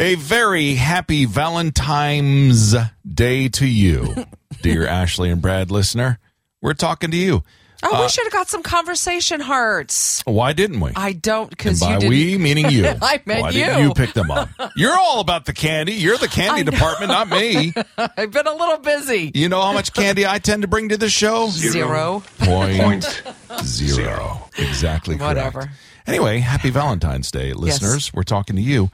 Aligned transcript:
A 0.00 0.14
very 0.14 0.76
happy 0.76 1.26
Valentine's 1.26 2.74
Day 3.06 3.48
to 3.50 3.66
you, 3.66 4.24
dear 4.62 4.86
Ashley 4.86 5.30
and 5.30 5.42
Brad 5.42 5.70
listener. 5.70 6.18
We're 6.62 6.72
talking 6.72 7.10
to 7.10 7.16
you. 7.18 7.42
Oh, 7.82 7.94
Uh, 7.96 8.02
we 8.02 8.08
should 8.08 8.24
have 8.24 8.32
got 8.32 8.48
some 8.48 8.62
conversation 8.62 9.40
hearts. 9.40 10.22
Why 10.24 10.54
didn't 10.54 10.80
we? 10.80 10.92
I 10.96 11.12
don't 11.12 11.50
because 11.50 11.82
you 11.82 11.86
by 11.86 11.98
didn't. 11.98 12.08
we, 12.10 12.38
meaning 12.38 12.70
you. 12.70 12.86
I 12.86 13.20
meant 13.26 13.42
Why 13.42 13.52
didn't 13.52 13.78
you. 13.82 13.88
you 13.88 13.94
pick 13.94 14.14
them 14.14 14.30
up? 14.30 14.48
You're 14.76 14.98
all 14.98 15.20
about 15.20 15.44
the 15.44 15.52
candy. 15.52 15.92
You're 15.92 16.16
the 16.16 16.28
candy 16.28 16.62
department, 16.62 17.10
not 17.10 17.28
me. 17.28 17.74
I've 17.98 18.30
been 18.30 18.46
a 18.46 18.54
little 18.54 18.78
busy. 18.78 19.32
You 19.34 19.50
know 19.50 19.60
how 19.60 19.74
much 19.74 19.92
candy 19.92 20.26
I 20.26 20.38
tend 20.38 20.62
to 20.62 20.68
bring 20.68 20.88
to 20.90 20.96
the 20.96 21.10
show? 21.10 21.48
Zero. 21.50 22.22
Point 22.38 23.22
zero. 23.62 24.48
Exactly 24.56 25.16
correct. 25.18 25.28
Whatever. 25.36 25.70
Anyway, 26.06 26.38
happy 26.38 26.70
Valentine's 26.70 27.30
Day, 27.30 27.52
listeners. 27.52 28.12
We're 28.14 28.22
talking 28.22 28.56
to 28.56 28.62
you 28.62 28.90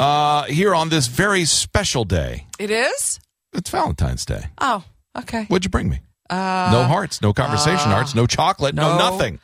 uh, 0.00 0.44
here 0.44 0.74
on 0.74 0.88
this 0.88 1.06
very 1.06 1.44
special 1.44 2.04
day. 2.04 2.46
It 2.58 2.70
is. 2.70 3.20
It's 3.52 3.70
Valentine's 3.70 4.24
Day. 4.24 4.44
Oh, 4.60 4.82
okay. 5.18 5.44
What'd 5.44 5.64
you 5.64 5.70
bring 5.70 5.88
me? 5.88 6.00
no 6.30 6.84
hearts, 6.88 7.20
no 7.20 7.32
conversation 7.32 7.90
hearts, 7.90 8.14
no 8.14 8.26
chocolate, 8.26 8.74
no, 8.74 8.92
Uh, 8.92 8.98
no. 8.98 9.10
nothing. 9.10 9.40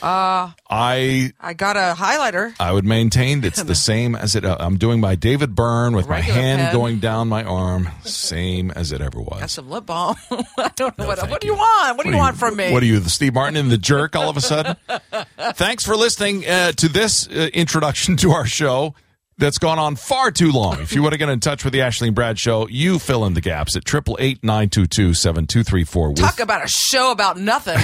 Uh, 0.00 0.52
I 0.70 1.32
I 1.40 1.54
got 1.54 1.76
a 1.76 1.92
highlighter. 1.98 2.54
I 2.60 2.70
would 2.70 2.84
maintain 2.84 3.40
that 3.40 3.48
it's 3.48 3.62
the 3.64 3.74
same 3.90 4.14
as 4.14 4.36
it. 4.36 4.44
Uh, 4.44 4.56
I'm 4.60 4.76
doing 4.76 5.00
my 5.00 5.16
David 5.16 5.56
Byrne 5.56 5.96
with 5.96 6.08
my 6.08 6.20
hand 6.20 6.60
pen. 6.60 6.72
going 6.72 7.00
down 7.00 7.26
my 7.26 7.42
arm, 7.42 7.88
same 8.04 8.70
as 8.70 8.92
it 8.92 9.00
ever 9.00 9.20
was. 9.20 9.40
Got 9.40 9.50
some 9.50 9.68
lip 9.68 9.86
balm. 9.86 10.14
I 10.30 10.70
don't 10.76 10.96
know 10.96 11.08
what. 11.08 11.18
thank 11.18 11.32
What 11.32 11.40
do 11.40 11.48
you. 11.48 11.54
you 11.54 11.58
want? 11.58 11.96
What 11.96 12.04
do 12.04 12.10
you 12.12 12.16
want 12.16 12.36
from 12.36 12.54
me? 12.54 12.70
What 12.72 12.84
are 12.84 12.86
you, 12.86 13.00
the 13.00 13.10
Steve 13.10 13.34
Martin 13.34 13.56
and 13.56 13.72
the 13.72 13.78
jerk? 13.78 14.14
All 14.14 14.30
of 14.30 14.36
a 14.36 14.40
sudden. 14.40 14.76
Thanks 15.54 15.84
for 15.84 15.96
listening 15.96 16.46
uh, 16.46 16.70
to 16.76 16.88
this 16.88 17.26
uh, 17.26 17.48
introduction 17.52 18.16
to 18.18 18.30
our 18.30 18.46
show. 18.46 18.94
That's 19.38 19.58
gone 19.58 19.78
on 19.78 19.94
far 19.96 20.30
too 20.32 20.50
long. 20.50 20.80
If 20.80 20.92
you 20.92 21.02
want 21.02 21.12
to 21.12 21.18
get 21.18 21.28
in 21.28 21.38
touch 21.40 21.62
with 21.64 21.72
the 21.72 21.82
Ashley 21.82 22.08
and 22.08 22.14
Brad 22.14 22.38
Show, 22.38 22.66
you 22.68 22.98
fill 22.98 23.24
in 23.24 23.34
the 23.34 23.40
gaps 23.40 23.76
at 23.76 23.84
triple 23.84 24.16
eight 24.20 24.42
nine 24.42 24.68
two 24.68 24.86
two 24.86 25.14
seven 25.14 25.46
two 25.46 25.62
three 25.62 25.84
four. 25.84 26.12
Talk 26.14 26.40
about 26.40 26.64
a 26.64 26.68
show 26.68 27.12
about 27.12 27.38
nothing. 27.38 27.78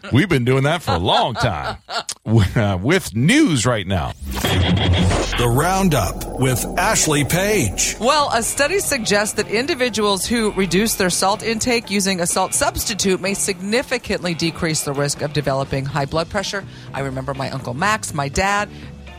We've 0.12 0.28
been 0.28 0.44
doing 0.44 0.62
that 0.64 0.82
for 0.82 0.92
a 0.92 0.98
long 0.98 1.34
time. 1.34 1.78
Uh, 2.24 2.78
With 2.80 3.14
news 3.16 3.66
right 3.66 3.86
now. 3.86 4.12
The 4.32 5.48
Roundup 5.48 6.38
with 6.38 6.64
Ashley 6.78 7.24
Page. 7.24 7.96
well, 7.98 8.30
a 8.32 8.42
study 8.42 8.78
suggests 8.78 9.34
that 9.36 9.48
individuals 9.48 10.26
who 10.26 10.52
reduce 10.52 10.94
their 10.96 11.08
salt 11.10 11.42
intake 11.42 11.90
using 11.90 12.20
a 12.20 12.26
salt 12.26 12.54
substitute 12.54 13.20
may 13.20 13.34
significantly 13.34 14.34
decrease 14.34 14.82
the 14.84 14.92
risk 14.92 15.22
of 15.22 15.32
developing 15.32 15.84
high 15.86 16.04
blood 16.04 16.28
pressure. 16.28 16.64
I 16.92 17.00
remember 17.00 17.32
my 17.34 17.50
uncle 17.50 17.72
Max, 17.74 18.12
my 18.12 18.28
dad, 18.28 18.68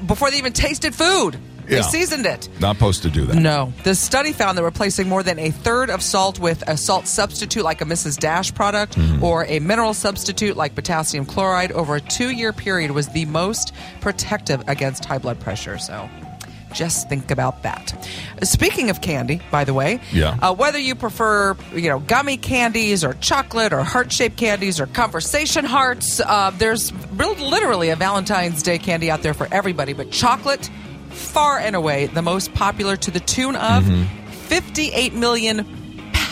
before 0.08 0.32
they 0.32 0.38
even 0.38 0.54
tasted 0.54 0.94
food, 0.96 1.38
they 1.68 1.78
Yeah. 1.78 1.82
seasoned 1.84 2.26
it. 2.26 2.50
Not 2.60 2.76
supposed 2.76 3.04
to 3.04 3.10
do 3.10 3.26
that. 3.28 3.36
No. 3.36 3.72
The 3.84 3.96
study 3.96 4.34
found 4.34 4.58
that 4.58 4.64
replacing 4.64 5.08
more 5.08 5.24
than 5.24 5.40
a 5.40 5.52
third 5.52 5.90
of 5.90 6.02
salt 6.02 6.40
with 6.40 6.64
a 6.68 6.76
salt 6.76 7.08
substitute 7.08 7.64
like 7.64 7.82
a 7.82 7.86
Mrs. 7.86 8.18
Dash 8.18 8.54
product 8.54 8.98
Mm-hmm. 8.98 9.24
or 9.24 9.46
a 9.46 9.60
mineral 9.60 9.94
substitute 9.94 10.58
like 10.58 10.76
potassium 10.76 11.26
chloride 11.26 11.72
over 11.72 11.96
a 11.96 12.02
two 12.02 12.32
year 12.32 12.52
period 12.52 12.92
was 12.92 13.08
the 13.10 13.26
most 13.26 13.74
protective 14.02 14.64
against 14.68 15.06
high 15.06 15.20
blood 15.20 15.40
pressure. 15.40 15.78
So. 15.78 16.10
Just 16.74 17.10
think 17.10 17.32
about 17.32 17.64
that. 17.64 17.94
Speaking 18.44 18.90
of 18.90 19.02
candy, 19.02 19.42
by 19.52 19.64
the 19.64 19.74
way, 19.74 20.00
Yeah. 20.12 20.38
uh, 20.42 20.54
whether 20.54 20.80
you 20.80 20.96
prefer, 20.96 21.56
you 21.74 21.90
know, 21.90 22.00
gummy 22.00 22.38
candies 22.38 23.04
or 23.04 23.14
chocolate 23.16 23.74
or 23.74 23.84
heart-shaped 23.84 24.38
candies 24.38 24.80
or 24.80 24.86
conversation 24.88 25.66
hearts, 25.66 26.20
uh, 26.20 26.52
there's 26.58 26.92
literally 27.18 27.90
a 27.90 27.96
Valentine's 27.96 28.64
Day 28.64 28.78
candy 28.78 29.12
out 29.12 29.22
there 29.22 29.34
for 29.34 29.48
everybody. 29.52 29.94
But 29.94 30.12
chocolate, 30.12 30.70
far 31.10 31.58
and 31.60 31.76
away 31.76 32.08
the 32.08 32.22
most 32.22 32.54
popular, 32.54 32.96
to 32.98 33.12
the 33.12 33.20
tune 33.20 33.56
of 33.56 33.84
Mm-hmm. 33.84 34.04
58 34.52 35.14
million 35.14 35.66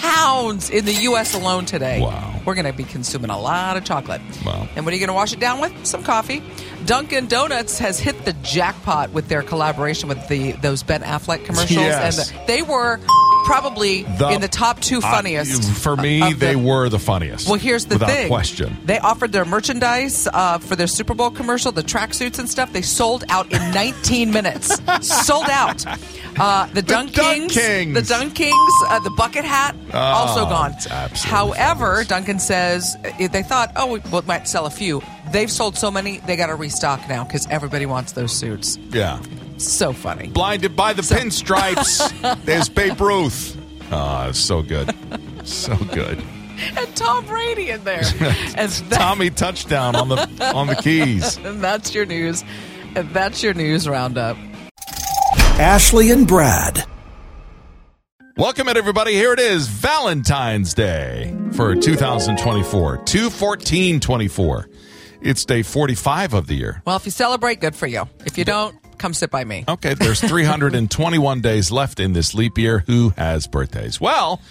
pounds 0.02 0.70
in 0.70 0.86
the 0.86 0.94
U.S. 0.94 1.34
alone 1.34 1.66
today. 1.66 2.02
Wow. 2.02 2.40
We're 2.46 2.56
going 2.56 2.66
to 2.66 2.74
be 2.74 2.84
consuming 2.84 3.30
a 3.30 3.40
lot 3.40 3.78
of 3.78 3.84
chocolate. 3.84 4.22
Wow. 4.46 4.68
And 4.76 4.86
what 4.86 4.92
are 4.94 4.96
you 4.98 5.00
going 5.06 5.10
to 5.10 5.14
wash 5.14 5.34
it 5.34 5.40
down 5.40 5.60
with? 5.62 5.86
Some 5.86 6.04
coffee. 6.04 6.42
Dunkin' 6.86 7.28
Donuts 7.28 7.78
has 7.80 8.00
hit 8.00 8.26
the 8.26 8.34
jackpot 8.42 9.12
with 9.12 9.28
their 9.28 9.44
collaboration 9.44 10.10
with 10.10 10.28
the 10.28 10.54
those 10.54 10.82
Ben 10.84 11.02
Affleck 11.02 11.46
commercials, 11.46 11.72
Yes. 11.72 12.30
and 12.32 12.40
the, 12.40 12.46
they 12.48 12.62
were 12.62 13.00
probably 13.46 14.04
The- 14.04 14.30
in 14.30 14.42
the 14.42 14.48
top 14.48 14.80
two 14.80 15.02
funniest. 15.02 15.64
Uh, 15.64 15.74
for 15.74 15.96
me, 15.96 16.20
the- 16.20 16.36
they 16.36 16.56
were 16.56 16.90
the 16.90 17.00
funniest. 17.00 17.48
Well, 17.48 17.60
here's 17.60 17.86
the 17.86 17.96
without 17.96 18.10
thing. 18.10 18.28
question. 18.28 18.78
They 18.86 19.00
offered 19.00 19.32
their 19.32 19.46
merchandise 19.46 20.28
uh, 20.32 20.58
for 20.60 20.76
their 20.76 20.88
Super 20.88 21.14
Bowl 21.14 21.32
commercial, 21.32 21.72
the 21.72 21.84
tracksuits 21.84 22.40
and 22.40 22.50
stuff. 22.50 22.72
They 22.74 22.82
sold 22.82 23.24
out 23.30 23.52
in 23.52 23.72
19 23.74 24.32
minutes. 24.32 24.78
sold 25.02 25.50
out. 25.50 25.86
Uh, 26.40 26.68
the, 26.68 26.82
Dunk 26.82 27.12
Dunk 27.14 27.50
Kings, 27.52 27.54
Kings. 27.54 27.94
the 27.94 28.02
Dunk 28.02 28.36
Kings, 28.36 28.56
uh, 28.88 29.00
the 29.00 29.10
bucket 29.12 29.44
hat, 29.46 29.76
also 29.94 30.46
gone. 30.46 30.74
However, 31.16 31.56
fabulous. 32.04 32.08
Dunkin' 32.08 32.40
says 32.40 32.96
uh, 33.20 33.28
they 33.28 33.44
thought, 33.44 33.72
oh, 33.76 33.88
we 33.94 34.00
well, 34.12 34.24
might 34.26 34.48
sell 34.48 34.66
a 34.66 34.70
few. 34.70 35.02
They've 35.32 35.52
sold 35.52 35.78
so 35.78 35.92
many, 35.92 36.20
they 36.20 36.36
got 36.36 36.48
to 36.48 36.56
restock 36.56 37.08
now 37.10 37.24
because 37.24 37.46
everybody 37.48 37.86
wants 37.86 38.14
those 38.14 38.32
suits. 38.32 38.78
Yeah. 38.92 39.20
So 39.60 39.92
funny. 39.92 40.28
Blinded 40.28 40.76
by 40.76 40.94
the 40.94 41.02
pinstripes. 41.02 42.44
There's 42.46 42.70
Babe 42.70 43.00
Ruth. 43.00 43.58
Ah, 43.92 44.30
it's 44.30 44.40
so 44.40 44.62
good. 44.62 44.96
So 45.44 45.76
good. 45.94 46.24
And 46.78 46.96
Tom 46.96 47.26
Brady 47.26 47.70
in 47.70 47.84
there. 47.84 48.04
and, 48.56 48.72
that, 48.72 48.88
Tommy 48.92 49.30
touchdown 49.30 49.96
on 49.96 50.10
the 50.10 50.52
on 50.54 50.68
the 50.68 50.76
keys. 50.76 51.38
and 51.44 51.62
that's 51.62 51.94
your 51.94 52.06
news. 52.06 52.44
And 52.96 53.10
that's 53.14 53.44
your 53.44 53.54
news 53.54 53.88
roundup. 53.88 54.38
Ashley 55.60 56.12
and 56.12 56.28
Brad. 56.28 56.86
Welcome, 58.38 58.70
everybody. 58.70 59.14
Here 59.14 59.34
it 59.34 59.40
is, 59.40 59.68
Valentine's 59.68 60.74
Day 60.74 61.36
for 61.52 61.76
2024, 61.76 63.04
21424. 63.06 64.70
It's 65.22 65.44
day 65.44 65.64
45 65.64 66.34
of 66.34 66.48
the 66.48 66.56
year. 66.56 66.82
Well, 66.86 66.96
if 66.96 67.04
you 67.04 67.12
celebrate, 67.12 67.60
good 67.60 67.76
for 67.76 67.88
you. 67.88 68.08
If 68.26 68.38
you 68.38 68.46
don't, 68.46 68.74
come 69.00 69.14
sit 69.14 69.32
by 69.32 69.44
me. 69.44 69.64
Okay, 69.68 69.94
there's 69.96 70.20
321 70.28 71.42
days 71.42 71.72
left 71.72 72.00
in 72.00 72.14
this 72.14 72.34
leap 72.34 72.58
year. 72.58 72.84
Who 72.88 73.10
has 73.18 73.48
birthdays? 73.48 74.00
Well, 74.00 74.42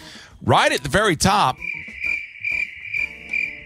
right 0.43 0.73
at 0.73 0.83
the 0.83 0.89
very 0.89 1.17
top, 1.17 1.57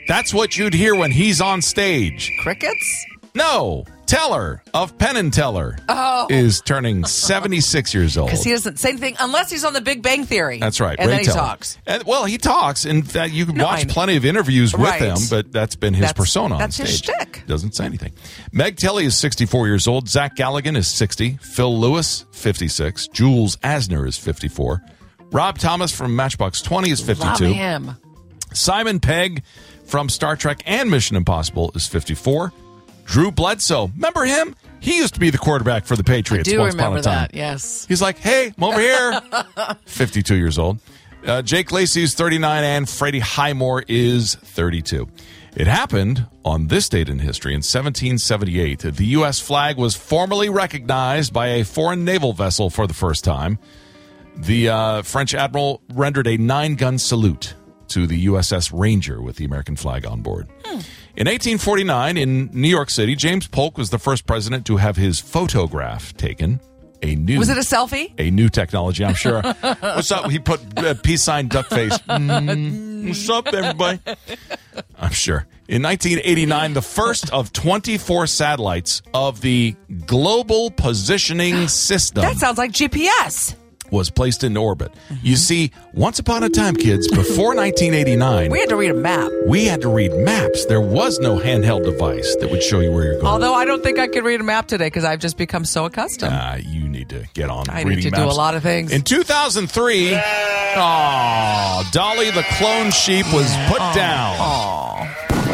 that's 0.09 0.35
what 0.35 0.57
you'd 0.57 0.75
hear 0.75 0.95
when 0.95 1.11
he's 1.11 1.41
on 1.41 1.63
stage. 1.63 2.31
Crickets? 2.43 3.07
No, 3.35 3.85
Teller 4.13 4.63
of 4.75 4.99
Penn 4.99 5.17
and 5.17 5.33
Teller 5.33 5.75
Oh. 5.89 6.27
is 6.29 6.61
turning 6.61 7.03
76 7.07 7.95
years 7.95 8.19
old. 8.19 8.29
Because 8.29 8.45
he 8.45 8.51
doesn't 8.51 8.79
say 8.79 8.91
anything 8.91 9.17
unless 9.19 9.51
he's 9.51 9.65
on 9.65 9.73
the 9.73 9.81
Big 9.81 10.03
Bang 10.03 10.27
Theory. 10.27 10.59
That's 10.59 10.81
right. 10.81 10.97
And 10.99 11.09
Ray 11.09 11.17
then 11.17 11.25
he 11.25 11.31
talks. 11.31 11.79
And, 11.87 12.03
well, 12.05 12.27
he 12.27 12.37
talks. 12.37 12.85
In 12.85 13.05
fact, 13.05 13.33
you 13.33 13.47
can 13.47 13.57
No, 13.57 13.65
watch 13.65 13.89
plenty 13.89 14.17
of 14.17 14.27
interviews 14.27 14.75
with 14.75 14.83
Right. 14.83 15.01
him, 15.01 15.17
but 15.31 15.51
that's 15.51 15.77
been 15.77 15.95
his 15.95 16.03
That's- 16.03 16.13
persona 16.13 16.59
that's 16.59 16.79
on 16.79 16.85
his 16.87 16.99
stage. 16.99 17.15
shtick. 17.17 17.45
Doesn't 17.47 17.75
say 17.75 17.87
anything. 17.87 18.13
Meg 18.53 18.77
Tilly 18.77 19.07
is 19.07 19.17
64 19.17 19.67
years 19.67 19.87
old. 19.89 20.11
Zach 20.11 20.37
Galligan 20.37 20.77
is 20.77 20.89
60. 20.89 21.39
Phil 21.41 21.81
Lewis, 21.81 22.27
56. 22.33 23.09
Jules 23.09 23.57
Asner 23.65 24.07
is 24.07 24.19
54. 24.19 24.83
Rob 25.31 25.57
Thomas 25.57 25.91
from 25.91 26.15
Matchbox 26.15 26.61
20 26.61 26.91
is 26.91 27.01
52. 27.01 27.47
Love 27.47 27.57
him. 27.57 27.97
Simon 28.53 29.01
Pegg 29.01 29.43
from 29.87 30.11
Star 30.11 30.37
Trek 30.37 30.61
and 30.67 30.91
Mission 30.91 31.17
Impossible 31.17 31.73
is 31.75 31.87
54. 31.87 32.53
Drew 33.05 33.31
Bledsoe, 33.31 33.89
remember 33.95 34.25
him? 34.25 34.55
He 34.81 34.97
used 34.97 35.15
to 35.15 35.21
be 35.21 35.31
the 35.31 35.39
quarterback 35.39 35.85
for 35.85 35.97
the 35.97 36.03
Patriots 36.05 36.49
Do 36.49 36.59
once 36.59 36.75
upon 36.75 36.87
remember 36.95 37.01
a 37.01 37.03
time. 37.03 37.29
that? 37.31 37.35
Yes. 37.35 37.87
He's 37.87 38.03
like, 38.03 38.19
hey, 38.19 38.53
I'm 38.57 38.65
over 38.65 38.81
here. 38.81 39.21
52 39.87 40.35
years 40.35 40.59
old. 40.59 40.79
Uh, 41.25 41.41
Jake 41.41 41.71
Lacy 41.71 42.03
is 42.03 42.15
39 42.15 42.65
and 42.65 42.89
Freddie 42.89 43.21
Highmore 43.21 43.85
is 43.87 44.35
32. 44.35 45.09
It 45.55 45.67
happened 45.69 46.27
on 46.45 46.67
this 46.67 46.89
date 46.89 47.09
in 47.09 47.21
history 47.21 47.53
in 47.53 47.59
1778. 47.59 48.81
The 48.81 49.05
U.S. 49.07 49.39
flag 49.39 49.77
was 49.77 49.95
formally 49.95 50.49
recognized 50.49 51.33
by 51.33 51.49
a 51.49 51.65
foreign 51.65 52.05
naval 52.05 52.33
vessel 52.33 52.71
for 52.71 52.87
the 52.89 52.95
first 52.95 53.23
time. 53.23 53.59
The 54.35 54.71
uh, 54.71 55.03
French 55.03 55.35
admiral 55.35 55.83
rendered 55.93 56.27
a 56.27 56.39
nine 56.39 56.75
gun 56.75 56.99
salute 56.99 57.55
to 57.89 58.07
the 58.07 58.27
USS 58.27 58.73
Ranger 58.77 59.21
with 59.21 59.37
the 59.37 59.45
American 59.45 59.77
flag 59.77 60.07
on 60.07 60.23
board. 60.23 60.49
In 61.15 61.27
1849, 61.27 62.17
in 62.17 62.47
New 62.55 62.69
York 62.69 62.89
City, 62.89 63.15
James 63.15 63.47
Polk 63.47 63.77
was 63.77 63.91
the 63.91 63.99
first 63.99 64.27
president 64.27 64.65
to 64.67 64.79
have 64.79 64.97
his 64.97 65.21
photograph 65.21 66.17
taken. 66.17 66.59
A 67.03 67.17
new 67.17 67.39
Was 67.39 67.49
it 67.51 67.59
a 67.59 67.61
selfie? 67.61 68.15
a 68.19 68.31
new 68.31 68.49
technology, 68.49 69.05
I'm 69.05 69.15
sure. 69.15 69.43
what's 69.81 70.11
up? 70.11 70.31
He 70.31 70.39
put 70.39 70.61
uh, 70.79 70.95
peace 71.03 71.23
sign 71.23 71.49
duck 71.49 71.67
face. 71.67 71.99
Mm, 72.09 73.09
what's 73.09 73.29
up, 73.29 73.49
everybody? 73.49 73.99
I'm 74.97 75.11
sure. 75.11 75.47
In 75.69 75.83
1989, 75.83 76.75
the 76.75 76.81
first 76.83 77.31
of 77.33 77.53
24 77.53 78.27
satellites 78.29 79.03
of 79.13 79.41
the 79.41 79.75
Global 80.07 80.71
Positioning 80.71 81.67
System. 81.69 82.23
That 82.23 82.37
sounds 82.37 82.57
like 82.59 82.71
GPS. 82.73 83.57
Was 83.93 84.11
placed 84.11 84.43
into 84.43 84.59
orbit. 84.59 84.91
You 85.23 85.37
see, 85.37 85.71
once 85.93 86.19
upon 86.19 86.43
a 86.43 86.49
time, 86.49 86.75
kids, 86.75 87.07
before 87.09 87.55
1989, 87.55 88.51
We 88.51 88.59
had 88.59 88.71
to 88.71 88.77
read 88.77 88.91
a 88.91 88.95
map. 88.95 89.31
we 89.47 89.67
had 89.67 89.83
to 89.83 89.89
read 89.89 90.13
maps. 90.15 90.65
There 90.67 90.81
was 90.81 91.21
no 91.21 91.39
handheld 91.39 91.85
device 91.85 92.35
that 92.41 92.51
would 92.51 92.63
show 92.63 92.81
you 92.81 92.91
where 92.91 93.05
you're 93.05 93.15
going. 93.15 93.27
Although 93.27 93.55
I 93.55 93.65
don't 93.65 93.83
think 93.85 93.99
I 94.01 94.09
could 94.09 94.25
read 94.25 94.41
a 94.41 94.45
map 94.45 94.67
today 94.67 94.87
because 94.87 95.05
I've 95.05 95.21
just 95.21 95.37
become 95.37 95.65
so 95.65 95.85
accustomed. 95.85 96.33
Uh, 96.33 96.57
you 96.67 96.89
need 96.89 97.11
to 97.11 97.29
get 97.35 97.51
on 97.51 97.69
I 97.71 97.85
need 97.85 98.03
to 98.03 98.11
do 98.11 98.23
a 98.25 98.33
lot 98.33 98.55
of 98.55 98.63
things. 98.63 98.91
In 98.93 99.03
2003, 99.03 100.15
oh, 100.15 101.89
Dolly 101.93 102.31
the 102.31 102.45
clone 102.59 102.91
sheep 102.91 103.27
was 103.33 103.55
put 103.69 103.79
down. 103.95 105.09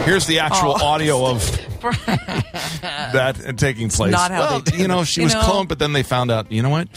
Here's 0.05 0.27
the 0.27 0.39
actual 0.39 0.73
audio 0.75 1.27
of 1.27 1.43
that 1.81 3.55
taking 3.57 3.89
place. 3.89 4.13
not 4.13 4.31
how 4.31 4.41
well, 4.41 4.61
they 4.61 4.77
you 4.79 4.89
know, 4.89 5.05
she 5.05 5.21
You 5.21 5.27
was 5.27 5.35
know? 5.35 5.41
cloned, 5.43 5.69
but 5.69 5.79
then 5.79 5.93
they 5.93 6.03
found 6.03 6.31
out, 6.31 6.51
you 6.53 6.63
know 6.63 6.71
what? 6.71 6.89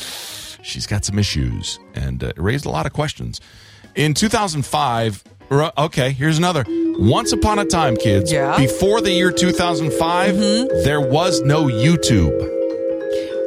She's 0.63 0.85
got 0.87 1.03
some 1.05 1.17
issues 1.19 1.79
and 1.95 2.23
uh, 2.23 2.27
it 2.27 2.37
raised 2.39 2.65
a 2.65 2.69
lot 2.69 2.85
of 2.85 2.93
questions. 2.93 3.41
In 3.95 4.13
2005, 4.13 5.23
okay, 5.77 6.11
here's 6.11 6.37
another. 6.37 6.63
Once 6.97 7.31
upon 7.31 7.59
a 7.59 7.65
time, 7.65 7.95
kids, 7.97 8.31
Yeah. 8.31 8.55
before 8.57 9.01
the 9.01 9.11
year 9.11 9.31
2005, 9.31 10.35
Mm-hmm. 10.35 10.83
there 10.83 11.01
was 11.01 11.41
no 11.41 11.63
YouTube. 11.65 12.35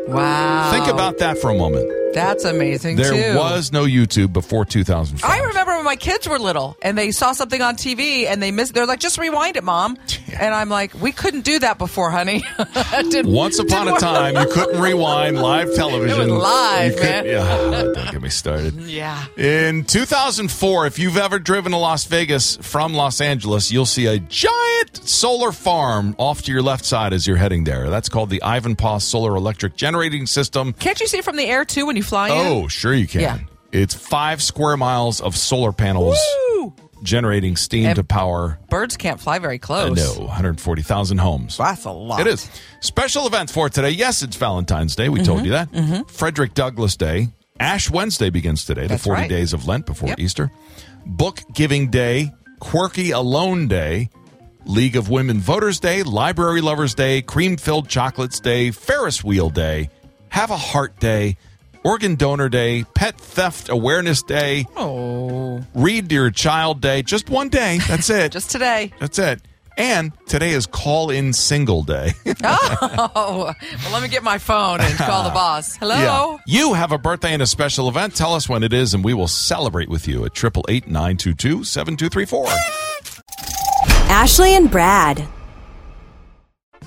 wow. 0.08 0.70
Think 0.72 0.86
about 0.88 1.18
that 1.18 1.38
for 1.38 1.50
a 1.50 1.54
moment. 1.54 1.88
That's 2.14 2.44
amazing 2.44 2.96
There 2.96 3.32
too. 3.32 3.38
was 3.38 3.72
no 3.72 3.84
YouTube 3.84 4.32
before 4.32 4.64
2005. 4.64 5.28
I 5.28 5.40
remember 5.44 5.76
when 5.76 5.84
my 5.84 5.96
kids 5.96 6.28
were 6.28 6.38
little 6.38 6.76
and 6.82 6.96
they 6.96 7.10
saw 7.10 7.32
something 7.32 7.60
on 7.60 7.76
TV 7.76 8.26
and 8.26 8.42
they 8.42 8.50
missed. 8.50 8.74
They're 8.74 8.86
like, 8.86 9.00
"Just 9.00 9.18
rewind 9.18 9.56
it, 9.56 9.64
mom." 9.64 9.98
And 10.36 10.52
I'm 10.52 10.68
like, 10.68 10.94
"We 11.00 11.12
couldn't 11.12 11.42
do 11.44 11.60
that 11.60 11.78
before, 11.78 12.10
honey." 12.10 12.42
Didn't- 13.08 13.28
Once 13.32 13.60
upon 13.60 13.86
a 13.86 13.96
time, 13.98 14.34
you 14.36 14.46
couldn't 14.52 14.80
rewind 14.80 15.38
live 15.38 15.72
television. 15.74 16.20
It 16.28 16.32
was 16.32 16.42
live, 16.42 16.96
man. 16.96 17.26
Yeah, 17.26 17.82
don't 17.94 18.10
get 18.10 18.20
me 18.22 18.30
started. 18.30 18.74
Yeah. 18.82 19.24
In 19.36 19.84
2004, 19.84 20.86
if 20.86 20.98
you've 20.98 21.16
ever 21.16 21.38
driven 21.38 21.72
to 21.72 21.78
Las 21.78 22.04
Vegas 22.06 22.56
from 22.56 22.94
Los 22.94 23.20
Angeles, 23.20 23.70
you'll 23.70 23.86
see 23.86 24.06
a 24.06 24.18
giant 24.18 24.96
solar 25.08 25.52
farm 25.52 26.14
off 26.18 26.42
to 26.42 26.52
your 26.52 26.62
left 26.62 26.84
side 26.84 27.12
as 27.12 27.26
you're 27.26 27.36
heading 27.36 27.64
there. 27.64 27.88
That's 27.90 28.08
called 28.08 28.30
the 28.30 28.40
Ivanpah 28.44 29.00
Solar 29.02 29.36
Electric 29.36 29.76
Generating 29.76 30.26
System. 30.26 30.72
Can't 30.74 30.98
you 31.00 31.06
see 31.06 31.18
it 31.18 31.24
from 31.24 31.36
the 31.36 31.46
air 31.46 31.64
too 31.64 31.86
when 31.86 31.96
you 31.96 32.02
fly 32.04 32.28
in? 32.30 32.34
Oh, 32.46 32.68
sure 32.68 32.94
you 32.94 33.06
can. 33.08 33.20
Yeah. 33.20 33.38
It's 33.72 33.94
five 33.94 34.40
square 34.42 34.76
miles 34.76 35.20
of 35.20 35.36
solar 35.36 35.72
panels 35.72 36.16
Woo! 36.52 36.72
generating 37.02 37.56
steam 37.56 37.86
And- 37.86 37.96
to 37.96 38.04
power. 38.04 38.58
Birds 38.70 38.96
can't 38.96 39.20
fly 39.20 39.38
very 39.40 39.56
Uh, 39.56 39.66
close. 39.66 39.96
no, 39.96 40.24
140,000 40.26 41.18
homes. 41.18 41.56
That's 41.58 41.84
a 41.84 41.90
lot. 41.90 42.20
It 42.20 42.26
is. 42.28 42.48
Special 42.80 43.26
events 43.26 43.52
for 43.52 43.68
today. 43.68 43.90
Yes, 43.90 44.22
it's 44.22 44.36
Valentine's 44.36 44.94
Day. 44.94 45.08
We 45.08 45.20
Mm-hmm. 45.20 45.26
told 45.26 45.44
you 45.44 45.50
that. 45.52 46.10
Frederick 46.10 46.54
Douglass 46.54 46.96
Day. 46.96 47.28
Ash 47.60 47.88
Wednesday 47.90 48.30
begins 48.30 48.64
today, 48.64 48.86
That's 48.86 49.02
the 49.02 49.08
40 49.08 49.20
right. 49.22 49.30
days 49.30 49.52
of 49.52 49.66
Lent 49.66 49.86
before 49.86 50.08
Yep. 50.10 50.18
Easter. 50.20 50.50
Book 51.06 51.40
Giving 51.52 51.88
Day, 51.90 52.32
Quirky 52.60 53.10
Alone 53.12 53.68
Day, 53.68 54.08
League 54.66 54.96
of 54.96 55.08
Women 55.10 55.38
Voters 55.40 55.78
Day, 55.78 56.02
Library 56.02 56.60
Lovers 56.62 56.94
Day, 56.94 57.22
Cream 57.22 57.56
Filled 57.56 57.88
Chocolates 57.88 58.40
Day, 58.40 58.70
Ferris 58.70 59.22
Wheel 59.22 59.50
Day, 59.50 59.90
Have 60.30 60.50
a 60.50 60.56
Heart 60.56 60.98
Day, 60.98 61.36
Organ 61.84 62.14
Donor 62.14 62.48
Day, 62.48 62.84
Pet 62.94 63.18
Theft 63.20 63.68
Awareness 63.68 64.22
Day, 64.22 64.64
Oh, 64.74 65.62
Read 65.74 66.08
to 66.08 66.14
Your 66.14 66.30
Child 66.30 66.80
Day. 66.80 67.02
Just 67.02 67.28
one 67.28 67.50
day. 67.50 67.78
That's 67.86 68.08
it. 68.08 68.32
just 68.32 68.50
today. 68.50 68.92
That's 69.00 69.18
it. 69.18 69.42
And 69.76 70.12
today 70.26 70.52
is 70.52 70.66
Call 70.66 71.10
In 71.10 71.32
Single 71.32 71.82
Day. 71.82 72.12
Oh, 72.46 73.52
well, 73.54 73.92
let 73.92 74.02
me 74.02 74.08
get 74.08 74.22
my 74.22 74.38
phone 74.38 74.80
and 74.80 74.94
call 74.96 75.24
the 75.24 75.30
boss. 75.30 75.76
Hello. 75.80 76.38
You 76.46 76.74
have 76.74 76.92
a 76.92 76.98
birthday 76.98 77.32
and 77.32 77.42
a 77.42 77.46
special 77.46 77.88
event. 77.88 78.14
Tell 78.14 78.34
us 78.34 78.48
when 78.48 78.62
it 78.62 78.72
is, 78.72 78.92
and 78.94 79.04
we 79.04 79.14
will 79.14 79.28
celebrate 79.28 79.88
with 79.88 80.06
you 80.06 80.24
at 80.24 80.32
888 80.32 80.86
922 80.86 81.64
7234. 81.64 82.46
Ashley 84.10 84.54
and 84.54 84.70
Brad. 84.70 85.26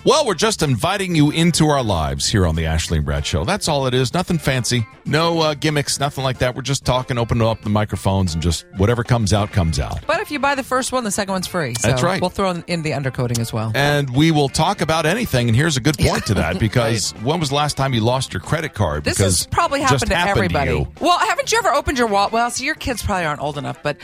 Well, 0.08 0.26
we're 0.26 0.36
just 0.36 0.64
inviting 0.64 1.16
you 1.16 1.32
into 1.32 1.68
our 1.68 1.84
lives 1.84 2.30
here 2.30 2.48
on 2.48 2.56
the 2.56 2.66
Ashley 2.66 2.96
and 2.96 3.06
Brad 3.06 3.26
Show. 3.26 3.44
That's 3.44 3.68
all 3.68 3.88
it 3.88 3.94
is. 3.94 4.14
Nothing 4.14 4.38
fancy. 4.38 4.88
No 5.06 5.42
uh, 5.42 5.54
gimmicks, 5.54 6.00
nothing 6.00 6.24
like 6.24 6.38
that. 6.38 6.56
We're 6.56 6.62
just 6.62 6.86
talking, 6.86 7.18
opening 7.18 7.46
up 7.46 7.62
the 7.62 7.70
microphones, 7.70 8.34
and 8.34 8.42
just 8.42 8.66
whatever 8.78 9.04
comes 9.04 9.34
out, 9.34 9.52
comes 9.52 9.82
out. 9.82 10.00
But 10.08 10.22
if 10.22 10.32
you 10.32 10.40
buy 10.40 10.56
the 10.56 10.64
first 10.64 10.94
one, 10.94 11.04
the 11.04 11.12
second 11.12 11.34
one's 11.34 11.48
free. 11.48 11.74
So 11.76 11.90
That's 11.90 12.04
right. 12.04 12.22
We'll 12.22 12.30
throw 12.30 12.52
in- 12.52 12.84
the 12.84 12.92
undercoating 12.92 13.40
as 13.40 13.52
well. 13.52 13.74
And 13.76 14.10
we 14.16 14.32
will 14.32 14.48
talk 14.48 14.80
about 14.80 15.06
anything. 15.06 15.50
And 15.50 15.56
here's 15.58 15.76
a 15.76 15.82
good 15.82 15.98
point 15.98 16.26
to 16.28 16.36
that 16.36 16.58
because 16.60 17.12
when 17.22 17.42
was 17.42 17.50
the 17.50 17.56
last 17.56 17.76
time 17.76 17.94
you 17.94 18.00
lost 18.00 18.32
your 18.32 18.40
credit 18.40 18.74
card? 18.74 19.04
This 19.04 19.18
because 19.18 19.40
has 19.40 19.48
probably 19.48 19.82
happened 19.82 20.10
to 20.10 20.18
everybody. 20.18 20.72
you. 20.72 20.88
well, 21.02 21.20
haven't 21.20 21.52
you 21.52 21.58
ever 21.58 21.74
opened 21.74 21.98
your 21.98 22.08
wallet? 22.08 22.32
Well, 22.32 22.50
so 22.50 22.64
your 22.64 22.76
kids 22.76 23.04
probably 23.04 23.26
aren't 23.26 23.42
old 23.42 23.58
enough, 23.58 23.84
but 23.84 23.98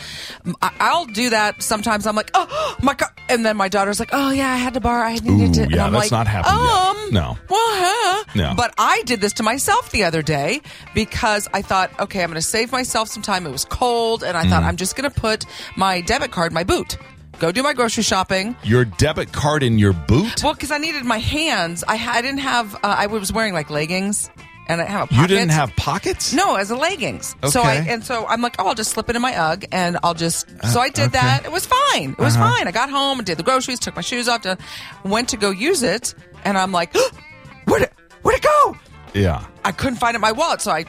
I- 0.62 0.74
I'll 0.82 1.06
do 1.06 1.30
that 1.30 1.64
sometimes. 1.64 2.06
I'm 2.06 2.18
like, 2.18 2.32
oh 2.34 2.76
my 2.82 2.94
god, 2.94 3.12
and 3.30 3.46
then 3.46 3.56
my 3.56 3.70
daughter's 3.70 4.02
like, 4.02 4.10
oh 4.12 4.32
yeah, 4.32 4.52
I 4.52 4.58
had 4.58 4.74
to 4.74 4.82
borrow. 4.82 5.06
I 5.06 5.14
needed 5.14 5.58
Ooh, 5.58 5.66
to. 5.66 5.74
Yeah, 5.74 5.93
that's 5.94 6.12
like, 6.12 6.26
not 6.26 6.28
happened 6.28 6.60
yet. 6.62 6.74
Um, 6.74 7.14
No. 7.14 7.38
Well, 7.50 7.60
huh? 7.62 8.24
No. 8.36 8.54
But 8.56 8.74
I 8.78 9.02
did 9.06 9.22
this 9.22 9.34
to 9.34 9.44
myself 9.44 9.92
the 9.92 10.04
other 10.04 10.22
day 10.22 10.62
because 10.94 11.48
I 11.54 11.62
thought, 11.62 11.92
okay, 12.00 12.22
I'm 12.24 12.30
going 12.30 12.36
to 12.36 12.42
save 12.42 12.72
myself 12.72 13.10
some 13.10 13.24
time. 13.24 13.46
It 13.46 13.52
was 13.52 13.66
cold, 13.66 14.24
and 14.24 14.36
I 14.38 14.46
Mm. 14.46 14.50
thought 14.50 14.64
I'm 14.64 14.76
just 14.78 14.96
going 14.96 15.10
to 15.10 15.20
put 15.20 15.46
my 15.76 16.02
debit 16.02 16.32
card 16.32 16.52
in 16.52 16.56
my 16.56 16.64
boot. 16.64 16.98
Go 17.40 17.52
do 17.52 17.64
my 17.64 17.74
grocery 17.74 18.04
shopping. 18.04 18.56
Your 18.64 18.86
debit 18.86 19.32
card 19.32 19.64
in 19.64 19.78
your 19.80 19.94
boot? 19.94 20.44
Well, 20.44 20.54
because 20.54 20.72
I 20.72 20.78
needed 20.78 21.04
my 21.04 21.18
hands. 21.18 21.84
I, 21.88 21.96
I 21.96 22.22
didn't 22.22 22.40
have. 22.42 22.76
Uh, 22.76 22.80
I 22.84 23.08
was 23.08 23.34
wearing 23.34 23.54
like 23.54 23.70
leggings, 23.70 24.30
and 24.68 24.82
I 24.82 24.86
have 24.86 25.12
a. 25.12 25.16
You 25.16 25.28
didn't 25.28 25.50
have 25.52 25.76
pockets? 25.76 26.34
No, 26.34 26.56
as 26.56 26.72
a 26.72 26.76
leggings. 26.76 27.36
So 27.50 27.62
I 27.62 27.76
and 27.76 28.04
so 28.04 28.26
I'm 28.28 28.42
like, 28.42 28.56
oh, 28.60 28.68
I'll 28.68 28.76
just 28.76 28.92
slip 28.92 29.10
it 29.10 29.16
in 29.16 29.22
my 29.22 29.36
UGG, 29.36 29.66
and 29.72 29.98
I'll 30.04 30.14
just. 30.14 30.48
So 30.72 30.80
I 30.80 30.90
did 30.90 31.04
Uh, 31.04 31.06
okay. 31.06 31.18
Uh-huh. 31.18 31.28
that. 31.28 31.46
It 31.46 31.52
was 31.52 31.66
fine. 31.66 32.12
It 32.12 32.20
was 32.20 32.36
fine. 32.36 32.68
I 32.68 32.72
got 32.72 32.90
home 32.90 33.20
and 33.20 33.26
did 33.26 33.38
the 33.38 33.44
groceries, 33.44 33.80
took 33.80 33.96
my 33.96 34.02
shoes 34.02 34.28
off, 34.28 34.42
to, 34.42 34.58
went 35.04 35.30
to 35.30 35.38
go 35.38 35.52
use 35.52 35.84
it, 35.84 36.14
and 36.46 36.58
I'm 36.58 36.72
like, 36.72 36.96
where'd 37.66 37.84
it 37.84 37.94
where'd 38.24 38.38
it 38.38 38.44
go? 38.44 38.78
Yeah. 39.14 39.46
I 39.66 39.72
couldn't 39.72 39.98
find 39.98 40.16
it 40.16 40.18
in 40.18 40.22
my 40.22 40.32
wallet, 40.32 40.62
so 40.62 40.72
I 40.72 40.86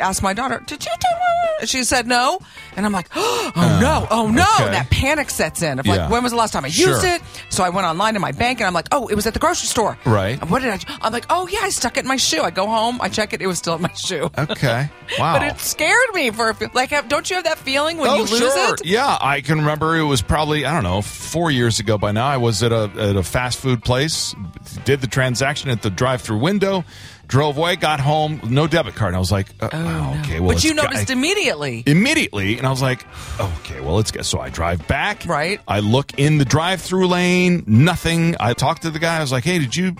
asked 0.00 0.22
my 0.22 0.32
daughter, 0.34 0.62
"Did 0.66 0.84
you 0.84 0.90
do 1.00 1.06
it?" 1.62 1.68
She 1.68 1.84
said 1.84 2.06
no, 2.06 2.38
and 2.76 2.86
I'm 2.86 2.92
like, 2.92 3.08
"Oh 3.14 3.78
no, 3.80 4.06
oh 4.10 4.28
no!" 4.30 4.42
Uh, 4.42 4.62
okay. 4.62 4.70
That 4.72 4.90
panic 4.90 5.30
sets 5.30 5.62
in 5.62 5.78
of 5.78 5.86
Yeah. 5.86 5.96
like, 5.96 6.10
when 6.10 6.22
was 6.22 6.32
the 6.32 6.38
last 6.38 6.52
time 6.52 6.64
I 6.64 6.68
used 6.68 6.78
Sure. 7.02 7.06
it? 7.06 7.22
So 7.50 7.62
I 7.62 7.68
went 7.68 7.86
online 7.86 8.14
to 8.14 8.20
my 8.20 8.32
bank, 8.32 8.60
and 8.60 8.66
I'm 8.66 8.74
like, 8.74 8.88
"Oh, 8.92 9.08
it 9.08 9.14
was 9.14 9.26
at 9.26 9.34
the 9.34 9.40
grocery 9.40 9.66
store." 9.66 9.98
Right. 10.04 10.40
And 10.40 10.50
what 10.50 10.62
did 10.62 10.70
I? 10.72 10.78
I'm 11.02 11.12
like, 11.12 11.26
"Oh 11.30 11.46
yeah, 11.48 11.60
I 11.62 11.68
stuck 11.70 11.96
it 11.96 12.00
in 12.00 12.08
my 12.08 12.16
shoe." 12.16 12.40
I 12.42 12.50
go 12.50 12.66
home, 12.66 13.00
I 13.00 13.08
check 13.08 13.32
it, 13.32 13.42
it 13.42 13.46
was 13.46 13.58
still 13.58 13.74
in 13.74 13.82
my 13.82 13.92
shoe. 13.94 14.30
Okay. 14.36 14.88
Wow. 15.18 15.40
But 15.40 15.48
it 15.48 15.58
scared 15.58 16.14
me 16.14 16.30
for 16.30 16.50
a 16.50 16.54
fe- 16.54 16.68
like. 16.72 16.90
Don't 17.08 17.28
you 17.28 17.34
have 17.34 17.44
that 17.44 17.58
feeling 17.58 17.98
when 17.98 18.08
oh, 18.10 18.14
you 18.14 18.20
lose 18.20 18.38
sure. 18.38 18.74
it? 18.74 18.86
Yeah, 18.86 19.18
I 19.20 19.40
can 19.40 19.58
remember 19.58 19.96
it 19.96 20.04
was 20.04 20.22
probably, 20.22 20.64
I 20.64 20.72
don't 20.72 20.84
know, 20.84 21.02
four 21.02 21.50
years 21.50 21.80
ago 21.80 21.98
by 21.98 22.12
now. 22.12 22.28
I 22.28 22.36
was 22.36 22.62
at 22.62 22.70
a, 22.70 22.84
at 22.96 23.16
a 23.16 23.22
fast 23.24 23.58
food 23.58 23.82
place, 23.82 24.36
did 24.84 25.00
the 25.00 25.08
transaction 25.08 25.68
at 25.68 25.82
the 25.82 25.90
drive 25.90 26.22
through 26.22 26.38
window, 26.38 26.84
drove 27.30 27.56
away, 27.56 27.76
got 27.76 28.00
home, 28.00 28.40
no 28.44 28.66
debit 28.66 28.96
card. 28.96 29.10
And 29.10 29.16
I 29.16 29.20
was 29.20 29.30
like, 29.32 29.46
uh, 29.60 29.68
oh, 29.72 30.20
okay, 30.20 30.40
well, 30.40 30.54
but 30.54 30.64
you 30.64 30.74
got- 30.74 30.90
noticed 30.92 31.10
immediately. 31.10 31.82
immediately. 31.86 32.58
And 32.58 32.66
i 32.66 32.70
was 32.70 32.82
like 32.82 33.06
okay 33.40 33.80
well 33.80 33.94
let's 33.94 34.10
get 34.10 34.24
so 34.26 34.40
i 34.40 34.50
drive 34.50 34.86
back. 34.86 35.24
Right. 35.26 35.60
i 35.66 35.80
look 35.80 36.18
in 36.18 36.38
the 36.38 36.44
drive-through 36.44 37.06
lane 37.06 37.62
nothing. 37.66 38.36
I 38.40 38.52
talked 38.54 38.82
to 38.82 38.90
the 38.90 38.98
guy. 38.98 39.18
I 39.18 39.20
was 39.20 39.32
like 39.32 39.44
hey 39.44 39.58
did 39.58 39.74
you 39.74 39.94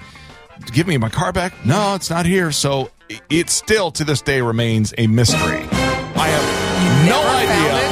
give 0.72 0.86
me 0.86 0.98
my 0.98 1.08
car 1.08 1.32
back? 1.32 1.54
No 1.64 1.94
it's 1.94 2.10
not 2.10 2.26
here. 2.26 2.52
So 2.52 2.90
it 3.30 3.48
still 3.48 3.90
to 3.92 4.04
this 4.04 4.20
day 4.22 4.40
remains 4.40 4.92
a 4.98 5.06
mystery. 5.06 5.66
I 6.16 6.28
have 6.28 7.06
no 7.08 7.16
never 7.16 7.28
found 7.28 7.80
idea 7.80 7.89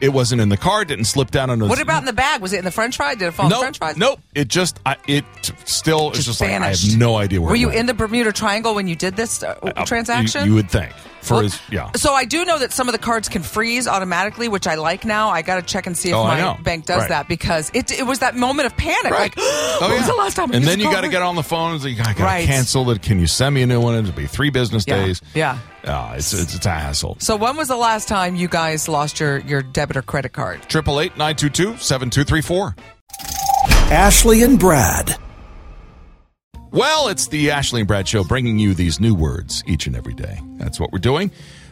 it? 0.00 0.08
wasn't 0.10 0.40
in 0.40 0.48
the 0.48 0.56
car 0.56 0.84
didn't 0.84 1.04
slip 1.06 1.30
down 1.30 1.50
into 1.50 1.66
What 1.66 1.80
about 1.80 2.00
in 2.02 2.04
the 2.06 2.12
bag? 2.12 2.40
Was 2.40 2.52
it 2.52 2.58
in 2.58 2.64
the 2.64 2.70
French 2.70 2.96
fry? 2.96 3.14
Did 3.14 3.28
it 3.28 3.30
fall 3.32 3.46
in 3.46 3.50
the 3.50 3.56
French 3.56 3.78
fries? 3.78 3.96
nope 3.96 4.20
it 4.34 4.48
just 4.48 4.78
I, 4.86 4.96
it 5.06 5.24
still 5.64 6.10
it's 6.10 6.24
just 6.24 6.40
like 6.40 6.50
i 6.50 6.58
vanished. 6.58 6.90
have 6.90 6.98
no 6.98 7.16
idea 7.16 7.40
where 7.40 7.50
Were 7.50 7.56
it 7.56 7.60
you 7.60 7.68
went. 7.68 7.78
in 7.80 7.86
the 7.86 7.94
Bermuda 7.94 8.32
Triangle 8.32 8.74
when 8.74 8.86
you 8.88 8.96
did 8.96 9.16
this 9.16 9.42
uh, 9.42 9.54
Uh, 9.62 9.84
transaction? 9.84 10.42
you, 10.44 10.50
you 10.50 10.54
would 10.56 10.70
think 10.70 10.92
for 11.24 11.34
Well, 11.34 11.42
his 11.44 11.60
yeah 11.70 11.90
So 11.96 12.12
I 12.12 12.24
do 12.24 12.44
know 12.44 12.58
that 12.58 12.72
some 12.72 12.88
of 12.88 12.92
the 12.92 12.98
cards 12.98 13.28
can 13.28 13.42
freeze 13.42 13.88
automatically, 13.88 14.48
which 14.48 14.66
I 14.66 14.74
like 14.76 15.04
now. 15.04 15.30
I 15.30 15.42
got 15.42 15.56
to 15.56 15.62
check 15.62 15.86
and 15.86 15.96
see 15.96 16.10
if 16.10 16.14
Oh, 16.14 16.22
I 16.22 16.36
my 16.36 16.40
know. 16.40 16.58
bank 16.62 16.86
does 16.86 17.00
Right. 17.00 17.08
that 17.10 17.28
because 17.28 17.70
it 17.74 17.90
it 17.90 18.06
was 18.06 18.20
that 18.20 18.36
moment 18.36 18.66
of 18.66 18.76
panic. 18.76 19.12
Right. 19.12 19.36
Like, 19.36 19.36
when 19.80 19.90
was 19.98 20.06
the 20.06 20.14
last 20.14 20.34
time? 20.36 20.52
I 20.52 20.56
and 20.56 20.64
used 20.64 20.68
then 20.70 20.80
a 20.80 20.82
you 20.82 20.88
got 20.88 20.94
card? 20.96 21.04
to 21.06 21.10
get 21.10 21.22
on 21.22 21.34
the 21.36 21.42
phone. 21.42 21.74
It's 21.74 21.84
like, 21.84 21.98
I 22.00 22.12
got 22.12 22.14
to 22.18 22.22
Right. 22.24 22.46
cancel 22.46 22.88
it. 22.90 23.02
Can 23.02 23.18
you 23.18 23.26
send 23.26 23.54
me 23.54 23.62
a 23.62 23.66
new 23.66 23.80
one? 23.80 23.94
It'll 23.94 24.12
be 24.12 24.26
three 24.26 24.50
business 24.50 24.84
Yeah. 24.86 24.96
days. 25.04 25.20
Yeah. 25.34 25.58
Ah, 25.86 26.12
it's, 26.14 26.32
it's 26.32 26.54
it's 26.54 26.64
a 26.66 26.70
hassle. 26.70 27.16
So 27.20 27.36
when 27.36 27.56
was 27.56 27.68
the 27.68 27.76
last 27.76 28.08
time 28.08 28.36
you 28.36 28.48
guys 28.48 28.88
lost 28.88 29.20
your 29.20 29.38
your 29.38 29.62
debit 29.62 29.96
or 29.96 30.02
credit 30.02 30.32
card? 30.32 30.62
Triple 30.68 31.00
eight 31.00 31.16
nine 31.18 31.36
two 31.36 31.50
two 31.50 31.76
seven 31.78 32.08
two 32.10 32.24
three 32.24 32.40
four. 32.42 32.74
Ashley 33.90 34.42
and 34.42 34.58
Brad. 34.58 35.16
Well, 36.74 37.06
it's 37.06 37.28
the 37.28 37.52
Ashley 37.52 37.82
and 37.82 37.88
Brad 37.88 38.08
Show 38.08 38.24
bringing 38.24 38.58
you 38.58 38.74
these 38.74 38.98
new 38.98 39.14
words 39.14 39.62
each 39.64 39.86
and 39.86 39.94
every 39.94 40.12
day. 40.12 40.40
That's 40.56 40.80
what 40.80 40.90
we're 40.90 40.98
doing. 40.98 41.30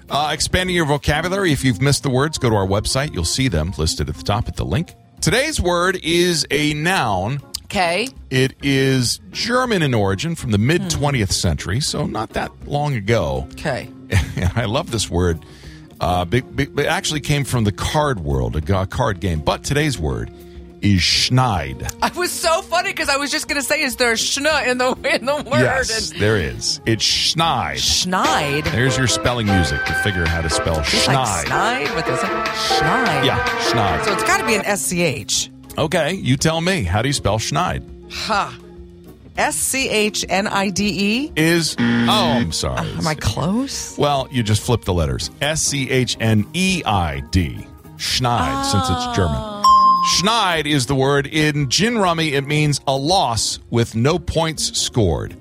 Uh, 0.08 0.30
expanding 0.32 0.76
your 0.76 0.86
vocabulary. 0.86 1.50
If 1.50 1.64
you've 1.64 1.82
missed 1.82 2.04
the 2.04 2.10
words, 2.10 2.38
go 2.38 2.48
to 2.48 2.54
our 2.54 2.66
website. 2.66 3.12
You'll 3.12 3.24
see 3.24 3.48
them 3.48 3.72
listed 3.76 4.08
at 4.08 4.14
the 4.14 4.22
top 4.22 4.46
at 4.46 4.54
the 4.54 4.64
link. 4.64 4.94
Today's 5.20 5.60
word 5.60 5.98
is 6.04 6.46
a 6.52 6.74
noun 6.74 7.40
Okay. 7.64 8.06
It 8.28 8.52
is 8.62 9.18
German 9.30 9.80
in 9.80 9.94
origin 9.94 10.34
from 10.34 10.50
the 10.50 10.58
mid 10.58 10.82
20th 10.82 11.32
century, 11.32 11.80
so 11.80 12.06
not 12.06 12.34
that 12.34 12.52
long 12.68 12.94
ago. 12.94 13.48
Okay. 13.52 13.88
And 14.10 14.52
I 14.56 14.66
love 14.66 14.90
this 14.90 15.08
word. 15.08 15.42
Uh, 15.98 16.26
it 16.30 16.78
actually 16.80 17.20
came 17.20 17.44
from 17.44 17.64
the 17.64 17.72
card 17.72 18.20
world, 18.20 18.56
a 18.56 18.86
card 18.86 19.20
game. 19.20 19.40
But 19.40 19.64
today's 19.64 19.98
word 19.98 20.30
is 20.82 21.00
schneid. 21.00 21.90
I 22.02 22.10
was 22.18 22.30
so 22.30 22.60
funny 22.62 22.90
because 22.90 23.08
I 23.08 23.16
was 23.16 23.30
just 23.30 23.48
going 23.48 23.60
to 23.60 23.66
say, 23.66 23.82
is 23.82 23.96
there 23.96 24.10
a 24.12 24.14
schna 24.14 24.66
in 24.66 24.78
the 24.78 24.88
in 25.14 25.24
the 25.26 25.36
word? 25.36 25.60
Yes, 25.60 26.10
And 26.12 26.20
there 26.20 26.36
is. 26.36 26.80
It's 26.86 27.04
schneid. 27.04 27.76
schneid. 27.76 28.64
There's 28.72 28.98
your 28.98 29.06
spelling 29.06 29.46
music 29.46 29.84
to 29.86 29.94
figure 29.94 30.22
out 30.22 30.28
how 30.28 30.40
to 30.42 30.50
spell 30.50 30.82
Just 30.82 31.06
like 31.08 31.16
schneid. 31.16 31.86
schneid 31.86 31.94
with 31.96 32.06
this. 32.06 32.20
Schneid. 32.20 33.24
Yeah, 33.24 33.44
schneid. 33.70 34.04
So 34.04 34.12
it's 34.12 34.24
got 34.24 34.38
to 34.40 34.46
be 34.46 34.54
an 34.56 34.64
SCH. 34.76 35.50
Okay, 35.78 36.12
you 36.14 36.36
tell 36.36 36.60
me. 36.60 36.82
How 36.82 37.00
do 37.02 37.08
you 37.08 37.14
spell 37.14 37.38
schneid? 37.38 37.82
Ha. 38.12 38.58
S 39.38 39.56
C 39.56 39.88
H 39.88 40.26
N 40.28 40.46
I 40.46 40.68
D 40.68 40.84
E. 41.24 41.32
Is 41.36 41.74
oh, 41.78 41.82
I'm 41.82 42.48
uh, 42.48 42.52
sorry. 42.52 42.86
Am 42.90 43.06
I 43.06 43.14
close? 43.14 43.96
Well, 43.96 44.28
you 44.30 44.42
just 44.42 44.62
flip 44.62 44.82
the 44.82 44.92
letters. 44.92 45.30
S 45.40 45.62
C 45.62 45.88
H 45.90 46.18
N 46.20 46.46
E 46.52 46.82
I 46.84 47.20
D. 47.30 47.66
Schneid, 47.96 48.64
since 48.70 48.84
it's 48.90 49.16
German. 49.16 49.51
Schneid 50.02 50.66
is 50.66 50.86
the 50.86 50.94
word. 50.94 51.26
In 51.26 51.68
gin 51.70 51.96
rummy, 51.98 52.34
it 52.34 52.46
means 52.46 52.80
a 52.86 52.96
loss 52.96 53.58
with 53.70 53.94
no 53.94 54.18
points 54.18 54.76
scored. 54.78 55.36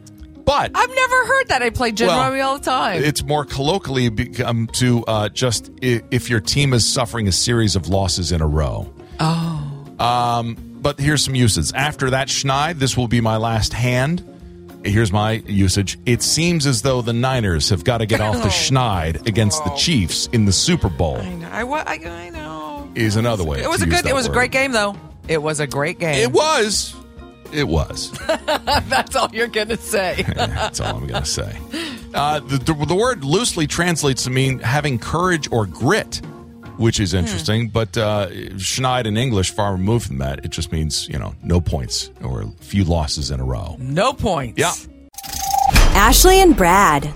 But 0.45 0.71
I've 0.75 0.89
never 0.89 1.25
heard 1.25 1.47
that. 1.47 1.61
I 1.61 1.69
play 1.69 1.91
gin 1.91 2.07
Well, 2.07 2.19
rummy 2.19 2.41
all 2.41 2.57
the 2.57 2.63
time. 2.65 3.03
it's 3.03 3.23
more 3.23 3.45
colloquially 3.45 4.09
become 4.09 4.67
to 4.73 5.03
uh, 5.05 5.29
just 5.29 5.71
if 5.81 6.29
your 6.29 6.39
team 6.39 6.73
is 6.73 6.87
suffering 6.87 7.27
a 7.27 7.31
series 7.31 7.75
of 7.75 7.87
losses 7.89 8.31
in 8.31 8.41
a 8.41 8.47
row. 8.47 8.91
Oh. 9.19 9.67
Um, 9.99 10.55
but 10.81 10.99
here's 10.99 11.23
some 11.23 11.35
uses. 11.35 11.71
After 11.73 12.09
that 12.09 12.27
Schneid, 12.27 12.79
this 12.79 12.97
will 12.97 13.07
be 13.07 13.21
my 13.21 13.37
last 13.37 13.71
hand. 13.73 14.27
Here's 14.83 15.11
my 15.11 15.43
usage. 15.45 15.99
It 16.07 16.23
seems 16.23 16.65
as 16.65 16.81
though 16.81 17.03
the 17.03 17.13
Niners 17.13 17.69
have 17.69 17.83
got 17.83 17.99
to 17.99 18.07
get 18.07 18.19
off 18.19 18.41
the 18.41 18.49
Schneid 18.49 19.27
against 19.27 19.63
the 19.63 19.69
Chiefs 19.71 20.27
in 20.33 20.45
the 20.45 20.51
Super 20.51 20.89
Bowl. 20.89 21.17
I 21.17 21.35
know. 21.35 21.47
I, 21.51 21.61
I, 21.63 21.93
I 22.09 22.29
know. 22.31 22.60
Is 22.95 23.15
another 23.15 23.43
way. 23.43 23.61
It 23.61 23.69
was 23.69 23.79
to 23.79 23.85
a 23.85 23.87
use 23.87 24.01
good. 24.01 24.09
It 24.09 24.13
was 24.13 24.25
a 24.27 24.31
great 24.31 24.51
game, 24.51 24.71
though. 24.71 24.95
It 25.27 25.41
was 25.41 25.59
a 25.59 25.67
great 25.67 25.99
game. 25.99 26.15
It 26.15 26.31
was. 26.31 26.95
It 27.53 27.67
was. 27.67 28.11
That's 28.27 29.15
all 29.15 29.29
you're 29.33 29.47
gonna 29.47 29.77
say. 29.77 30.23
That's 30.35 30.79
all 30.79 30.95
I'm 30.97 31.07
going 31.07 31.23
to 31.23 31.29
say. 31.29 31.57
Uh, 32.13 32.39
the, 32.39 32.57
the, 32.57 32.73
the 32.85 32.95
word 32.95 33.23
loosely 33.23 33.67
translates 33.67 34.23
to 34.23 34.29
mean 34.29 34.59
having 34.59 34.97
courage 34.99 35.49
or 35.51 35.65
grit, 35.65 36.17
which 36.77 36.99
is 36.99 37.13
interesting. 37.13 37.67
But 37.69 37.97
uh, 37.97 38.29
Schneid 38.55 39.05
in 39.05 39.17
English, 39.17 39.51
far 39.51 39.73
removed 39.73 40.07
from 40.07 40.17
that, 40.19 40.43
it 40.45 40.51
just 40.51 40.71
means, 40.71 41.07
you 41.09 41.19
know, 41.19 41.35
no 41.43 41.59
points 41.61 42.09
or 42.23 42.41
a 42.43 42.47
few 42.61 42.83
losses 42.85 43.31
in 43.31 43.39
a 43.39 43.43
row. 43.45 43.75
no 43.79 44.13
points. 44.13 44.57
Yeah. 44.59 44.71
Ashley 45.93 46.41
and 46.41 46.55
Brad. 46.55 47.13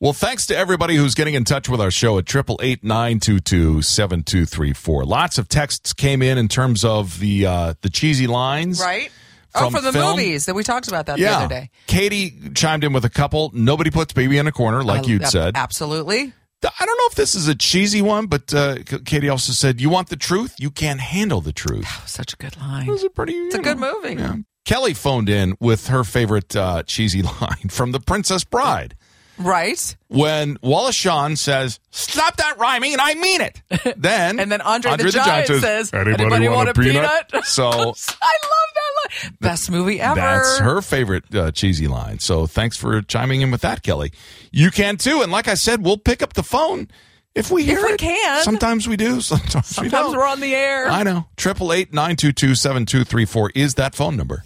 Well, 0.00 0.12
thanks 0.12 0.46
to 0.46 0.56
everybody 0.56 0.94
who's 0.94 1.16
getting 1.16 1.34
in 1.34 1.42
touch 1.42 1.68
with 1.68 1.80
our 1.80 1.90
show 1.90 2.18
at 2.18 2.26
triple 2.26 2.60
eight 2.62 2.84
nine 2.84 3.18
two 3.18 3.40
two 3.40 3.82
seven 3.82 4.22
two 4.22 4.46
three 4.46 4.72
four. 4.72 5.04
Lots 5.04 5.38
of 5.38 5.48
texts 5.48 5.92
came 5.92 6.22
in 6.22 6.38
in 6.38 6.46
terms 6.46 6.84
of 6.84 7.18
the 7.18 7.46
uh, 7.46 7.74
the 7.82 7.90
cheesy 7.90 8.28
lines, 8.28 8.80
Right. 8.80 9.10
Oh, 9.54 9.60
From 9.62 9.72
for 9.72 9.80
the 9.80 9.92
film? 9.92 10.16
movies 10.16 10.46
that 10.46 10.54
we 10.54 10.62
talked 10.62 10.86
about 10.88 11.06
that 11.06 11.16
the 11.16 11.26
other 11.26 11.48
day. 11.48 11.70
Katie 11.88 12.38
chimed 12.54 12.84
in 12.84 12.92
with 12.92 13.04
a 13.06 13.10
couple. 13.10 13.50
Nobody 13.54 13.90
puts 13.90 14.12
baby 14.12 14.36
in 14.38 14.46
a 14.46 14.52
corner, 14.52 14.84
like 14.84 15.04
I- 15.04 15.08
you'd 15.08 15.22
yep, 15.22 15.30
said. 15.30 15.56
Absolutely. 15.56 16.32
I 16.62 16.84
don't 16.86 16.98
know 16.98 17.06
if 17.08 17.14
this 17.14 17.34
is 17.34 17.48
a 17.48 17.54
cheesy 17.54 18.02
one, 18.02 18.26
but 18.26 18.52
uh, 18.52 18.76
Katie 19.04 19.28
also 19.28 19.52
said, 19.52 19.80
"You 19.80 19.90
want 19.90 20.10
the 20.10 20.16
truth? 20.16 20.54
You 20.58 20.70
can't 20.70 21.00
handle 21.00 21.40
the 21.40 21.52
truth." 21.52 21.88
Such 22.08 22.34
a 22.34 22.36
good 22.36 22.56
line. 22.60 22.86
It 22.88 22.90
was 22.92 23.02
a 23.04 23.10
pretty. 23.10 23.32
It's 23.32 23.54
a 23.54 23.58
good 23.62 23.78
movie. 23.78 24.14
Yeah. 24.14 24.36
Kelly 24.64 24.92
phoned 24.92 25.28
in 25.30 25.56
with 25.60 25.86
her 25.88 26.04
favorite 26.04 26.54
uh, 26.54 26.82
cheesy 26.84 27.22
line 27.40 27.68
from 27.70 27.92
The 27.92 28.00
Princess 28.00 28.44
Bride 28.44 28.94
Right. 29.38 29.96
when 30.08 30.58
Wallace 30.62 30.94
Shawn 30.96 31.36
says, 31.36 31.80
"Stop 31.90 32.36
that 32.36 32.58
rhyming," 32.58 32.92
and 32.92 33.00
I 33.00 33.14
mean 33.14 33.40
it. 33.40 33.62
Then 33.96 34.38
And 34.40 34.50
then 34.50 34.60
Andre 34.60 34.96
the 34.96 35.10
Giant 35.10 35.46
says, 35.48 35.92
"Anybody 35.92 36.48
want 36.48 36.68
a 36.68 36.74
peanut?" 36.74 37.30
So 37.44 37.66
I 37.68 37.74
love 37.74 37.94
that 37.94 39.22
line. 39.24 39.36
Best 39.40 39.70
movie 39.70 40.00
ever. 40.00 40.16
That's 40.20 40.58
her 40.58 40.82
favorite 40.82 41.34
uh, 41.34 41.50
cheesy 41.52 41.86
line. 41.88 42.18
So 42.18 42.46
thanks 42.46 42.76
for 42.76 43.00
chiming 43.02 43.40
in 43.42 43.50
with 43.50 43.62
that, 43.62 43.82
Kelly. 43.82 44.12
You 44.52 44.70
can 44.70 44.96
too. 44.96 45.22
And 45.22 45.32
like 45.32 45.48
I 45.48 45.54
said, 45.54 45.82
we'll 45.84 45.96
pick 45.98 46.22
up 46.22 46.34
the 46.34 46.42
phone 46.42 46.88
if 47.34 47.50
we 47.50 47.62
hear 47.64 47.82
we 47.84 47.92
it. 47.92 47.98
can. 48.00 48.42
Sometimes 48.42 48.88
we 48.88 48.96
do. 48.96 49.20
Sometimes, 49.20 49.54
we 49.54 49.62
Sometimes 49.88 49.92
don't. 50.08 50.16
we're 50.16 50.26
on 50.26 50.40
the 50.40 50.54
air. 50.54 50.88
I 50.88 51.02
know. 51.04 51.26
Triple 51.36 51.72
eight 51.72 51.92
nine 51.92 52.16
two 52.16 52.32
two 52.32 52.54
seven 52.54 52.84
two 52.86 53.04
three 53.04 53.24
four 53.24 53.50
is 53.54 53.74
that 53.74 53.94
phone 53.94 54.16
number. 54.16 54.42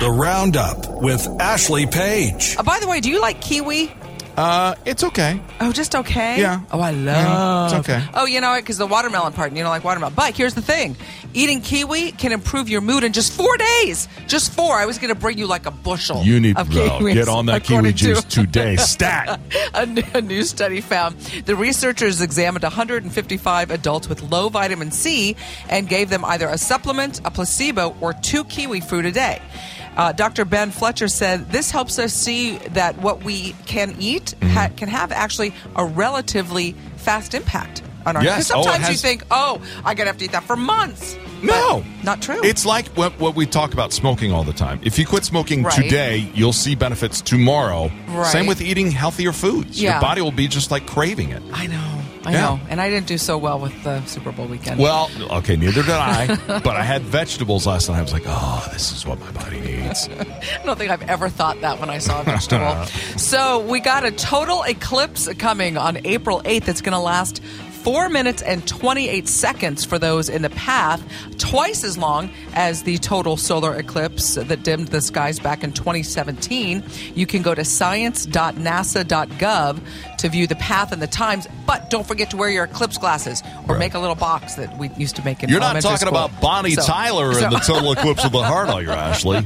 The 0.00 0.10
Roundup 0.10 1.02
with 1.02 1.26
Ashley 1.38 1.86
Page. 1.86 2.56
Uh, 2.58 2.62
by 2.62 2.78
the 2.80 2.88
way, 2.88 3.00
do 3.00 3.10
you 3.10 3.20
like 3.20 3.42
kiwi? 3.42 3.92
Uh, 4.34 4.74
it's 4.86 5.04
okay. 5.04 5.38
Oh, 5.60 5.70
just 5.72 5.94
okay. 5.94 6.40
Yeah. 6.40 6.62
Oh, 6.72 6.80
I 6.80 6.92
love. 6.92 7.72
it's 7.72 7.80
okay. 7.86 8.02
Oh, 8.14 8.24
you 8.24 8.40
know 8.40 8.52
what? 8.52 8.62
Because 8.62 8.78
the 8.78 8.86
watermelon 8.86 9.34
part, 9.34 9.48
and 9.48 9.58
you 9.58 9.62
don't 9.62 9.70
like 9.70 9.84
watermelon. 9.84 10.14
But 10.14 10.34
here's 10.34 10.54
the 10.54 10.62
thing: 10.62 10.96
eating 11.34 11.60
kiwi 11.60 12.12
can 12.12 12.32
improve 12.32 12.70
your 12.70 12.80
mood 12.80 13.04
in 13.04 13.12
just 13.12 13.34
four 13.34 13.54
days. 13.58 14.08
Just 14.26 14.52
four. 14.52 14.74
I 14.74 14.86
was 14.86 14.96
going 14.98 15.12
to 15.12 15.20
bring 15.20 15.36
you 15.36 15.46
like 15.46 15.66
a 15.66 15.70
bushel. 15.70 16.22
You 16.22 16.40
need 16.40 16.54
to 16.56 16.62
of 16.62 16.68
kiwis, 16.68 17.12
get 17.12 17.28
on 17.28 17.44
that 17.46 17.64
kiwi 17.64 17.76
according 17.90 17.96
to- 17.96 18.04
juice 18.04 18.24
today. 18.24 18.76
Stat. 18.78 19.38
a, 19.74 19.84
new, 19.84 20.02
a 20.14 20.22
new 20.22 20.44
study 20.44 20.80
found 20.80 21.18
the 21.44 21.54
researchers 21.56 22.22
examined 22.22 22.62
155 22.62 23.70
adults 23.70 24.08
with 24.08 24.22
low 24.22 24.48
vitamin 24.48 24.92
C 24.92 25.36
and 25.68 25.86
gave 25.86 26.08
them 26.08 26.24
either 26.24 26.48
a 26.48 26.56
supplement, 26.56 27.20
a 27.26 27.30
placebo, 27.30 27.94
or 28.00 28.14
two 28.14 28.44
kiwi 28.44 28.80
fruit 28.80 29.04
a 29.04 29.12
day. 29.12 29.42
Uh, 29.96 30.12
Dr. 30.12 30.44
Ben 30.44 30.70
Fletcher 30.70 31.08
said 31.08 31.50
this 31.50 31.70
helps 31.70 31.98
us 31.98 32.12
see 32.14 32.56
that 32.70 32.98
what 32.98 33.22
we 33.24 33.54
can 33.66 33.94
eat 33.98 34.34
Mm-hmm. 34.40 34.48
ha- 34.54 34.70
can 34.76 34.88
have 34.88 35.12
actually 35.12 35.52
a 35.76 35.84
relatively 35.84 36.72
fast 36.96 37.34
impact 37.34 37.82
on 38.06 38.16
our. 38.16 38.22
Yes. 38.24 38.50
Oh, 38.50 38.62
sometimes 38.62 38.84
you 38.84 38.92
has- 38.92 39.02
think, 39.02 39.24
"Oh, 39.30 39.60
I 39.84 39.94
gotta 39.94 40.08
have 40.08 40.18
to 40.18 40.24
eat 40.24 40.32
that 40.32 40.44
for 40.44 40.56
months." 40.56 41.16
No, 41.42 41.82
But 41.96 42.04
not 42.04 42.20
true. 42.22 42.40
It's 42.44 42.66
like 42.66 42.86
what, 42.88 43.18
what 43.18 43.34
we 43.34 43.46
talk 43.46 43.72
about 43.72 43.94
smoking 43.94 44.30
all 44.30 44.44
the 44.44 44.52
time. 44.52 44.78
If 44.82 44.98
you 44.98 45.06
quit 45.06 45.24
smoking 45.24 45.62
Right. 45.62 45.72
today, 45.74 46.30
you'll 46.34 46.52
see 46.52 46.74
benefits 46.74 47.22
tomorrow. 47.22 47.90
Right. 48.08 48.26
Same 48.26 48.46
with 48.46 48.60
eating 48.60 48.90
healthier 48.90 49.32
foods. 49.32 49.80
Yeah. 49.80 49.92
Your 49.92 50.00
body 50.02 50.20
will 50.20 50.32
be 50.32 50.48
just 50.48 50.70
like 50.70 50.86
craving 50.86 51.30
it. 51.30 51.42
I 51.52 51.66
know, 51.66 52.00
I 52.24 52.32
Yeah. 52.32 52.40
know, 52.42 52.60
and 52.68 52.80
I 52.80 52.90
didn't 52.90 53.06
do 53.06 53.16
so 53.16 53.38
well 53.38 53.58
with 53.58 53.72
the 53.82 54.04
Super 54.04 54.30
Bowl 54.30 54.46
weekend. 54.46 54.78
Well, 54.78 55.10
okay, 55.30 55.56
neither 55.56 55.82
did 55.82 55.90
I. 55.90 56.36
but 56.62 56.76
I 56.76 56.82
had 56.82 57.00
vegetables 57.02 57.66
last 57.66 57.88
night. 57.88 57.98
I 57.98 58.02
was 58.02 58.12
like, 58.12 58.24
oh, 58.26 58.68
this 58.72 58.92
is 58.92 59.06
what 59.06 59.18
my 59.20 59.30
body 59.32 59.58
needs. 59.60 60.06
I 60.18 60.60
don't 60.64 60.76
think 60.78 60.90
I've 60.90 61.08
ever 61.08 61.28
thought 61.30 61.60
that 61.62 61.80
when 61.80 61.88
I 61.88 61.96
saw 61.98 62.20
a 62.20 62.24
vegetable. 62.34 62.84
so 63.16 63.60
we 63.60 63.80
got 63.80 64.04
a 64.04 64.10
total 64.10 64.62
eclipse 64.64 65.32
coming 65.38 65.78
on 65.78 66.04
April 66.04 66.42
8th. 66.42 66.68
It's 66.68 66.82
going 66.82 66.92
to 66.92 66.98
last. 67.00 67.40
Four 67.82 68.10
minutes 68.10 68.42
and 68.42 68.66
28 68.68 69.26
seconds 69.26 69.86
for 69.86 69.98
those 69.98 70.28
in 70.28 70.42
the 70.42 70.50
path, 70.50 71.02
twice 71.38 71.82
as 71.82 71.96
long 71.96 72.30
as 72.54 72.82
the 72.82 72.98
total 72.98 73.38
solar 73.38 73.74
eclipse 73.74 74.34
that 74.34 74.62
dimmed 74.62 74.88
the 74.88 75.00
skies 75.00 75.40
back 75.40 75.64
in 75.64 75.72
2017. 75.72 76.84
You 77.14 77.26
can 77.26 77.40
go 77.40 77.54
to 77.54 77.64
science.nasa.gov 77.64 79.80
to 80.18 80.28
view 80.28 80.46
the 80.46 80.56
path 80.56 80.92
and 80.92 81.00
the 81.00 81.06
times, 81.06 81.46
but 81.66 81.88
don't 81.88 82.06
forget 82.06 82.28
to 82.30 82.36
wear 82.36 82.50
your 82.50 82.64
eclipse 82.64 82.98
glasses 82.98 83.42
or 83.66 83.74
Right. 83.74 83.78
make 83.78 83.94
a 83.94 83.98
little 83.98 84.14
box 84.14 84.56
that 84.56 84.76
we 84.76 84.90
used 84.98 85.16
to 85.16 85.24
make 85.24 85.42
in. 85.42 85.48
You're 85.48 85.60
not 85.60 85.80
talking 85.80 85.96
school. 86.06 86.10
about 86.10 86.38
Bonnie 86.42 86.74
So- 86.74 86.82
Tyler 86.82 87.32
so- 87.32 87.44
and 87.44 87.52
the 87.54 87.60
total 87.60 87.92
eclipse 87.92 88.24
of 88.24 88.32
the 88.32 88.42
heart, 88.42 88.68
are 88.68 88.82
you, 88.82 88.90
Ashley? 88.90 89.40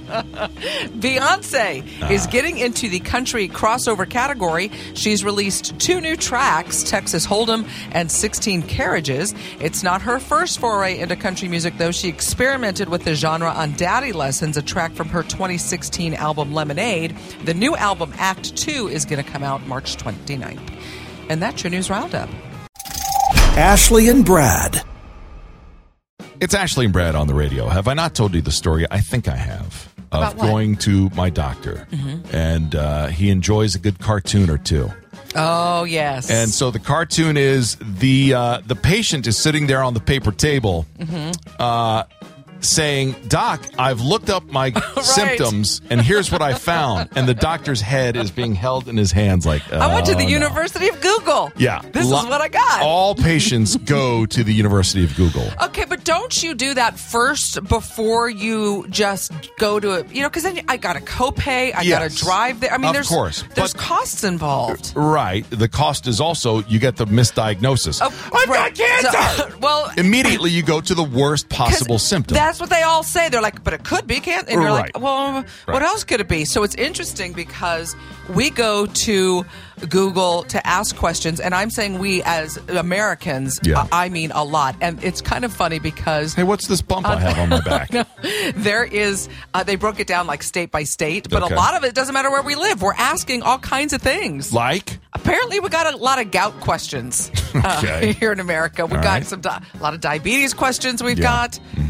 Beyonce 0.99 1.85
is 2.11 2.27
ah. 2.27 2.31
getting 2.31 2.59
into 2.59 2.89
the 2.89 2.99
country 3.01 3.49
crossover 3.49 4.09
category. 4.09 4.71
She's 4.95 5.25
released 5.25 5.79
two 5.79 6.01
new 6.01 6.17
tracks, 6.17 6.83
Texas 6.83 7.27
Hold'em 7.27 7.69
and 7.93 8.11
16 8.25 8.63
Carriages. 8.63 9.35
It's 9.61 9.83
not 9.83 10.01
her 10.01 10.19
first 10.19 10.59
foray 10.59 10.99
into 10.99 11.15
country 11.15 11.47
music, 11.47 11.77
though. 11.77 11.91
She 11.91 12.09
experimented 12.09 12.89
with 12.89 13.05
the 13.05 13.15
genre 13.15 13.51
on 13.51 13.73
Daddy 13.73 14.15
Lessons, 14.15 14.57
a 14.57 14.63
track 14.63 14.95
from 14.95 15.11
her 15.11 15.23
2016 15.23 16.15
album 16.15 16.55
Lemonade. 16.55 17.15
The 17.45 17.53
new 17.53 17.77
album, 17.77 18.15
Act 18.17 18.57
2, 18.57 18.89
is 18.89 19.05
going 19.05 19.23
to 19.23 19.31
come 19.31 19.43
out 19.43 19.67
March 19.67 19.99
29th. 19.99 20.59
And 21.29 21.43
that's 21.43 21.63
your 21.63 21.71
news 21.71 21.91
roundup. 21.91 22.31
Ashley 23.59 24.09
and 24.09 24.25
Brad. 24.25 24.83
It's 26.41 26.55
Ashley 26.55 26.87
and 26.87 26.95
Brad 26.95 27.15
on 27.15 27.27
the 27.27 27.35
radio. 27.35 27.69
Have 27.69 27.89
I 27.89 27.93
not 27.93 28.15
told 28.15 28.33
you 28.35 28.41
the 28.41 28.53
story? 28.53 28.87
I 28.91 29.01
think 29.01 29.29
I 29.29 29.37
have. 29.37 29.93
Of 30.13 30.39
going 30.39 30.77
to 30.77 31.11
my 31.17 31.29
doctor, 31.29 31.89
and 32.33 32.73
uh, 32.77 33.09
he 33.09 33.31
enjoys 33.31 33.75
a 33.75 33.81
good 33.81 33.99
cartoon 33.99 34.49
or 34.49 34.59
two. 34.59 34.89
Oh, 35.35 35.85
yes. 35.85 36.31
And 36.31 36.51
so 36.51 36.71
the 36.71 36.79
cartoon 36.79 37.37
is 37.37 37.77
the 37.81 38.35
uh, 38.35 38.61
the 38.65 38.77
patient 38.77 39.27
is 39.27 39.37
sitting 39.37 39.67
there 39.67 39.83
on 39.83 39.95
the 39.95 40.01
paper 40.01 40.31
table, 40.33 40.87
uh, 41.59 42.05
saying, 42.65 43.15
Doc, 43.29 43.65
I've 43.79 44.01
looked 44.01 44.31
up 44.31 44.51
my 44.51 44.73
symptoms 45.03 45.81
and 45.91 46.01
here's 46.01 46.31
what 46.33 46.43
I 46.43 46.55
found. 46.55 47.09
And 47.17 47.29
the 47.29 47.35
doctor's 47.35 47.81
head 47.81 48.17
is 48.17 48.31
being 48.31 48.55
held 48.55 48.89
in 48.89 48.97
his 48.97 49.13
hands 49.13 49.47
like, 49.47 49.71
I 49.73 49.93
went 49.95 50.07
to 50.07 50.13
"Oh, 50.13 50.19
the 50.19 50.25
no." 50.25 50.31
University 50.31 50.89
of 50.89 51.01
Google. 51.01 51.53
Yeah. 51.57 51.83
This 51.93 52.07
Lo- 52.09 52.19
is 52.21 52.27
what 52.27 52.41
I 52.41 52.49
got. 52.49 52.83
All 52.83 53.15
patients 53.15 53.77
go 53.85 54.27
to 54.27 54.43
the 54.45 54.53
University 54.53 55.05
of 55.05 55.15
Google. 55.17 55.49
Okay, 55.63 55.85
but 55.85 56.05
don't 56.05 56.43
you 56.43 56.55
do 56.55 56.75
that 56.75 56.99
first 56.99 57.63
before 57.65 58.29
you 58.29 58.87
just 58.89 59.33
go 59.59 59.79
to 59.79 59.93
it? 59.93 60.11
You 60.13 60.23
know, 60.23 60.29
because 60.29 60.43
then 60.45 60.61
I 60.69 60.77
got 60.77 60.95
to 60.95 61.01
copay, 61.01 61.75
I 61.75 61.85
got 61.87 62.09
to 62.11 62.17
drive 62.17 62.61
there. 62.61 62.73
I 62.73 62.79
mean, 62.79 62.89
Of 62.89 62.95
there's 62.95 63.09
course, 63.09 63.45
there's 63.55 63.73
but- 63.75 63.81
costs 63.81 64.25
involved. 64.25 64.93
Uh, 64.97 65.01
right. 65.01 65.45
The 65.51 65.69
cost 65.69 66.07
is 66.07 66.21
also 66.21 66.63
you 66.65 66.79
get 66.79 66.97
the 66.97 67.07
misdiagnosis. 67.07 68.01
Oh, 68.03 68.07
I've 68.35 68.49
right. 68.49 68.75
got 68.75 68.87
cancer. 69.13 69.43
So- 69.53 69.59
well, 69.61 69.91
Immediately 69.97 70.51
you 70.51 70.63
go 70.63 70.81
to 70.81 70.95
the 70.95 71.03
worst 71.05 71.49
possible 71.49 71.99
symptom. 71.99 72.35
That's 72.55 72.61
what 72.61 72.71
they 72.71 72.83
all 72.85 73.03
say. 73.03 73.29
They're 73.31 73.43
like, 73.43 73.65
but 73.65 73.73
it 73.75 73.83
could 73.83 74.07
be 74.07 74.21
cancer. 74.21 74.49
And 74.49 74.63
you're 74.63 74.71
Right. 74.71 74.95
like, 74.95 75.03
well, 75.03 75.33
Right. 75.33 75.45
what 75.67 75.83
else 75.83 76.05
could 76.05 76.21
it 76.21 76.29
be? 76.29 76.45
So 76.45 76.63
it's 76.63 76.77
interesting 76.77 77.33
because 77.33 77.97
we 78.33 78.49
go 78.49 78.87
to 78.87 79.45
Google 79.89 80.45
to 80.45 80.65
ask 80.65 80.95
questions, 80.95 81.41
and 81.41 81.53
I'm 81.53 81.69
saying 81.69 81.99
we 81.99 82.23
as 82.23 82.57
Americans, 82.69 83.59
Yeah. 83.65 83.89
I 83.91 84.09
mean 84.09 84.31
a 84.33 84.45
lot. 84.45 84.77
And 84.81 85.03
it's 85.03 85.21
kind 85.21 85.45
of 85.45 85.53
funny 85.53 85.81
because 85.81 86.35
hey, 86.35 86.45
what's 86.45 86.69
this 86.69 86.81
bump 86.81 87.09
I 87.09 87.19
have 87.19 87.39
on 87.41 87.49
my 87.49 87.61
back? 87.73 87.91
there 88.55 88.85
is 88.85 89.29
uh, 89.53 89.65
they 89.65 89.75
broke 89.75 89.99
it 89.99 90.07
down 90.07 90.29
like 90.29 90.45
state 90.45 90.71
by 90.71 90.85
state 90.85 91.29
but 91.29 91.43
Okay. 91.43 91.55
a 91.55 91.57
lot 91.57 91.75
of 91.77 91.83
it 91.85 91.93
doesn't 91.95 92.15
matter 92.15 92.31
where 92.31 92.43
we 92.43 92.55
live 92.55 92.81
we're 92.83 92.95
asking 92.95 93.43
all 93.43 93.59
kinds 93.59 93.93
of 93.93 94.01
things 94.01 94.53
Like? 94.53 94.99
apparently 95.13 95.61
we 95.61 95.69
got 95.69 95.93
a 95.93 95.97
lot 95.97 96.19
of 96.21 96.31
gout 96.31 96.59
questions 96.61 97.31
uh, 97.55 97.81
Okay. 97.85 98.13
here 98.21 98.33
in 98.33 98.41
america 98.41 98.87
we 98.87 98.97
All 98.97 99.03
got 99.03 99.13
right. 99.13 99.27
some 99.27 99.41
di- 99.43 99.61
a 99.79 99.83
lot 99.83 99.93
of 99.95 100.01
diabetes 100.01 100.55
questions 100.55 101.03
we've 101.03 101.19
Yeah. 101.19 101.49
Mm-hmm. 101.49 101.84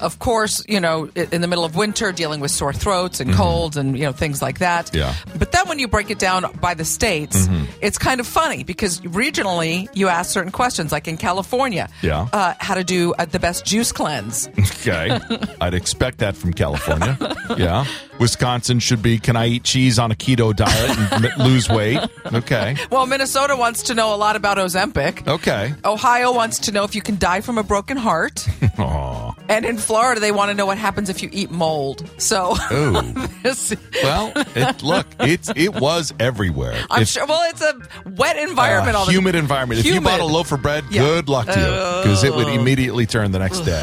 Of 0.00 0.18
course, 0.18 0.64
you 0.68 0.80
know, 0.80 1.08
in 1.14 1.40
the 1.40 1.48
middle 1.48 1.64
of 1.64 1.76
winter, 1.76 2.12
dealing 2.12 2.40
with 2.40 2.50
sore 2.50 2.72
throats 2.72 3.20
and 3.20 3.32
colds 3.34 3.76
and, 3.76 3.96
you 3.96 4.04
know, 4.04 4.12
things 4.12 4.40
like 4.42 4.58
that. 4.58 4.86
Mm-hmm. 4.86 4.96
Yeah. 4.98 5.12
Mm-hmm. 5.12 5.38
But 5.38 5.52
then 5.52 5.68
when 5.68 5.78
you 5.78 5.88
break 5.88 6.10
it 6.10 6.18
down 6.18 6.44
by 6.60 6.74
the 6.74 6.84
states, 6.84 7.48
it's 7.80 7.98
kind 7.98 8.20
of 8.20 8.26
funny 8.26 8.64
because 8.64 9.00
regionally 9.00 9.88
you 9.94 10.08
ask 10.08 10.30
certain 10.30 10.52
questions, 10.52 10.92
like 10.92 11.08
in 11.08 11.16
California, 11.16 11.88
Yeah. 12.02 12.28
uh, 12.32 12.54
how 12.58 12.74
to 12.74 12.84
do 12.84 13.14
uh, 13.18 13.24
the 13.24 13.38
best 13.38 13.64
juice 13.64 13.92
cleanse. 13.92 14.48
Okay. 14.58 15.18
I'd 15.60 15.74
expect 15.74 16.18
that 16.18 16.36
from 16.36 16.52
California. 16.52 17.16
Yeah. 17.56 17.84
Wisconsin 18.20 18.78
should 18.78 19.02
be 19.02 19.18
can 19.18 19.36
I 19.36 19.46
eat 19.48 19.64
cheese 19.64 19.98
on 19.98 20.12
a 20.12 20.14
keto 20.14 20.54
diet 20.54 20.98
and 21.12 21.24
m- 21.24 21.38
lose 21.38 21.68
weight? 21.68 21.98
Okay. 22.32 22.76
Well, 22.90 23.06
Minnesota 23.06 23.56
wants 23.56 23.84
to 23.84 23.94
know 23.94 24.14
a 24.14 24.16
lot 24.16 24.36
about 24.36 24.56
Ozempic. 24.58 25.26
Okay. 25.26 25.74
Ohio 25.84 26.32
wants 26.32 26.58
to 26.60 26.72
know 26.72 26.84
if 26.84 26.94
you 26.94 27.02
can 27.02 27.18
die 27.18 27.40
from 27.40 27.58
a 27.58 27.62
broken 27.62 27.96
heart. 27.96 28.46
Aw. 28.78 29.32
and 29.48 29.64
in 29.64 29.76
Florida, 29.84 30.20
they 30.20 30.32
want 30.32 30.50
to 30.50 30.54
know 30.54 30.66
what 30.66 30.78
happens 30.78 31.08
if 31.08 31.22
you 31.22 31.28
eat 31.32 31.50
mold. 31.50 32.08
So, 32.18 32.54
this, 33.42 33.74
Well, 34.02 34.32
it, 34.54 34.82
look, 34.82 35.06
it's 35.20 35.50
it 35.54 35.74
was 35.74 36.12
everywhere. 36.18 36.76
I'm 36.90 37.02
If- 37.02 37.08
sure. 37.08 37.26
Well, 37.26 37.48
it's 37.50 37.60
a 37.62 37.74
wet 38.16 38.36
environment. 38.36 38.96
uh, 38.96 39.00
all 39.00 39.06
the 39.06 39.12
humid 39.12 39.34
environment. 39.34 39.80
If 39.80 39.86
you 39.86 40.00
bought 40.00 40.20
a 40.20 40.24
loaf 40.24 40.50
of 40.52 40.62
bread, 40.62 40.84
Yeah. 40.90 41.02
good 41.02 41.28
luck 41.28 41.46
to 41.46 41.58
you, 41.58 42.02
because 42.02 42.24
it 42.24 42.34
would 42.34 42.48
immediately 42.48 43.06
turn 43.06 43.30
the 43.32 43.38
next 43.38 43.60
day. 43.60 43.82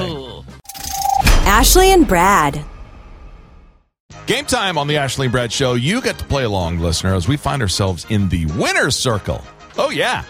Ashley 1.46 1.92
and 1.92 2.08
Brad. 2.08 2.64
Game 4.28 4.46
time 4.46 4.78
on 4.78 4.88
the 4.88 4.98
Ashley 4.98 5.26
and 5.26 5.32
Brad 5.32 5.52
Show. 5.52 5.74
You 5.74 6.02
get 6.02 6.18
to 6.20 6.26
play 6.26 6.44
along, 6.44 6.80
listener, 6.80 7.16
as 7.16 7.28
we 7.28 7.38
find 7.38 7.62
ourselves 7.62 8.06
in 8.10 8.30
the 8.30 8.46
winner's 8.48 8.96
circle. 8.96 9.44
Oh 9.78 9.90
yeah, 9.90 10.24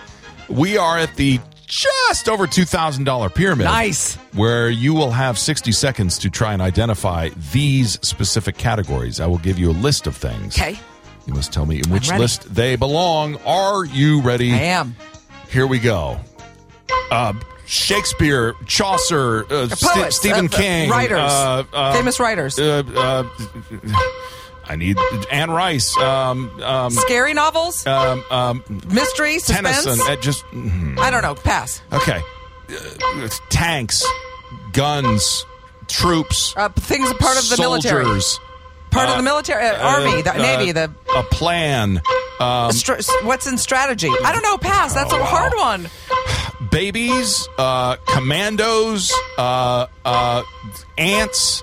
we 0.50 0.78
are 0.78 0.98
at 0.98 1.16
the 1.16 1.40
just 1.72 2.28
over 2.28 2.46
two 2.48 2.66
thousand 2.66 3.06
dollar 3.06 3.30
pyramid. 3.30 3.66
Nice. 3.66 4.16
Where 4.34 4.70
you 4.70 4.94
will 4.94 5.12
have 5.12 5.38
sixty 5.40 5.72
seconds 5.72 6.18
to 6.20 6.30
try 6.30 6.52
and 6.54 6.62
identify 6.62 7.30
these 7.54 7.94
specific 8.06 8.58
categories. 8.58 9.20
I 9.22 9.28
will 9.28 9.38
give 9.38 9.58
you 9.58 9.72
a 9.72 9.78
list 9.88 10.06
of 10.06 10.16
things. 10.16 10.58
Okay, 10.60 10.78
You 11.26 11.34
must 11.34 11.54
tell 11.54 11.66
me 11.66 11.80
in 11.80 11.90
which 11.90 12.12
list 12.12 12.54
they 12.54 12.76
belong. 12.76 13.38
Are 13.46 13.86
you 13.86 14.22
ready? 14.22 14.52
I 14.52 14.58
am. 14.58 14.96
Here 15.50 15.66
we 15.66 15.80
go. 15.80 16.20
Uh, 17.10 17.34
Shakespeare, 17.66 18.54
Chaucer, 18.66 19.46
uh, 19.46 19.68
Poets, 19.82 20.18
Stephen 20.18 20.46
uh, 20.48 20.50
uh, 20.54 20.58
King, 20.58 20.90
writers, 20.90 21.20
uh, 21.20 21.64
uh, 21.72 21.94
famous 21.94 22.20
writers, 22.20 22.60
uh, 22.60 22.84
uh, 22.98 23.24
I 24.72 24.78
need 24.78 24.98
Anne 25.30 25.52
Rice, 25.52 25.98
um, 25.98 26.50
um, 26.62 26.92
scary 26.92 27.34
novels, 27.34 27.86
um, 27.86 28.24
um, 28.32 28.64
mystery, 28.88 29.40
suspense. 29.40 29.84
Tennyson. 29.84 30.00
Uh, 30.10 30.16
just 30.22 30.46
mhm. 30.46 30.98
I 30.98 31.12
don't 31.12 31.24
know. 31.24 31.36
Pass. 31.36 31.82
okay. 31.92 32.22
Uh, 32.70 33.28
tanks, 33.50 34.02
guns, 34.72 35.46
troops, 35.90 36.54
Uh, 36.56 36.70
things 36.70 37.10
a 37.12 37.16
part 37.16 37.38
of 37.38 37.50
the 37.50 37.58
military. 37.60 38.06
soldiers, 38.06 38.40
Part 38.92 39.08
of 39.10 39.16
uh, 39.16 39.18
the 39.18 39.24
military, 39.24 39.66
uh, 39.68 39.86
army, 39.88 40.22
the 40.22 40.34
uh, 40.34 40.38
navy, 40.38 40.72
the 40.72 40.90
a 41.18 41.24
plan, 41.24 42.02
um, 42.40 42.72
str- 42.72 43.02
what's 43.24 43.48
in 43.48 43.58
strategy. 43.58 44.10
I 44.24 44.32
don't 44.32 44.42
know. 44.44 44.58
Pass. 44.58 44.94
That's 44.94 45.12
Oh, 45.14 45.20
a 45.20 45.24
hard 45.26 45.54
one. 45.56 45.90
babies, 46.72 47.48
uh, 47.58 47.98
commandos, 48.08 49.12
uh, 49.38 49.88
uh, 50.06 50.44
ants. 50.98 51.62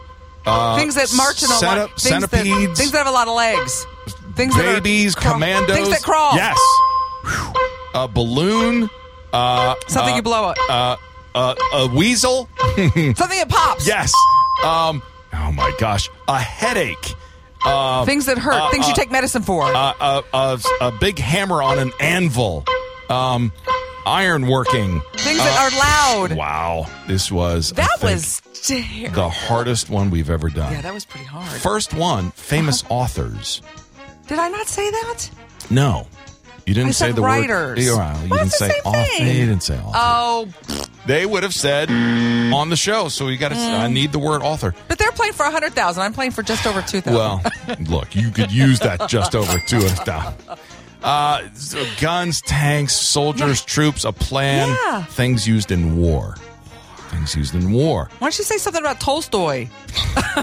Uh, 0.49 0.77
things 0.77 0.95
that 0.95 1.13
march 1.17 1.43
in 1.43 1.51
a 1.51 1.59
lot. 1.59 1.91
Things 2.01 2.21
that, 2.21 2.31
centipedes, 2.31 2.79
things 2.79 2.93
that 2.93 2.99
have 2.99 3.07
a 3.07 3.11
lot 3.11 3.29
of 3.29 3.35
legs. 3.35 3.87
Things 4.35 4.55
babies, 4.57 5.15
that 5.15 5.27
are 5.27 5.33
commandos. 5.33 5.77
Things 5.77 5.91
that 5.91 6.03
crawl. 6.03 6.35
Yes. 6.35 6.59
Whew. 7.25 7.53
A 7.95 8.09
balloon. 8.09 8.89
Uh, 9.33 9.75
Something 9.89 10.15
uh, 10.15 10.17
you 10.17 10.23
blow 10.23 10.45
up. 10.45 10.57
Uh, 10.69 10.97
uh, 11.35 11.55
a 11.75 11.87
weasel. 11.89 12.49
Something 12.59 13.15
that 13.15 13.49
pops. 13.49 13.87
yes. 13.87 14.13
Um. 14.65 15.03
Oh 15.33 15.53
my 15.53 15.73
gosh. 15.79 16.09
A 16.29 16.39
headache. 16.39 17.15
Uh, 17.65 18.05
Things 18.05 18.27
that 18.27 18.39
hurt. 18.39 18.55
uh, 18.55 18.71
things 18.71 18.89
you 18.89 18.95
take 18.95 19.11
medicine 19.11 19.43
for. 19.43 19.65
uh, 19.65 20.23
a 20.81 20.93
big 21.01 21.19
hammer 21.19 21.63
on 21.63 21.79
an 21.79 21.93
anvil. 22.01 22.65
Um, 23.11 23.53
iron 24.09 24.47
working. 24.49 25.01
things 25.17 25.39
that 25.39 25.73
are 25.73 25.79
loud. 26.29 26.37
Wow. 26.37 26.87
This 27.07 27.31
was 27.31 27.73
That 27.73 27.89
think, 27.99 28.13
was 28.15 28.41
terrible. 28.63 29.15
the 29.15 29.29
hardest 29.29 29.91
one 29.91 30.11
we've 30.11 30.31
ever 30.31 30.49
done. 30.49 30.73
Yeah, 30.73 30.81
that 30.83 30.95
was 30.95 31.05
pretty 31.05 31.27
hard. 31.27 31.61
First 31.61 31.95
one, 31.95 32.31
famous 32.33 32.85
authors. 32.89 33.63
Did 34.27 34.39
I 34.39 34.49
not 34.49 34.67
say 34.67 34.91
that? 34.91 35.31
No. 35.71 36.07
You 36.67 36.75
didn't 36.75 36.89
I 36.91 36.93
say 36.93 37.13
the 37.13 37.23
writers. 37.23 37.49
word. 37.51 37.79
Yeah, 37.79 37.95
well, 37.97 38.23
you 38.25 38.29
didn't 38.29 38.53
say 38.53 38.71
author. 38.85 39.03
thing. 39.17 39.27
You 39.39 39.47
didn't 39.47 39.63
say 39.63 39.79
author. 39.79 39.99
Oh, 39.99 40.49
they 41.07 41.25
would 41.25 41.43
have 41.43 41.55
said 41.55 41.89
on 41.91 42.69
the 42.69 42.77
show. 42.77 43.09
So 43.09 43.29
you 43.29 43.39
got 43.39 43.49
to. 43.51 43.55
Mm. 43.55 43.81
I 43.81 43.89
need 43.89 44.13
the 44.13 44.19
word 44.19 44.43
author. 44.43 44.75
but 44.87 44.99
they're 44.99 45.13
playing 45.13 45.33
for 45.33 45.47
a 45.47 45.51
hundred 45.51 45.73
thousand. 45.73 46.03
I'm 46.03 46.13
playing 46.13 46.33
for 46.33 46.43
just 46.43 46.67
over 46.67 46.83
two 46.83 47.01
thousand. 47.01 47.15
Well, 47.15 47.77
look, 48.01 48.15
you 48.15 48.31
could 48.31 48.53
use 48.53 48.81
that 48.81 49.09
just 49.09 49.35
over 49.35 49.59
two 49.67 49.79
and 49.79 49.97
down. 50.05 50.35
Uh, 51.03 51.43
so 51.55 51.85
guns, 52.01 52.41
tanks, 52.43 52.95
soldiers, 52.95 53.65
troops, 53.65 54.05
a 54.05 54.13
plan, 54.13 54.69
Yeah. 54.87 55.05
things 55.05 55.47
used 55.47 55.71
in 55.71 55.97
war. 55.97 56.37
Things 57.11 57.35
used 57.37 57.55
in 57.55 57.73
war. 57.73 58.11
why 58.19 58.27
don't 58.27 58.39
you 58.39 58.45
say 58.45 58.59
something 58.59 58.83
about 58.83 59.01
Tolstoy? 59.01 59.69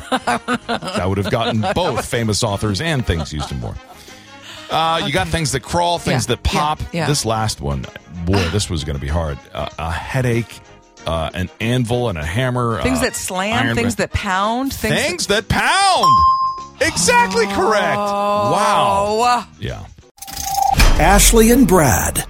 That 0.68 1.06
would 1.08 1.18
have 1.18 1.30
gotten 1.32 1.62
both 1.76 2.06
famous 2.06 2.44
authors 2.44 2.82
and 2.82 3.06
things 3.06 3.32
used 3.34 3.52
in 3.52 3.62
war. 3.62 3.76
Uh, 4.70 5.02
You 5.06 5.13
got 5.13 5.28
things 5.28 5.52
that 5.52 5.62
crawl, 5.62 6.00
things 6.00 6.26
Yeah, 6.28 6.36
that 6.36 6.44
pop. 6.44 6.80
yeah, 6.82 6.88
yeah. 7.02 7.08
This 7.08 7.24
last 7.26 7.62
one, 7.62 7.86
boy, 8.26 8.44
this 8.50 8.70
was 8.70 8.84
going 8.84 8.96
to 8.96 9.02
be 9.02 9.08
hard. 9.08 9.38
Uh, 9.54 9.70
a 9.78 9.91
headache, 9.91 10.60
uh, 11.06 11.30
an 11.34 11.50
anvil, 11.62 12.10
and 12.10 12.18
a 12.18 12.26
hammer. 12.26 12.82
Things 12.82 13.00
uh, 13.00 13.04
that 13.04 13.15
slam, 13.15 13.76
things 13.76 13.96
that 13.98 14.12
pound, 14.12 14.74
things. 14.74 14.96
things 14.96 15.28
that 15.28 15.48
pound. 15.48 16.12
Exactly 16.82 17.46
correct. 17.48 17.98
Wow. 17.98 19.06
Oh, 19.08 19.48
Yeah. 19.60 19.86
Ashley 20.98 21.52
and 21.52 21.68
Brad. 21.68 22.24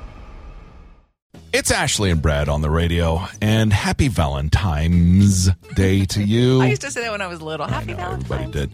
It's 1.53 1.69
Ashley 1.69 2.09
and 2.09 2.19
Brad 2.19 2.49
on 2.49 2.61
the 2.61 2.69
radio, 2.71 3.21
and 3.39 3.71
happy 3.71 4.07
Valentine's 4.07 5.49
Day 5.75 6.05
to 6.05 6.23
you. 6.23 6.61
I 6.63 6.65
used 6.67 6.81
to 6.81 6.89
say 6.89 7.01
that 7.01 7.11
when 7.11 7.21
I 7.21 7.27
was 7.27 7.43
little. 7.43 7.67
Happy 7.67 7.91
know, 7.91 7.97
Valentine's. 7.97 8.23
everybody 8.25 8.51
did. 8.51 8.71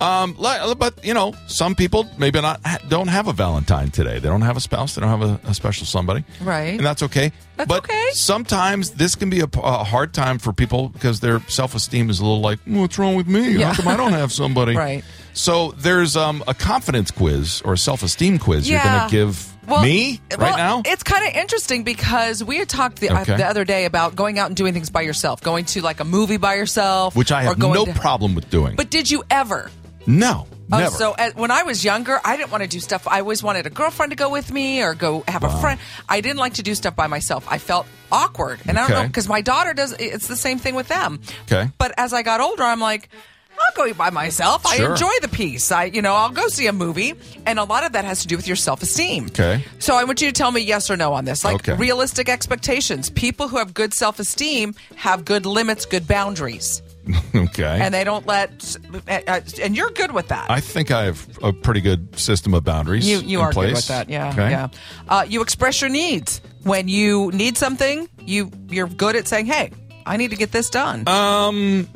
Um, 0.00 0.34
but 0.38 1.04
you 1.04 1.12
know, 1.12 1.34
some 1.46 1.74
people 1.74 2.08
maybe 2.18 2.40
not 2.40 2.60
don't 2.88 3.08
have 3.08 3.28
a 3.28 3.32
Valentine 3.34 3.90
today. 3.90 4.18
They 4.18 4.28
don't 4.28 4.40
have 4.42 4.56
a 4.56 4.60
spouse. 4.60 4.94
They 4.94 5.00
don't 5.02 5.10
have 5.10 5.22
a, 5.22 5.48
a 5.50 5.54
special 5.54 5.86
somebody, 5.86 6.24
Right. 6.40 6.76
And 6.76 6.80
that's 6.80 7.02
okay. 7.02 7.30
That's 7.56 7.68
but 7.68 7.84
okay. 7.84 8.10
sometimes 8.12 8.92
this 8.92 9.14
can 9.14 9.28
be 9.30 9.40
a 9.40 9.46
hard 9.84 10.14
time 10.14 10.38
for 10.38 10.52
people 10.52 10.88
because 10.88 11.20
their 11.20 11.40
self 11.48 11.74
esteem 11.74 12.08
is 12.08 12.18
a 12.18 12.24
little 12.24 12.40
like, 12.40 12.58
what's 12.64 12.98
wrong 12.98 13.14
with 13.14 13.28
me? 13.28 13.58
Yeah. 13.58 13.72
How 13.72 13.82
come 13.82 13.88
I 13.88 13.96
don't 13.96 14.12
have 14.12 14.32
somebody? 14.32 14.74
Right. 14.84 15.04
So 15.34 15.72
there's 15.72 16.16
um, 16.16 16.42
a 16.46 16.54
confidence 16.54 17.10
quiz 17.10 17.60
or 17.64 17.74
a 17.74 17.78
self 17.78 18.02
esteem 18.02 18.38
quiz 18.38 18.68
you're 18.70 18.82
going 18.82 19.08
to 19.08 19.10
give 19.10 19.52
Well, 19.66 19.82
me 19.82 20.20
right 20.30 20.38
well, 20.38 20.56
now. 20.56 20.82
It's 20.84 21.02
kind 21.02 21.26
of 21.26 21.34
interesting 21.34 21.82
because 21.84 22.42
we 22.42 22.58
had 22.58 22.68
talked 22.68 23.00
the, 23.00 23.10
uh, 23.10 23.24
the 23.24 23.44
other 23.44 23.64
day 23.64 23.84
about 23.84 24.14
going 24.14 24.38
out 24.38 24.46
and 24.46 24.56
doing 24.56 24.72
things 24.74 24.90
by 24.90 25.02
yourself, 25.02 25.42
going 25.42 25.64
to 25.66 25.82
like 25.82 26.00
a 26.00 26.04
movie 26.04 26.36
by 26.36 26.54
yourself, 26.54 27.16
which 27.16 27.32
I 27.32 27.42
have 27.42 27.58
no 27.58 27.84
to- 27.84 27.92
problem 27.94 28.34
with 28.34 28.48
doing. 28.48 28.76
But 28.76 28.90
did 28.90 29.10
you 29.10 29.24
ever? 29.30 29.70
no. 30.06 30.46
Oh, 30.72 30.78
Never. 30.78 30.96
so 30.96 31.12
uh, 31.12 31.30
when 31.34 31.50
I 31.50 31.64
was 31.64 31.84
younger, 31.84 32.18
I 32.24 32.38
didn't 32.38 32.50
want 32.50 32.62
to 32.62 32.68
do 32.68 32.80
stuff. 32.80 33.06
I 33.06 33.20
always 33.20 33.42
wanted 33.42 33.66
a 33.66 33.70
girlfriend 33.70 34.12
to 34.12 34.16
go 34.16 34.30
with 34.30 34.50
me 34.50 34.82
or 34.82 34.94
go 34.94 35.22
have 35.28 35.44
a 35.44 35.50
friend. 35.60 35.78
I 36.08 36.22
didn't 36.22 36.38
like 36.38 36.54
to 36.54 36.62
do 36.62 36.74
stuff 36.74 36.96
by 36.96 37.06
myself. 37.06 37.46
I 37.50 37.58
felt 37.58 37.86
awkward, 38.10 38.60
and 38.66 38.78
I 38.78 38.88
don't 38.88 39.02
know 39.02 39.06
because 39.06 39.28
my 39.28 39.42
daughter 39.42 39.74
does. 39.74 39.92
It's 39.98 40.26
the 40.26 40.36
same 40.36 40.58
thing 40.58 40.74
with 40.74 40.88
them. 40.88 41.20
Okay. 41.42 41.70
But 41.76 41.92
as 41.98 42.14
I 42.14 42.22
got 42.22 42.40
older, 42.40 42.62
I'm 42.62 42.80
like. 42.80 43.10
I'll 43.58 43.86
go 43.86 43.92
by 43.94 44.10
myself. 44.10 44.66
I 44.66 44.76
enjoy 44.76 45.12
the 45.22 45.28
piece. 45.28 45.70
I, 45.72 45.84
you 45.84 46.02
know, 46.02 46.14
I'll 46.14 46.30
go 46.30 46.48
see 46.48 46.66
a 46.66 46.72
movie, 46.72 47.14
and 47.46 47.58
a 47.58 47.64
lot 47.64 47.84
of 47.84 47.92
that 47.92 48.04
has 48.04 48.22
to 48.22 48.28
do 48.28 48.36
with 48.36 48.46
your 48.46 48.56
self-esteem. 48.56 49.26
Okay. 49.26 49.64
So 49.78 49.94
I 49.96 50.04
want 50.04 50.20
you 50.20 50.28
to 50.28 50.32
tell 50.32 50.50
me 50.50 50.60
yes 50.60 50.90
or 50.90 50.96
no 50.96 51.12
on 51.12 51.24
this. 51.24 51.44
Like 51.44 51.56
Okay. 51.56 51.74
realistic 51.74 52.28
expectations. 52.28 53.10
People 53.10 53.48
who 53.48 53.56
have 53.58 53.74
good 53.74 53.94
self-esteem 53.94 54.74
have 54.96 55.24
good 55.24 55.46
limits, 55.46 55.86
good 55.86 56.06
boundaries, 56.06 56.82
okay. 57.34 57.78
and 57.80 57.92
they 57.94 58.04
don't 58.04 58.26
let. 58.26 58.76
Uh, 59.08 59.40
and 59.62 59.76
you're 59.76 59.90
good 59.90 60.12
with 60.12 60.28
that. 60.28 60.50
I 60.50 60.60
think 60.60 60.90
I 60.90 61.04
have 61.04 61.26
a 61.42 61.52
pretty 61.52 61.80
good 61.80 62.18
system 62.18 62.54
of 62.54 62.64
boundaries. 62.64 63.08
You 63.08 63.18
you 63.20 63.40
are 63.40 63.52
place. 63.52 63.68
good 63.70 63.74
with 63.76 63.88
that, 63.88 64.08
yeah, 64.08 64.30
Okay. 64.30 64.50
yeah. 64.50 64.68
Uh, 65.08 65.24
you 65.28 65.42
express 65.42 65.80
your 65.80 65.90
needs 65.90 66.40
when 66.62 66.88
you 66.88 67.30
need 67.32 67.56
something. 67.58 68.08
You 68.20 68.50
you're 68.68 68.88
good 68.88 69.16
at 69.16 69.28
saying, 69.28 69.46
"Hey, 69.46 69.70
I 70.06 70.16
need 70.16 70.30
to 70.30 70.36
get 70.36 70.50
this 70.52 70.70
done." 70.70 71.06
Um, 71.08 71.88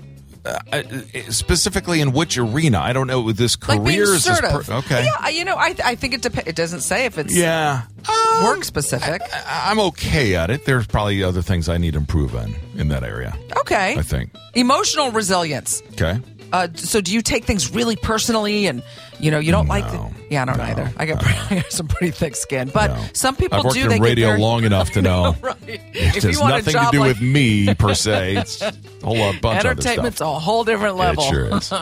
uh, 0.49 0.83
specifically 1.31 2.01
in 2.01 2.13
which 2.13 2.39
arena? 2.39 2.79
I 2.81 2.93
don't 2.93 3.07
know. 3.07 3.21
With 3.21 3.37
this 3.37 3.57
like 3.69 3.83
being 3.85 3.99
career, 3.99 4.15
is 4.15 4.25
this 4.25 4.39
assertive. 4.41 4.67
per- 4.67 4.75
okay. 4.79 5.05
Yeah, 5.05 5.29
you 5.29 5.45
know, 5.45 5.57
I 5.57 5.75
I 5.85 5.95
think 5.95 6.15
it 6.15 6.23
depends. 6.23 6.49
It 6.49 6.57
doesn't 6.57 6.81
say 6.81 7.05
if 7.07 7.19
it's 7.19 7.35
Yeah. 7.35 7.83
Um, 8.09 8.45
work 8.45 8.65
specific. 8.65 9.21
I- 9.33 9.71
I'm 9.71 9.81
okay 9.81 10.35
at 10.37 10.51
it. 10.51 10.65
There's 10.65 10.87
probably 10.87 11.23
other 11.23 11.43
things 11.43 11.69
I 11.69 11.79
need 11.79 11.93
to 11.93 11.99
improve 11.99 12.35
on 12.37 12.55
in 12.77 12.89
that 12.89 13.03
area. 13.05 13.37
okay, 13.59 13.97
I 13.99 14.03
think. 14.03 14.31
emotional 14.55 15.11
resilience. 15.11 15.83
Okay. 15.93 16.21
Uh, 16.53 16.69
so 16.75 17.01
do 17.03 17.13
you 17.13 17.21
take 17.21 17.45
things 17.45 17.71
really 17.75 17.97
personally 17.97 18.67
and 18.69 18.83
you 19.21 19.31
know 19.31 19.39
you 19.39 19.53
don't 19.53 19.69
like 19.69 19.85
No. 19.93 20.11
Yeah 20.31 20.43
i 20.43 20.45
don't 20.45 20.59
No. 20.59 20.64
either 20.64 20.93
I 20.97 21.07
got, 21.07 21.25
I 21.51 21.55
got 21.57 21.73
some 21.73 21.88
pretty 21.88 22.11
thick 22.11 22.37
skin 22.37 22.71
but 22.73 22.91
No. 22.91 23.05
some 23.12 23.37
people 23.37 23.59
I've 23.59 23.64
worked 23.64 23.77
do 23.77 23.83
in 23.85 23.88
they 23.88 24.01
radio 24.01 24.29
very, 24.29 24.41
long 24.41 24.64
enough 24.64 24.91
to 24.93 25.03
know 25.09 25.37
right. 25.41 25.57
it 25.67 25.81
if 25.95 26.23
has 26.23 26.25
you 26.25 26.41
want 26.41 26.55
nothing 26.67 26.75
to 26.75 26.88
do 26.93 27.01
like 27.01 27.09
with 27.09 27.21
me 27.21 27.75
per 27.79 27.95
se. 27.95 28.37
It's 28.37 28.61
a 28.62 28.73
whole 29.03 29.17
lot 29.17 29.41
bunch 29.41 29.64
of 29.64 29.71
entertainment's 29.71 30.21
a 30.21 30.27
whole 30.38 30.64
different 30.64 30.97
level 30.97 31.25
It 31.25 31.29
sure 31.31 31.57
is. 31.57 31.73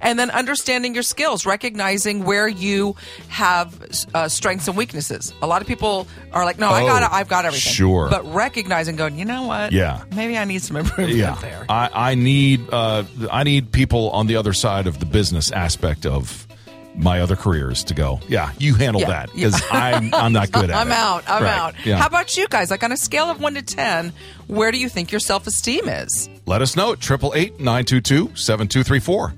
and 0.00 0.18
then 0.18 0.30
understanding 0.30 0.94
your 0.94 1.02
skills, 1.02 1.46
recognizing 1.46 2.24
where 2.24 2.48
you 2.48 2.96
have 3.28 3.74
uh, 4.14 4.28
strengths 4.28 4.68
and 4.68 4.76
weaknesses. 4.76 5.32
A 5.42 5.46
lot 5.46 5.62
of 5.62 5.68
people 5.68 6.06
are 6.32 6.44
like, 6.44 6.58
"No, 6.58 6.68
I 6.70 6.82
Oh, 6.82 6.86
got, 6.86 7.02
it. 7.02 7.08
I've 7.12 7.28
got 7.28 7.44
everything." 7.44 7.72
sure. 7.72 8.08
but 8.10 8.24
recognizing, 8.34 8.96
going, 8.96 9.18
you 9.18 9.24
know 9.24 9.44
what? 9.44 9.72
Yeah. 9.72 10.04
maybe 10.14 10.36
I 10.36 10.44
need 10.44 10.62
some 10.62 10.76
improvement 10.76 11.16
yeah, 11.16 11.34
there. 11.40 11.64
I, 11.68 12.10
I 12.10 12.14
need 12.14 12.68
uh, 12.72 13.04
I 13.30 13.44
need 13.44 13.72
people 13.72 14.10
on 14.10 14.26
the 14.26 14.36
other 14.36 14.52
side 14.52 14.86
of 14.86 14.98
the 14.98 15.06
business 15.06 15.50
aspect 15.52 16.06
of 16.06 16.46
my 16.94 17.20
other 17.20 17.36
careers 17.36 17.82
to 17.84 17.94
go. 17.94 18.20
Yeah, 18.28 18.50
you 18.58 18.74
handle 18.74 19.00
Yeah. 19.00 19.08
that 19.08 19.32
because 19.34 19.60
I'm 19.70 20.12
I'm 20.14 20.32
not 20.32 20.52
good 20.52 20.64
at 20.64 20.70
it. 20.70 20.76
I'm 20.76 20.88
it. 20.88 20.94
out. 20.94 21.24
I'm 21.28 21.42
Right. 21.42 21.58
out. 21.58 21.74
Yeah. 21.86 21.96
How 21.96 22.06
about 22.06 22.36
you 22.36 22.46
guys? 22.48 22.70
Like 22.70 22.82
on 22.84 22.92
a 22.92 22.96
scale 22.96 23.30
of 23.30 23.40
one 23.40 23.54
to 23.54 23.62
ten, 23.62 24.12
where 24.46 24.70
do 24.72 24.78
you 24.78 24.88
think 24.88 25.10
your 25.12 25.20
self 25.20 25.46
esteem 25.46 25.88
is? 25.88 26.28
Let 26.46 26.60
us 26.62 26.76
know 26.76 26.92
at 26.92 27.00
triple 27.00 27.32
eight 27.34 27.60
nine 27.60 27.84
two 27.84 28.00
two 28.00 28.30
seven 28.34 28.68
two 28.68 28.82
three 28.82 29.00
four. 29.00 29.32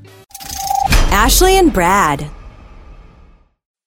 Ashley 1.10 1.56
and 1.58 1.72
Brad. 1.72 2.28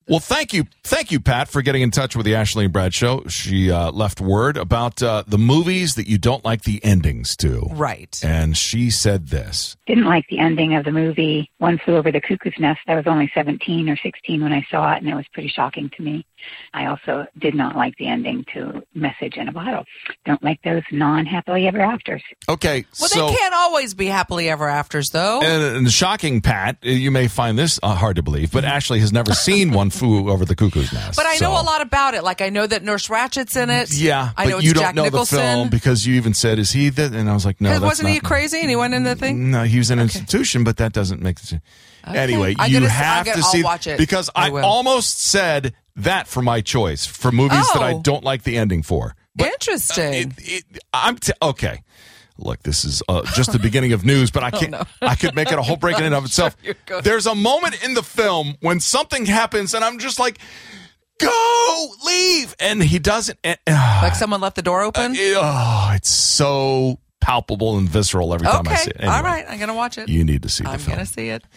Well, 0.09 0.19
thank 0.19 0.53
you, 0.53 0.63
thank 0.85 1.11
you, 1.11 1.19
Pat, 1.19 1.49
for 1.49 1.61
getting 1.61 1.81
in 1.81 1.91
touch 1.91 2.15
with 2.15 2.25
the 2.25 2.35
Ashley 2.35 2.63
and 2.63 2.71
Brad 2.71 2.93
show. 2.93 3.25
She 3.27 3.69
uh, 3.69 3.91
left 3.91 4.21
word 4.21 4.55
about 4.55 5.03
uh, 5.03 5.23
the 5.27 5.37
movies 5.37 5.95
that 5.95 6.07
you 6.07 6.17
don't 6.17 6.45
like 6.45 6.61
the 6.61 6.81
endings 6.81 7.35
to. 7.37 7.67
Right. 7.71 8.17
And 8.23 8.55
she 8.55 8.89
said 8.89 9.27
this. 9.27 9.75
didn't 9.85 10.05
like 10.05 10.25
the 10.29 10.39
ending 10.39 10.75
of 10.75 10.85
the 10.85 10.93
movie 10.93 11.51
One 11.57 11.77
Flew 11.77 11.97
Over 11.97 12.13
the 12.13 12.21
Cuckoo's 12.21 12.53
Nest. 12.57 12.79
I 12.87 12.95
was 12.95 13.05
only 13.05 13.29
17 13.33 13.89
or 13.89 13.97
16 13.97 14.41
when 14.41 14.53
I 14.53 14.65
saw 14.71 14.93
it, 14.93 14.99
and 14.99 15.09
it 15.09 15.15
was 15.15 15.27
pretty 15.33 15.49
shocking 15.49 15.89
to 15.97 16.01
me. 16.01 16.25
I 16.73 16.85
also 16.85 17.25
did 17.37 17.55
not 17.55 17.75
like 17.75 17.95
the 17.97 18.07
ending 18.07 18.45
to 18.53 18.83
Message 18.93 19.35
in 19.37 19.47
a 19.47 19.51
Bottle. 19.51 19.83
Don't 20.25 20.41
like 20.43 20.61
those 20.63 20.83
non-happily 20.91 21.67
ever 21.67 21.81
afters. 21.81 22.23
Okay, 22.49 22.85
Well, 22.99 23.09
so 23.09 23.27
they 23.29 23.35
can't 23.35 23.53
always 23.53 23.93
be 23.93 24.05
happily 24.07 24.49
ever 24.49 24.67
afters, 24.67 25.09
though. 25.09 25.41
and, 25.41 25.77
and 25.77 25.91
shocking, 25.91 26.41
Pat. 26.41 26.77
You 26.81 27.11
may 27.11 27.27
find 27.27 27.57
this 27.57 27.79
uh, 27.83 27.95
hard 27.95 28.15
to 28.17 28.23
believe, 28.23 28.51
but 28.51 28.63
Ashley 28.65 28.99
has 28.99 29.11
never 29.11 29.33
seen 29.33 29.71
One 29.71 29.89
Flew 29.89 30.29
Over 30.29 30.45
the 30.45 30.55
Cuckoo's 30.55 30.91
Nest. 30.93 31.15
but 31.15 31.25
I 31.25 31.37
know 31.39 31.51
a 31.51 31.63
lot 31.63 31.81
about 31.81 32.13
it. 32.13 32.23
Like 32.23 32.41
I 32.41 32.49
know 32.49 32.67
that 32.67 32.83
Nurse 32.83 33.09
Ratched's 33.09 33.55
in 33.55 33.69
it. 33.69 33.91
Yeah, 33.93 34.31
I 34.37 34.45
but 34.45 34.49
know 34.51 34.57
it's 34.57 34.65
you 34.67 34.73
don't 34.73 34.83
Jack 34.83 34.95
know 34.95 35.03
Nicholson. 35.03 35.37
the 35.37 35.41
film 35.43 35.69
because 35.69 36.05
you 36.05 36.15
even 36.15 36.33
said, 36.33 36.59
"Is 36.59 36.71
he 36.71 36.89
that?" 36.89 37.13
And 37.13 37.29
I 37.29 37.33
was 37.33 37.45
like, 37.45 37.59
"No, 37.61 37.69
that's 37.71 37.81
wasn't 37.81 38.09
he 38.09 38.19
crazy 38.19 38.59
and 38.59 38.69
he 38.69 38.75
went 38.75 38.93
in 38.93 39.03
the 39.03 39.15
thing? 39.15 39.51
No, 39.51 39.63
he 39.63 39.77
was 39.77 39.91
in 39.91 39.99
an 39.99 40.03
institution, 40.03 40.63
but 40.63 40.77
that 40.77 40.93
doesn't 40.93 41.21
make 41.21 41.39
sense. 41.39 41.61
Anyway, 42.05 42.55
I'm 42.57 42.71
you 42.71 42.79
gonna 42.79 42.89
have 42.89 43.19
I'm 43.27 43.33
gonna- 43.33 43.37
to 43.41 43.45
I'll 43.45 43.51
see 43.51 43.63
watch 43.63 43.87
it. 43.87 43.97
because 43.97 44.29
I 44.35 44.49
I, 44.49 44.61
almost 44.61 45.19
said 45.21 45.73
that 45.97 46.27
for 46.27 46.41
my 46.41 46.61
choice 46.61 47.05
for 47.05 47.31
movies 47.31 47.67
that 47.73 47.81
I 47.83 47.93
Oh. 47.93 48.01
don't 48.01 48.23
like 48.23 48.43
the 48.43 48.57
ending 48.57 48.83
for. 48.83 49.15
But 49.35 49.47
Interesting. 49.47 50.13
it, 50.13 50.31
it, 50.37 50.63
I'm 50.93 51.17
t- 51.17 51.33
okay. 51.41 51.83
Look, 52.39 52.61
this 52.63 52.85
is 52.85 53.01
uh, 53.09 53.23
just 53.33 53.51
the 53.51 53.59
beginning 53.59 53.93
of 53.93 54.05
news, 54.05 54.29
but 54.31 54.43
I 54.43 54.51
can't. 54.59 54.75
I 55.01 55.15
could 55.15 55.33
make 55.35 55.51
it 55.51 55.57
a 55.57 55.61
whole 55.61 55.75
break 55.77 55.97
in 55.97 56.03
and 56.05 56.13
of 56.15 56.25
itself. 56.29 56.55
you're. 56.63 56.75
There's 57.01 57.25
a 57.25 57.33
moment 57.35 57.83
in 57.83 57.93
the 57.95 58.03
film 58.03 58.55
when 58.61 58.79
something 58.79 59.25
happens, 59.25 59.73
and 59.73 59.83
I'm 59.83 59.97
just 59.99 60.19
like, 60.19 60.37
"Go, 61.19 61.87
leave!" 62.05 62.55
And 62.59 62.81
he 62.83 62.99
doesn't. 62.99 63.39
And, 63.43 63.57
uh, 63.67 63.99
like 64.03 64.15
someone 64.15 64.41
left 64.41 64.55
the 64.55 64.61
door 64.61 64.83
open. 64.83 65.15
oh, 65.17 65.91
it's 65.95 66.09
so 66.09 66.99
palpable 67.21 67.77
and 67.77 67.89
visceral 67.89 68.33
every 68.33 68.47
time 68.47 68.67
I 68.67 68.75
see 68.75 68.91
it. 68.91 69.03
All 69.03 69.11
Anyway, 69.13 69.29
right. 69.29 69.45
I'm 69.49 69.59
gonna 69.59 69.73
watch 69.73 69.97
it. 69.97 70.07
You 70.09 70.23
need 70.23 70.43
to 70.43 70.49
see 70.49 70.63
the 70.63 70.69
I'm 70.69 70.79
film. 70.79 70.95
gonna 70.97 71.05
see 71.07 71.29
it. 71.29 71.43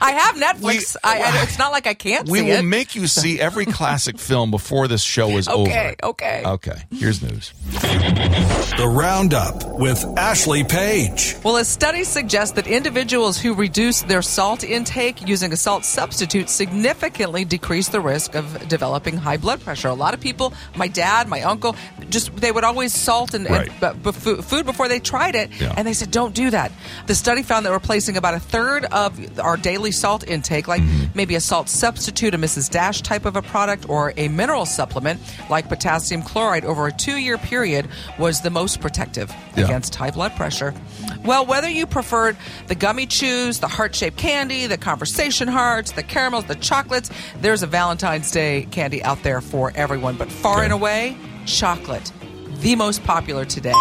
I 0.00 0.12
have 0.12 0.34
Netflix. 0.36 0.94
We- 0.94 1.00
I, 1.04 1.18
I, 1.20 1.42
it's 1.42 1.58
not 1.58 1.72
like 1.72 1.86
I 1.86 1.94
can't 1.94 2.28
We 2.28 2.38
see 2.40 2.44
will 2.46 2.58
it. 2.58 2.62
make 2.62 2.94
you 2.94 3.06
see 3.06 3.40
every 3.40 3.66
classic 3.66 4.18
film 4.28 4.50
before 4.50 4.88
this 4.88 5.02
show 5.02 5.30
is 5.38 5.48
okay. 5.48 5.54
over. 5.60 5.68
Okay. 5.70 5.96
Okay. 6.02 6.42
Okay. 6.44 6.82
Here's 6.92 7.22
news. 7.22 7.52
The 7.72 8.86
Roundup 8.88 9.78
with 9.78 10.04
Ashley 10.16 10.64
Page. 10.64 11.36
Well, 11.44 11.56
a 11.56 11.64
study 11.64 12.04
suggests 12.04 12.54
that 12.56 12.66
individuals 12.66 13.38
who 13.38 13.54
reduce 13.54 14.02
their 14.02 14.22
salt 14.22 14.62
intake 14.64 15.26
using 15.26 15.52
a 15.52 15.56
salt 15.56 15.84
substitute 15.84 16.48
significantly 16.48 17.44
decrease 17.44 17.88
the 17.88 18.00
risk 18.00 18.34
of 18.34 18.68
developing 18.68 19.16
high 19.16 19.36
blood 19.36 19.60
pressure. 19.60 19.88
A 19.88 19.94
lot 19.94 20.14
of 20.14 20.20
people, 20.20 20.52
my 20.76 20.86
dad, 20.88 21.28
my 21.28 21.42
uncle, 21.42 21.74
just 22.10 22.34
they 22.36 22.52
would 22.52 22.64
always 22.64 22.92
salt 22.94 23.34
and, 23.34 23.48
Right. 23.48 23.68
and 23.68 23.80
but, 23.80 24.02
but 24.02 24.14
fu- 24.14 24.42
food 24.42 24.64
before 24.66 24.88
they 24.88 25.00
tried 25.00 25.34
it, 25.34 25.50
Yeah. 25.60 25.74
and 25.76 25.86
they 25.86 25.92
said 25.94 26.10
don't 26.10 26.34
do 26.34 26.50
that. 26.50 26.70
The 27.06 27.14
study 27.14 27.42
found 27.42 27.66
that 27.66 27.72
replacing 27.72 28.16
about 28.16 28.34
a 28.34 28.40
third 28.40 28.84
of 28.84 29.40
our 29.40 29.56
daily 29.56 29.77
salt 29.92 30.26
intake, 30.26 30.66
like 30.68 30.82
Mm-hmm. 30.82 31.06
maybe 31.14 31.34
a 31.34 31.40
salt 31.40 31.68
substitute, 31.68 32.34
a 32.34 32.38
Mrs. 32.38 32.70
Dash 32.70 33.00
type 33.02 33.24
of 33.24 33.36
a 33.36 33.42
product, 33.42 33.88
or 33.88 34.12
a 34.16 34.28
mineral 34.28 34.66
supplement 34.66 35.20
like 35.50 35.68
potassium 35.68 36.22
chloride 36.22 36.64
over 36.64 36.86
a 36.86 36.92
two-year 36.92 37.38
period, 37.38 37.88
was 38.18 38.40
the 38.42 38.50
most 38.50 38.80
protective 38.80 39.32
Yeah. 39.56 39.64
against 39.64 39.94
high 39.94 40.10
blood 40.10 40.34
pressure. 40.36 40.74
Well, 41.24 41.46
whether 41.46 41.68
you 41.68 41.86
preferred 41.86 42.36
the 42.66 42.74
gummy 42.74 43.06
chews, 43.06 43.58
the 43.60 43.68
heart 43.68 43.94
shaped 43.94 44.16
candy, 44.18 44.66
the 44.66 44.78
conversation 44.78 45.48
hearts, 45.48 45.92
the 45.92 46.02
caramels, 46.02 46.44
the 46.44 46.54
chocolates, 46.56 47.10
there's 47.40 47.62
a 47.62 47.66
Valentine's 47.66 48.30
Day 48.30 48.66
candy 48.70 49.02
out 49.02 49.22
there 49.22 49.40
for 49.40 49.72
everyone. 49.74 50.16
But 50.16 50.30
far 50.30 50.56
Okay. 50.58 50.64
and 50.64 50.72
away, 50.72 51.16
chocolate, 51.46 52.10
the 52.60 52.74
most 52.76 53.02
popular 53.04 53.44
today. 53.44 53.72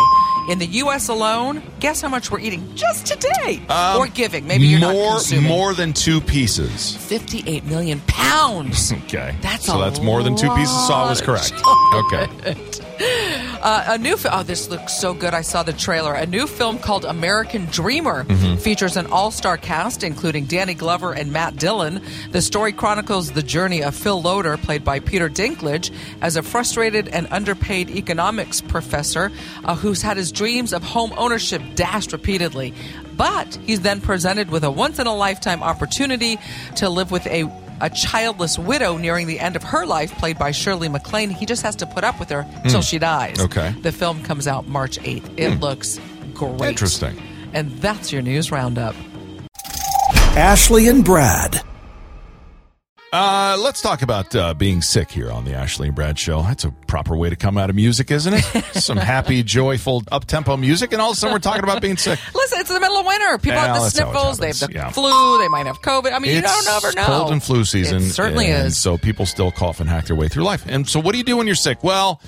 In 0.48 0.60
the 0.60 0.66
U.S. 0.66 1.10
alone, 1.10 1.62
guess 1.82 2.00
how 2.00 2.08
much 2.08 2.32
we're 2.32 2.40
eating 2.40 2.74
just 2.74 3.06
today? 3.06 3.62
Um, 3.68 3.98
or 3.98 4.08
giving. 4.08 4.48
Maybe 4.48 4.66
you're 4.68 4.80
not 4.80 4.94
more 4.94 5.16
consuming. 5.16 5.50
more 5.50 5.74
than 5.74 5.92
two 5.92 6.22
pieces. 6.22 6.96
58 6.96 7.66
million 7.66 8.02
pounds. 8.08 8.94
Okay. 9.08 9.36
That's 9.42 9.66
so 9.66 9.80
that's 9.80 10.02
more 10.02 10.22
than 10.24 10.36
two 10.36 10.50
pieces. 10.56 10.88
So 10.88 10.94
I 10.94 11.10
was 11.10 11.22
correct. 11.22 11.54
Okay. 11.96 12.56
Uh, 13.60 13.84
a 13.88 13.98
new 13.98 14.16
oh, 14.32 14.44
this 14.44 14.70
looks 14.70 14.94
so 14.94 15.16
good. 15.16 15.34
I 15.34 15.42
saw 15.42 15.64
the 15.64 15.74
trailer. 15.74 16.14
A 16.14 16.28
new 16.28 16.46
film 16.46 16.78
called 16.78 17.06
American 17.06 17.66
Dreamer 17.66 18.24
features 18.58 18.96
an 18.96 19.08
all-star 19.08 19.58
cast, 19.58 20.04
including 20.04 20.46
Danny 20.46 20.76
Glover 20.76 21.12
and 21.12 21.34
Matt 21.34 21.58
Dillon. 21.58 22.02
The 22.32 22.42
story 22.44 22.72
chronicles 22.72 23.32
the 23.32 23.42
journey 23.42 23.84
of 23.84 23.96
Phil 23.96 24.22
Loder, 24.22 24.58
played 24.58 24.86
by 24.86 25.00
Peter 25.00 25.28
Dinklage, 25.28 25.92
as 26.22 26.36
a 26.36 26.44
frustrated 26.44 27.08
and 27.10 27.28
underpaid 27.32 27.90
economics 27.90 28.62
professor 28.62 29.32
uh, 29.66 29.76
who's 29.76 30.04
had 30.04 30.18
his 30.18 30.32
dreams 30.32 30.72
of 30.72 30.84
home 30.84 31.12
ownership 31.18 31.62
dashed 31.74 32.14
repeatedly. 32.14 32.76
But 33.18 33.58
he's 33.66 33.82
then 33.82 34.02
presented 34.02 34.52
with 34.52 34.64
a 34.64 34.72
once-in-a-lifetime 34.72 35.64
opportunity 35.64 36.38
to 36.76 36.90
live 36.90 37.10
with 37.10 37.26
a 37.28 37.46
a 37.82 37.90
childless 37.90 38.58
widow 38.58 38.98
nearing 38.98 39.28
the 39.28 39.40
end 39.40 39.56
of 39.56 39.64
her 39.64 39.86
life, 39.86 40.12
played 40.18 40.38
by 40.38 40.52
Shirley 40.52 40.90
MacLaine. 40.90 41.30
He 41.30 41.46
just 41.46 41.62
has 41.64 41.76
to 41.78 41.86
put 41.86 42.04
up 42.04 42.20
with 42.20 42.30
her 42.30 42.44
hmm. 42.44 42.68
till 42.70 42.82
she 42.82 43.00
dies. 43.00 43.40
Okay. 43.40 43.74
The 43.82 43.92
film 43.92 44.24
comes 44.24 44.48
out 44.48 44.68
March 44.68 45.00
8th. 45.00 45.30
It 45.38 45.54
hmm. 45.54 45.60
looks 45.60 46.00
great. 46.34 46.70
Interesting. 46.70 47.22
And 47.54 47.72
that's 47.80 48.12
your 48.12 48.22
news 48.22 48.52
roundup. 48.52 48.96
Ashley 50.36 50.88
and 50.88 51.04
Brad. 51.04 51.62
Uh, 53.14 53.58
let's 53.62 53.82
talk 53.82 54.02
about 54.02 54.36
uh, 54.36 54.54
being 54.54 54.82
sick 54.82 55.10
here 55.10 55.32
on 55.32 55.46
the 55.46 55.54
Ashley 55.54 55.88
and 55.88 55.96
Brad 55.96 56.20
Show. 56.20 56.42
That's 56.42 56.66
a 56.66 56.72
proper 56.88 57.16
way 57.16 57.30
to 57.30 57.38
come 57.38 57.58
out 57.58 57.70
of 57.70 57.76
music, 57.76 58.12
isn't 58.12 58.34
it? 58.34 58.44
Some 58.74 58.98
happy, 58.98 59.44
joyful, 59.44 60.04
up 60.12 60.26
tempo 60.26 60.58
music, 60.58 60.92
and 60.92 61.02
all 61.02 61.12
of 61.12 61.18
a 61.18 61.20
sudden 61.20 61.34
we're 61.34 61.40
talking 61.40 61.64
about 61.64 61.82
being 61.82 61.96
sick. 61.96 62.20
Listen, 62.36 62.60
it's 62.60 62.70
the 62.74 62.80
middle 62.82 62.98
of 62.98 63.06
winter. 63.06 63.38
People 63.38 63.52
Yeah, 63.54 63.68
have 63.68 63.76
the 63.76 63.82
that's 63.84 63.98
how 64.00 64.10
it 64.10 64.12
sniffles. 64.14 64.38
They 64.40 64.48
have 64.48 64.60
the. 64.60 64.70
Yeah. 64.74 64.90
flu. 64.92 65.38
They 65.40 65.48
might 65.48 65.68
have 65.68 65.82
COVID. 65.82 66.12
I 66.12 66.20
mean, 66.20 66.36
you 66.36 66.42
don't 66.42 66.52
It's 66.60 66.68
ever 66.86 66.94
know. 66.96 67.06
cold 67.06 67.32
and 67.32 67.42
flu 67.42 67.64
season. 67.64 68.00
It 68.04 68.10
certainly 68.12 68.48
and 68.48 68.68
is. 68.68 68.78
So 68.78 68.98
people 68.98 69.26
still 69.26 69.52
cough 69.52 69.80
and 69.80 69.90
hack 69.90 70.08
their 70.08 70.16
way 70.18 70.28
through 70.28 70.44
life. 70.44 70.66
And 70.68 70.88
so, 70.88 71.00
what 71.00 71.14
do 71.14 71.18
you 71.18 71.24
do 71.24 71.38
when 71.38 71.48
you're 71.48 71.56
sick? 71.56 71.86
Well, 71.86 72.22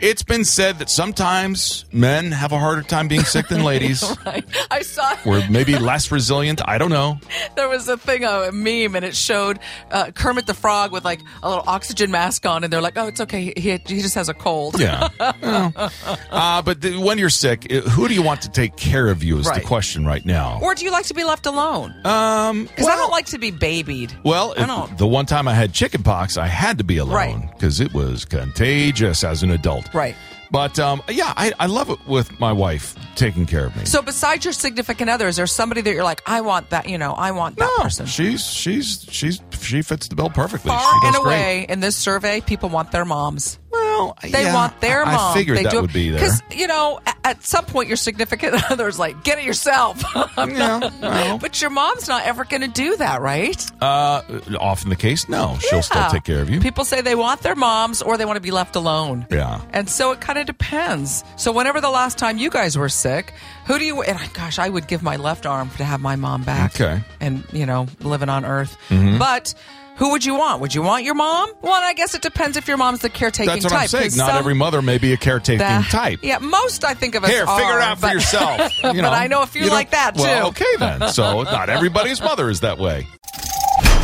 it's 0.00 0.22
been 0.22 0.44
said 0.44 0.78
that 0.80 0.90
sometimes 0.90 1.84
men 1.92 2.32
have 2.32 2.52
a 2.52 2.58
harder 2.58 2.82
time 2.82 3.08
being 3.08 3.22
sick 3.22 3.48
than 3.48 3.62
ladies. 3.72 4.04
Right. 4.26 4.44
I 4.70 4.82
saw 4.82 5.16
We're 5.26 5.48
maybe 5.48 5.78
less 5.78 6.10
resilient. 6.10 6.60
I 6.66 6.78
don't 6.78 6.90
know. 6.90 7.18
there 7.56 7.68
was 7.68 7.88
a 7.88 7.96
thing, 7.96 8.24
a 8.24 8.50
meme, 8.52 8.96
and 8.96 9.04
it 9.04 9.14
showed 9.16 9.58
uh, 9.90 10.10
Kermit 10.10 10.46
the 10.46 10.54
Frog 10.54 10.92
with 10.92 11.04
like 11.04 11.20
a 11.42 11.48
little 11.48 11.64
oxygen 11.66 12.10
mask 12.10 12.44
on, 12.46 12.64
and 12.64 12.72
they're 12.72 12.80
like, 12.82 12.98
"Oh, 12.98 13.06
it's 13.06 13.20
okay. 13.20 13.52
He, 13.56 13.70
he 13.86 14.00
just 14.02 14.14
has 14.16 14.28
a 14.28 14.34
cold." 14.34 14.78
Yeah. 14.80 15.08
Well, 15.40 15.72
uh, 16.30 16.62
but 16.62 16.82
th- 16.82 16.98
when 16.98 17.18
you're 17.18 17.30
sick, 17.30 17.70
who 17.70 18.08
do 18.08 18.14
you 18.14 18.22
want 18.22 18.42
to 18.42 18.50
take 18.50 18.76
care 18.76 19.08
of 19.08 19.22
you 19.22 19.38
is 19.38 19.46
Right. 19.46 19.60
the 19.62 19.66
question 19.66 20.04
right 20.04 20.24
now. 20.24 20.58
Or 20.62 20.74
do 20.74 20.84
you 20.84 20.90
like 20.90 21.06
to 21.06 21.14
be 21.14 21.24
left 21.24 21.46
alone? 21.46 21.94
Um, 22.04 22.64
Because 22.64 22.86
I 22.88 22.96
don't 22.96 23.10
like 23.10 23.26
to 23.26 23.38
be 23.38 23.50
babied. 23.50 24.12
Well, 24.24 24.54
I 24.58 24.66
don't. 24.66 24.98
the 24.98 25.06
one 25.06 25.26
time 25.26 25.46
I 25.48 25.54
had 25.54 25.72
chickenpox, 25.72 26.36
I 26.36 26.46
had 26.46 26.78
to 26.78 26.84
be 26.84 26.98
alone 26.98 27.14
Right. 27.14 27.50
because 27.52 27.80
it 27.80 27.94
was 27.94 28.24
contagious 28.24 29.22
as 29.24 29.42
an 29.42 29.50
adult. 29.50 29.83
Right. 29.92 30.14
But 30.50 30.78
um, 30.78 31.02
yeah, 31.08 31.32
I, 31.36 31.52
I 31.58 31.66
love 31.66 31.90
it 31.90 31.98
with 32.06 32.38
my 32.38 32.52
wife 32.52 32.94
taking 33.16 33.44
care 33.44 33.66
of 33.66 33.76
me. 33.76 33.86
So, 33.86 34.02
besides 34.02 34.44
your 34.44 34.52
significant 34.52 35.10
other, 35.10 35.26
is 35.26 35.34
there 35.34 35.48
somebody 35.48 35.80
that 35.80 35.92
you're 35.92 36.04
like, 36.04 36.22
I 36.26 36.42
want 36.42 36.70
that? 36.70 36.88
You 36.88 36.96
know, 36.96 37.12
I 37.12 37.32
want 37.32 37.56
that 37.56 37.70
no, 37.76 37.82
person. 37.82 38.06
she's 38.06 38.46
she's 38.46 39.04
she's 39.10 39.40
she 39.60 39.82
fits 39.82 40.06
the 40.06 40.14
bill 40.14 40.30
perfectly. 40.30 40.68
Far 40.68 40.94
and 41.02 41.12
does 41.12 41.22
great. 41.24 41.34
away 41.34 41.66
in 41.68 41.80
this 41.80 41.96
survey, 41.96 42.40
people 42.40 42.68
want 42.68 42.92
their 42.92 43.04
moms. 43.04 43.58
Well, 43.74 44.16
They 44.22 44.42
yeah, 44.44 44.54
want 44.54 44.80
their 44.80 45.04
mom. 45.04 45.32
I 45.32 45.34
figured 45.34 45.58
they 45.58 45.62
that 45.64 45.74
would 45.80 45.92
be 45.92 46.10
there. 46.10 46.20
Because, 46.20 46.42
you 46.52 46.66
know, 46.66 47.00
at, 47.06 47.18
at 47.24 47.42
some 47.44 47.64
point, 47.64 47.88
your 47.88 47.96
significant 47.96 48.54
other's 48.70 48.98
like, 48.98 49.22
get 49.24 49.38
it 49.38 49.44
yourself. 49.44 50.02
Yeah, 50.54 50.90
well. 51.00 51.38
but 51.38 51.60
your 51.60 51.70
mom's 51.70 52.06
not 52.08 52.24
ever 52.26 52.44
going 52.44 52.60
to 52.62 52.68
do 52.68 52.96
that, 52.96 53.20
right? 53.22 53.64
Uh, 53.82 54.22
often 54.58 54.90
the 54.90 54.96
case, 54.96 55.28
no, 55.28 55.56
she'll 55.60 55.82
still 55.82 56.08
take 56.10 56.24
care 56.24 56.40
of 56.42 56.50
you. 56.50 56.60
People 56.60 56.84
say 56.84 57.00
they 57.00 57.14
want 57.14 57.40
their 57.40 57.54
moms 57.54 58.02
or 58.02 58.16
they 58.16 58.24
want 58.24 58.36
to 58.36 58.40
be 58.42 58.50
left 58.50 58.76
alone. 58.76 59.26
Yeah. 59.30 59.60
And 59.72 59.88
so 59.88 60.12
it 60.12 60.20
kind 60.20 60.38
of 60.38 60.46
depends. 60.46 61.24
So 61.36 61.50
whenever 61.52 61.80
the 61.80 61.90
last 61.90 62.18
time 62.18 62.36
you 62.38 62.50
guys 62.50 62.76
were 62.76 62.88
sick, 62.88 63.32
who 63.66 63.78
do 63.78 63.84
you 63.84 64.02
and 64.02 64.18
I- 64.18 64.26
gosh, 64.28 64.58
I 64.58 64.68
would 64.68 64.86
give 64.86 65.02
my 65.02 65.16
left 65.16 65.46
arm 65.46 65.70
to 65.78 65.84
have 65.84 66.00
my 66.00 66.16
mom 66.16 66.42
back. 66.42 66.74
Okay. 66.74 66.96
Mm-hmm. 67.00 67.12
And, 67.20 67.44
you 67.52 67.66
know, 67.66 67.86
living 68.00 68.28
on 68.28 68.44
earth. 68.44 68.76
But 68.90 69.54
who 69.96 70.10
would 70.10 70.24
you 70.24 70.34
want? 70.34 70.60
Would 70.60 70.74
you 70.74 70.82
want 70.82 71.04
your 71.04 71.14
mom? 71.14 71.50
Well, 71.62 71.72
I 71.72 71.92
guess 71.92 72.14
it 72.14 72.22
depends 72.22 72.56
if 72.56 72.66
your 72.68 72.76
mom's 72.76 73.00
the 73.00 73.08
caretaking 73.08 73.46
That's 73.46 73.64
what 73.64 73.70
type. 73.70 73.80
I'm 73.82 73.88
saying. 73.88 74.04
'cause 74.10 74.16
Not 74.16 74.28
some- 74.30 74.38
every 74.38 74.54
mother 74.54 74.82
may 74.82 74.98
be 74.98 75.12
a 75.12 75.16
caretaking 75.16 75.58
the- 75.58 75.86
type. 75.90 76.18
Yeah, 76.22 76.38
most 76.38 76.84
I 76.84 76.94
think 76.94 77.14
of 77.14 77.24
as 77.24 77.30
Here, 77.30 77.46
figure 77.46 77.64
are, 77.64 77.78
it 77.80 77.82
out 77.84 77.98
for 78.00 78.08
yourself. 78.08 78.72
You 78.94 79.02
but 79.02 79.12
I 79.12 79.26
know 79.28 79.42
a 79.42 79.46
few 79.46 79.64
you 79.64 79.70
like 79.70 79.90
that, 79.90 80.14
too. 80.16 80.22
Well, 80.22 80.48
okay 80.48 80.64
then. 80.78 81.08
So 81.08 81.42
not 81.42 81.68
everybody's 81.70 82.20
mother 82.20 82.50
is 82.50 82.60
that 82.60 82.78
way. 82.78 83.06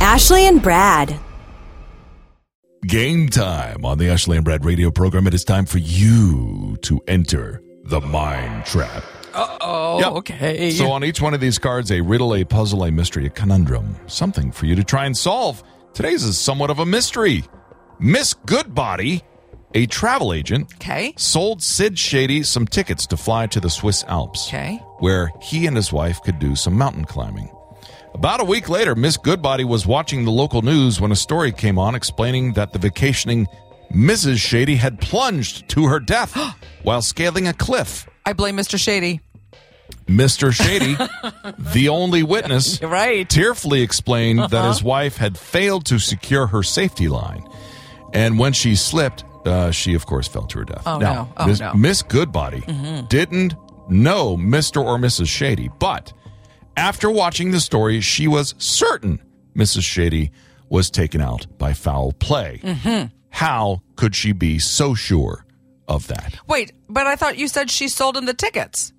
Ashley 0.01 0.47
and 0.47 0.63
Brad. 0.63 1.19
Game 2.87 3.29
time 3.29 3.85
on 3.85 3.99
the 3.99 4.09
Ashley 4.09 4.37
and 4.37 4.45
Brad 4.45 4.65
radio 4.65 4.91
program. 4.91 5.27
It 5.27 5.35
is 5.35 5.45
time 5.45 5.67
for 5.67 5.79
you 5.79 6.79
to 6.83 7.01
enter 7.07 7.63
the 7.85 8.01
mind 8.01 8.65
trap. 8.65 9.05
Uh 9.35 9.59
oh, 9.61 9.99
Yep. 10.01 10.13
okay. 10.13 10.71
So 10.71 10.91
on 10.91 11.05
each 11.05 11.21
one 11.21 11.35
of 11.35 11.41
these 11.41 11.59
cards, 11.59 11.93
a 11.93 12.01
riddle, 12.01 12.35
a 12.35 12.43
puzzle, 12.45 12.85
a 12.85 12.91
mystery, 12.91 13.27
a 13.27 13.31
conundrum, 13.31 13.95
something 14.07 14.51
for 14.51 14.65
you 14.67 14.75
to 14.77 14.83
try 14.83 15.05
and 15.05 15.17
solve. 15.17 15.63
Today's 15.95 16.23
is 16.25 16.39
somewhat 16.39 16.71
of 16.71 16.79
a 16.79 16.87
mystery. 16.87 17.45
Miss 17.99 18.33
Goodbody, 18.35 19.23
a 19.75 19.87
travel 19.87 20.33
agent, 20.33 20.73
okay. 20.75 21.13
sold 21.17 21.63
Sid 21.63 21.99
Shady 21.99 22.43
some 22.43 22.67
tickets 22.67 23.07
to 23.09 23.17
fly 23.17 23.47
to 23.49 23.61
the 23.61 23.69
Swiss 23.71 24.05
Alps, 24.05 24.49
Okay. 24.49 24.77
where 24.99 25.31
he 25.43 25.67
and 25.67 25.77
his 25.77 25.93
wife 25.93 26.21
could 26.23 26.39
do 26.39 26.57
some 26.57 26.75
mountain 26.79 27.05
climbing. 27.05 27.51
About 28.15 28.41
a 28.41 28.45
week 28.45 28.69
later, 28.69 28.95
Miss 28.95 29.17
Goodbody 29.17 29.65
was 29.65 29.87
watching 29.87 30.25
the 30.25 30.31
local 30.33 30.63
news 30.63 31.01
when 31.01 31.13
a 31.13 31.17
story 31.17 31.53
came 31.53 31.79
on 31.79 31.95
explaining 31.95 32.55
that 32.55 32.73
the 32.73 32.79
vacationing 32.79 33.47
Mrs. 33.93 34.39
Shady 34.39 34.77
had 34.77 35.01
plunged 35.01 35.69
to 35.71 35.87
her 35.87 36.01
death 36.01 36.35
while 36.83 37.03
scaling 37.03 37.47
a 37.49 37.53
cliff. 37.53 38.09
I 38.25 38.33
blame 38.33 38.57
Mr. 38.57 38.79
Shady. 38.79 39.21
Mr. 40.07 40.53
Shady, 40.53 40.97
the 41.73 41.89
only 41.89 42.23
witness, 42.23 42.83
right. 42.83 43.29
tearfully 43.29 43.83
explained 43.83 44.41
that 44.51 44.69
his 44.69 44.83
wife 44.83 45.17
had 45.17 45.39
failed 45.39 45.87
to 45.87 45.99
secure 45.99 46.47
her 46.49 46.63
safety 46.63 47.09
line. 47.09 47.47
And 48.13 48.39
when 48.39 48.53
she 48.53 48.75
slipped, 48.75 49.25
uh, 49.47 49.71
she, 49.71 49.95
of 49.95 50.07
course, 50.07 50.29
fell 50.29 50.47
to 50.47 50.59
her 50.59 50.65
death. 50.65 50.83
Oh, 50.87 50.99
now, 50.99 51.13
no. 51.13 51.33
Oh, 51.37 51.47
Miss, 51.47 51.61
no. 51.61 51.73
Mm-hmm. 51.73 52.09
Goodbody 52.09 52.61
didn't 53.09 53.55
know 53.89 54.37
Mr. 54.37 54.85
or 54.85 54.99
Mrs. 54.99 55.29
Shady, 55.29 55.71
but 55.79 56.13
after 56.77 57.11
watching 57.11 57.51
the 57.51 57.61
story, 57.61 58.01
she 58.01 58.27
was 58.29 58.55
certain 58.59 59.21
Mrs. 59.55 59.83
Shady 59.83 60.31
was 60.69 60.91
taken 60.91 61.21
out 61.21 61.47
by 61.59 61.73
foul 61.73 62.13
play. 62.13 62.61
Mm-hmm. 62.63 63.07
How 63.31 63.83
could 63.97 64.15
she 64.15 64.33
be 64.33 64.59
so 64.59 64.95
sure 64.95 65.45
of 65.89 66.07
that? 66.09 66.37
Wait, 66.47 66.73
but 66.89 67.07
I 67.07 67.17
thought 67.17 67.39
you 67.39 67.49
said 67.49 67.71
she 67.71 67.89
sold 67.89 68.17
him 68.17 68.27
the 68.27 68.35
tickets. 68.35 68.93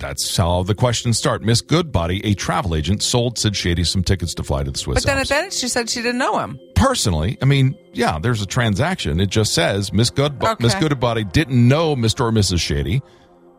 That's 0.00 0.36
how 0.36 0.62
the 0.62 0.74
questions 0.74 1.18
start. 1.18 1.42
Miss 1.42 1.60
Goodbody, 1.60 2.24
a 2.24 2.34
travel 2.34 2.74
agent, 2.74 3.02
sold 3.02 3.38
Sid 3.38 3.54
Shady 3.54 3.84
some 3.84 4.02
tickets 4.02 4.34
to 4.34 4.42
fly 4.42 4.62
to 4.64 4.70
the 4.70 4.78
Swiss 4.78 4.96
But 4.96 5.04
then 5.06 5.18
Alps. 5.18 5.30
at 5.30 5.34
the 5.36 5.42
end, 5.44 5.52
she 5.52 5.68
said 5.68 5.88
she 5.90 6.00
didn't 6.02 6.18
know 6.18 6.38
him. 6.38 6.58
Personally, 6.74 7.36
I 7.42 7.44
mean, 7.44 7.76
yeah, 7.92 8.18
there's 8.18 8.40
a 8.40 8.46
transaction. 8.46 9.20
It 9.20 9.28
just 9.28 9.52
says 9.54 9.92
Miss 9.92 10.08
Good 10.10 10.42
Okay. 10.42 10.54
Miss 10.64 10.74
Goodbody 10.74 11.24
didn't 11.24 11.68
know 11.68 11.94
Mr. 11.94 12.20
or 12.22 12.32
Mrs. 12.32 12.60
Shady, 12.60 13.02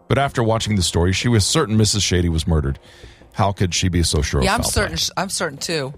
but 0.08 0.18
after 0.18 0.42
watching 0.44 0.76
the 0.76 0.82
story, 0.82 1.14
she 1.14 1.28
was 1.28 1.46
certain 1.46 1.78
Mrs. 1.78 2.02
Shady 2.02 2.28
was 2.30 2.48
murdered. 2.48 2.80
How 3.34 3.52
could 3.52 3.74
she 3.76 3.88
be 3.88 4.04
so 4.04 4.22
sure? 4.22 4.42
Yeah, 4.44 4.56
of 4.56 4.62
I'm 4.62 4.64
foul 4.64 4.72
certain. 4.72 4.98
play? 4.98 5.06
I'm 5.18 5.30
certain 5.30 5.58
too. 5.60 5.94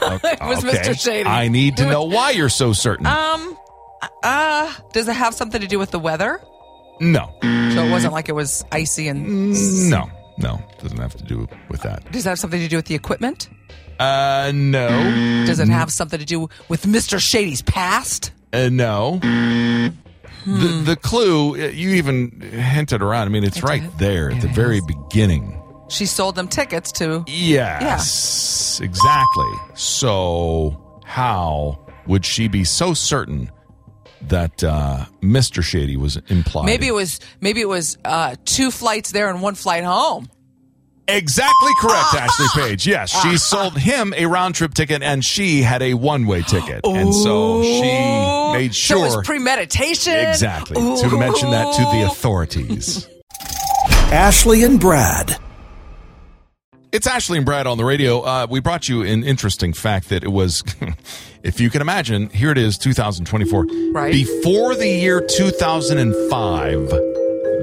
Okay. 0.00 0.30
it 0.40 0.40
was 0.42 0.64
Mr. 0.64 0.98
Shady. 0.98 1.28
I 1.28 1.48
need 1.48 1.76
to 1.78 1.86
know 1.86 2.04
why 2.04 2.30
you're 2.30 2.48
so 2.48 2.72
certain. 2.72 3.06
Um, 3.06 3.58
uh, 4.22 4.72
does 4.92 5.08
it 5.08 5.14
have 5.14 5.34
something 5.34 5.60
to 5.60 5.66
do 5.66 5.78
with 5.78 5.90
the 5.90 5.98
weather? 5.98 6.40
No, 7.00 7.34
So 7.42 7.84
it 7.84 7.90
wasn't 7.90 8.12
like 8.12 8.28
it 8.28 8.34
was 8.34 8.64
icy 8.72 9.08
and. 9.08 9.88
no, 9.90 10.10
no, 10.38 10.60
doesn't 10.82 10.98
have 10.98 11.14
to 11.16 11.24
do 11.24 11.48
with 11.68 11.82
that. 11.82 12.10
Does 12.12 12.24
that 12.24 12.30
have 12.30 12.38
something 12.38 12.60
to 12.60 12.68
do 12.68 12.76
with 12.76 12.86
the 12.86 12.94
equipment? 12.94 13.48
Uh, 13.98 14.52
no, 14.54 14.88
Does 15.46 15.58
it 15.58 15.68
have 15.68 15.90
something 15.90 16.18
to 16.20 16.24
do 16.24 16.48
with 16.68 16.84
Mr. 16.84 17.18
Shady's 17.18 17.62
past? 17.62 18.30
Uh, 18.52 18.68
no. 18.70 19.18
The, 20.46 20.82
the 20.84 20.96
clue, 20.96 21.54
uh, 21.54 21.68
you 21.68 21.90
even 21.90 22.40
hinted 22.40 23.02
around. 23.02 23.26
I 23.26 23.30
mean, 23.30 23.44
it's 23.44 23.62
right 23.62 23.82
did? 23.82 23.98
there 23.98 24.30
at 24.30 24.40
the 24.40 24.48
It 24.48 24.54
very 24.54 24.78
is. 24.78 24.86
beginning. 24.86 25.60
She 25.90 26.06
sold 26.06 26.36
them 26.36 26.48
tickets 26.48 26.90
to. 26.92 27.24
Yes, 27.26 28.80
exactly. 28.82 29.52
So, 29.74 31.00
how 31.04 31.78
would 32.06 32.24
she 32.24 32.48
be 32.48 32.64
so 32.64 32.94
certain 32.94 33.50
that 34.22 34.62
uh, 34.64 35.04
Mr. 35.22 35.62
Shady 35.62 35.96
was 35.96 36.16
implied? 36.28 36.66
Maybe 36.66 36.86
it 36.88 36.94
was. 36.94 37.20
Maybe 37.40 37.60
it 37.60 37.68
was 37.68 37.96
uh, 38.04 38.36
two 38.44 38.70
flights 38.70 39.12
there 39.12 39.28
and 39.30 39.40
one 39.42 39.54
flight 39.54 39.84
home. 39.84 40.28
Exactly 41.10 41.72
correct, 41.80 42.14
Ashley 42.14 42.46
Page. 42.62 42.86
Yes, 42.86 43.10
she 43.22 43.38
sold 43.38 43.78
him 43.78 44.12
a 44.14 44.26
round 44.26 44.54
trip 44.54 44.74
ticket 44.74 45.02
and 45.02 45.24
she 45.24 45.62
had 45.62 45.80
a 45.82 45.94
one 45.94 46.26
way 46.26 46.42
ticket. 46.42 46.84
And 46.84 47.14
so 47.14 47.62
she 47.62 47.80
made 48.52 48.74
So 48.74 48.94
sure. 48.94 48.96
it 48.98 49.00
was 49.16 49.26
premeditation. 49.26 50.14
exactly. 50.14 50.74
To 50.76 51.18
mention 51.18 51.50
that 51.50 51.72
to 51.76 51.82
the 51.96 52.06
authorities. 52.10 53.08
Ashley 54.12 54.64
and 54.64 54.78
Brad. 54.78 55.38
It's 56.90 57.06
Ashley 57.06 57.36
and 57.36 57.44
Brad 57.44 57.66
on 57.66 57.76
the 57.76 57.84
radio. 57.84 58.20
Uh, 58.20 58.46
we 58.48 58.60
brought 58.60 58.88
you 58.88 59.02
an 59.02 59.22
interesting 59.22 59.74
fact 59.74 60.08
that 60.08 60.24
it 60.24 60.32
was, 60.32 60.62
if 61.42 61.60
you 61.60 61.68
can 61.68 61.82
imagine, 61.82 62.30
here 62.30 62.50
it 62.50 62.56
is, 62.56 62.78
2024. 62.78 63.66
Right. 63.92 64.10
Before 64.12 64.74
the 64.74 64.88
year 64.88 65.20
2005, 65.20 66.88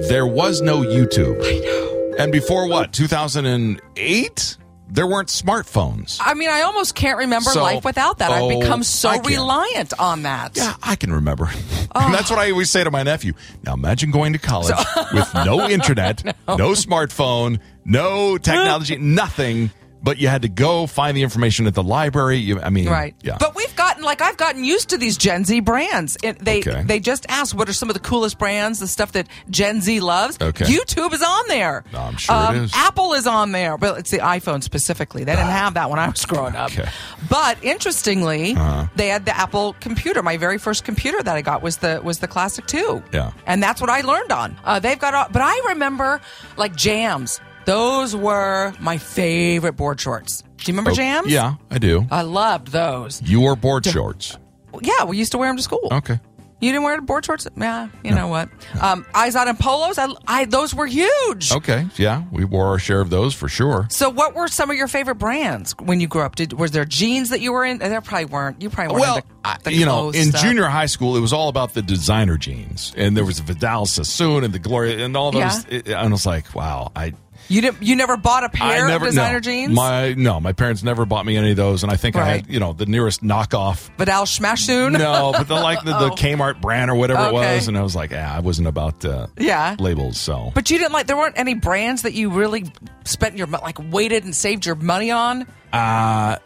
there 0.10 0.28
was 0.28 0.62
no 0.62 0.82
YouTube. 0.82 1.40
I 1.44 1.60
know. 1.60 2.14
And 2.20 2.32
before 2.32 2.68
what, 2.70 2.94
2008? 2.94 4.58
There 4.88 5.08
weren't 5.08 5.30
smartphones. 5.30 6.20
I 6.22 6.36
mean, 6.36 6.48
I 6.48 6.62
almost 6.62 6.94
can't 6.94 7.18
remember 7.18 7.50
So- 7.50 7.64
life 7.64 7.84
without 7.84 8.20
that. 8.20 8.30
oh, 8.30 8.48
I've 8.52 8.60
become 8.60 8.84
so 8.84 9.10
I 9.10 9.18
can. 9.18 9.32
reliant 9.34 10.00
on 10.00 10.22
that. 10.22 10.56
Yeah, 10.56 10.76
I 10.84 10.96
can 10.96 11.12
remember. 11.12 11.50
And 11.96 12.14
that's 12.14 12.30
what 12.30 12.38
I 12.38 12.52
always 12.52 12.70
say 12.70 12.84
to 12.84 12.92
my 12.92 13.02
nephew. 13.02 13.34
Now 13.64 13.74
imagine 13.74 14.12
going 14.12 14.34
to 14.34 14.40
college 14.40 14.76
with 15.12 15.34
no 15.34 15.68
internet, 15.70 16.24
no. 16.48 16.74
smartphone, 16.74 17.60
no 17.86 18.38
technology, 18.38 18.98
nothing, 18.98 19.70
but 20.04 20.18
you 20.20 20.28
had 20.28 20.44
to 20.44 20.50
go 20.50 20.86
find 20.86 21.18
the 21.18 21.24
information 21.24 21.66
at 21.66 21.74
the 21.74 21.82
library. 21.82 22.38
You, 22.38 22.60
I 22.60 22.70
mean, 22.70 22.88
Right. 22.88 23.16
Yeah. 23.24 23.38
But 23.40 23.56
we've 23.56 23.76
gotten 23.76 24.04
like 24.04 24.22
I've 24.22 24.38
gotten 24.38 24.64
used 24.64 24.90
to 24.90 24.98
these 25.00 25.18
Gen 25.18 25.46
Z 25.46 25.62
brands. 25.62 26.16
It, 26.22 26.38
they 26.38 26.60
Okay. 26.60 26.84
they 26.86 27.00
just 27.00 27.26
ask 27.28 27.58
what 27.58 27.68
are 27.70 27.74
some 27.74 27.90
of 27.90 27.96
the 27.96 28.00
coolest 28.00 28.38
brands, 28.38 28.78
the 28.80 28.88
stuff 28.88 29.14
that 29.14 29.28
Gen 29.50 29.82
Z 29.82 30.00
loves. 30.02 30.38
Okay. 30.40 30.66
YouTube 30.66 31.12
is 31.14 31.24
on 31.24 31.48
there. 31.48 31.84
Um, 31.94 32.00
I'm 32.02 32.18
sure 32.18 32.54
it 32.56 32.64
is. 32.66 32.72
Apple 32.76 33.14
is 33.14 33.26
on 33.26 33.52
there, 33.52 33.80
but 33.80 33.98
it's 33.98 34.12
the 34.12 34.20
iPhone 34.20 34.62
specifically. 34.62 35.24
They 35.24 35.32
didn't 35.36 35.48
have 35.50 35.74
that 35.74 35.90
when 35.90 35.98
I 35.98 36.08
was 36.10 36.24
growing 36.26 36.56
up. 36.56 36.72
Okay. 36.72 36.84
Uh-huh. 36.84 37.26
But 37.28 37.64
interestingly, 37.64 38.54
they 38.96 39.08
had 39.08 39.26
the 39.26 39.36
Apple 39.36 39.76
computer. 39.80 40.22
My 40.22 40.38
very 40.38 40.60
first 40.60 40.84
computer 40.84 41.24
that 41.24 41.36
I 41.36 41.42
got 41.42 41.64
was 41.64 41.78
the 41.78 42.00
was 42.04 42.20
the 42.20 42.28
Classic 42.28 42.66
Two. 42.68 43.02
Yeah. 43.12 43.32
and 43.48 43.62
that's 43.64 43.82
what 43.82 43.90
I 43.90 44.02
learned 44.02 44.32
on. 44.32 44.56
Uh, 44.64 44.80
they've 44.80 45.00
got, 45.00 45.16
all, 45.16 45.28
but 45.32 45.42
I 45.42 45.60
remember 45.70 46.22
like 46.58 46.76
jams. 46.76 47.40
Those 47.66 48.16
were 48.16 48.74
my 48.80 48.98
favorite 48.98 49.74
board 49.74 50.00
shorts. 50.00 50.42
Do 50.58 50.72
you 50.72 50.74
remember 50.78 50.92
jams? 50.92 51.28
Oh, 51.28 51.30
Yeah, 51.32 51.56
I 51.70 51.78
do. 51.78 52.06
I 52.12 52.22
loved 52.22 52.70
those. 52.70 53.22
You 53.22 53.42
wore 53.42 53.56
board 53.56 53.86
shorts. 53.86 54.38
Yeah, 54.82 55.06
we 55.06 55.18
used 55.18 55.32
to 55.34 55.38
wear 55.38 55.50
them 55.50 55.58
to 55.58 55.64
school. 55.64 55.88
Okay. 55.92 56.20
You 56.62 56.72
didn't 56.72 56.84
wear 56.84 57.00
board 57.02 57.26
shorts? 57.26 57.48
Yeah, 57.58 57.90
you 58.04 58.12
know 58.12 58.28
what? 58.28 58.50
Um, 58.82 59.04
Izod 59.14 59.48
and 59.48 59.60
polos. 59.60 59.98
I, 59.98 60.08
I, 60.26 60.46
those 60.46 60.74
were 60.74 60.86
huge. 60.88 61.52
Okay. 61.52 61.86
Yeah, 61.98 62.24
we 62.32 62.46
wore 62.46 62.68
our 62.68 62.80
share 62.80 63.02
of 63.02 63.10
those 63.10 63.36
for 63.36 63.50
sure. 63.50 63.88
So, 63.92 64.10
what 64.10 64.34
were 64.34 64.48
some 64.48 64.72
of 64.72 64.78
your 64.78 64.88
favorite 64.88 65.16
brands 65.16 65.76
when 65.80 66.00
you 66.00 66.08
grew 66.08 66.22
up? 66.22 66.36
Did 66.36 66.54
was 66.54 66.72
there 66.72 66.86
jeans 66.86 67.30
that 67.32 67.42
you 67.42 67.52
were 67.52 67.66
in? 67.66 67.80
There 67.80 68.00
probably 68.02 68.26
weren't. 68.26 68.62
You 68.62 68.70
probably 68.70 68.94
weren't. 68.94 69.02
Well, 69.04 69.22
I- 69.44 69.58
the 69.64 69.74
you 69.74 69.86
know, 69.86 70.10
in 70.12 70.30
stuff. 70.30 70.42
junior 70.42 70.64
high 70.66 70.86
school, 70.88 71.18
it 71.18 71.20
was 71.20 71.34
all 71.34 71.50
about 71.50 71.74
the 71.74 71.82
designer 71.82 72.38
jeans, 72.38 72.94
and 72.96 73.16
there 73.18 73.26
was 73.26 73.40
Vidal 73.40 73.86
Sassoon 73.86 74.44
and 74.46 74.54
the 74.54 74.60
Gloria 74.60 75.04
and 75.06 75.16
all 75.18 75.32
those. 75.34 75.42
Yeah. 75.42 75.62
It, 75.78 75.88
and 75.88 75.96
I 75.96 76.08
was 76.08 76.26
like, 76.26 76.56
wow, 76.56 76.92
I. 76.96 77.14
you 77.48 77.62
didn't. 77.62 77.82
You 77.84 77.96
never 77.96 78.18
bought 78.18 78.44
a 78.44 78.50
pair 78.50 78.88
never 78.88 79.06
of 79.06 79.12
designer 79.12 79.36
no, 79.36 79.40
jeans. 79.42 79.74
My 79.76 80.14
no, 80.14 80.40
my 80.40 80.54
parents 80.54 80.84
never 80.84 81.06
bought 81.06 81.26
me 81.26 81.38
any 81.38 81.52
of 81.52 81.58
those, 81.58 81.84
and 81.84 81.92
I 81.92 81.96
think 81.96 82.16
I 82.16 82.26
had 82.26 82.50
you 82.50 82.60
know 82.60 82.74
the 82.74 82.86
nearest 82.86 83.24
knockoff. 83.24 83.90
Vidal 83.98 84.24
Schmashoon. 84.26 84.94
No, 84.98 85.32
but 85.32 85.48
the 85.48 85.56
like 85.56 85.84
the, 85.84 85.98
the 85.98 86.10
Kmart 86.16 86.62
brand 86.62 86.90
or 86.92 86.96
whatever 86.96 87.22
it 87.22 87.26
Oh. 87.30 87.34
Was, 87.34 87.68
and 87.68 87.78
I 87.78 87.82
was 87.82 87.96
like, 87.96 88.12
yeah, 88.12 88.34
I 88.36 88.40
wasn't 88.40 88.68
about 88.68 89.04
uh, 89.06 89.28
Yeah. 89.38 89.76
labels. 89.80 90.20
So, 90.20 90.52
But 90.54 90.70
you 90.70 90.78
didn't 90.78 90.94
like. 90.94 91.08
There 91.08 91.18
weren't 91.18 91.38
any 91.38 91.54
brands 91.56 92.04
that 92.04 92.14
you 92.14 92.30
really 92.30 92.72
spent 93.04 93.38
your 93.38 93.48
like 93.48 93.78
waited 93.92 94.24
and 94.24 94.36
saved 94.36 94.66
your 94.66 94.76
money 94.76 95.12
on. 95.12 95.46
Uh, 95.76 96.38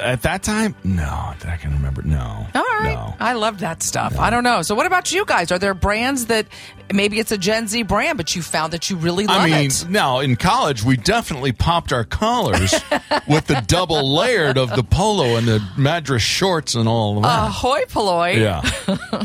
at 0.00 0.22
that 0.22 0.42
time, 0.42 0.74
no, 0.82 1.02
I 1.04 1.56
can 1.60 1.72
remember. 1.72 2.02
No, 2.02 2.46
All 2.54 2.62
right. 2.62 2.94
no. 2.94 3.14
I 3.20 3.34
love 3.34 3.58
that 3.60 3.82
stuff. 3.82 4.18
I 4.18 4.30
don't 4.30 4.44
know. 4.44 4.62
So, 4.62 4.74
what 4.74 4.86
about 4.86 5.12
you 5.12 5.26
guys? 5.26 5.52
Are 5.52 5.58
there 5.58 5.74
brands 5.74 6.26
that 6.26 6.46
maybe 6.92 7.18
it's 7.18 7.30
a 7.30 7.36
Gen 7.36 7.68
Z 7.68 7.82
brand, 7.82 8.16
but 8.16 8.34
you 8.34 8.40
found 8.40 8.72
that 8.72 8.88
you 8.88 8.96
really 8.96 9.26
love 9.26 9.42
I 9.42 9.46
mean, 9.50 9.66
it? 9.66 9.86
now 9.90 10.20
in 10.20 10.36
college, 10.36 10.82
we 10.82 10.96
definitely 10.96 11.52
popped 11.52 11.92
our 11.92 12.04
collars 12.04 12.72
with 13.28 13.46
the 13.46 13.62
double 13.66 14.14
layered 14.16 14.56
of 14.56 14.74
the 14.74 14.82
polo 14.82 15.36
and 15.36 15.46
the 15.46 15.62
Madras 15.76 16.22
shorts 16.22 16.74
and 16.74 16.88
all 16.88 17.18
of 17.18 17.24
that. 17.24 17.48
Ahoy 17.48 17.84
polloi. 17.88 18.36
yeah. 18.40 18.62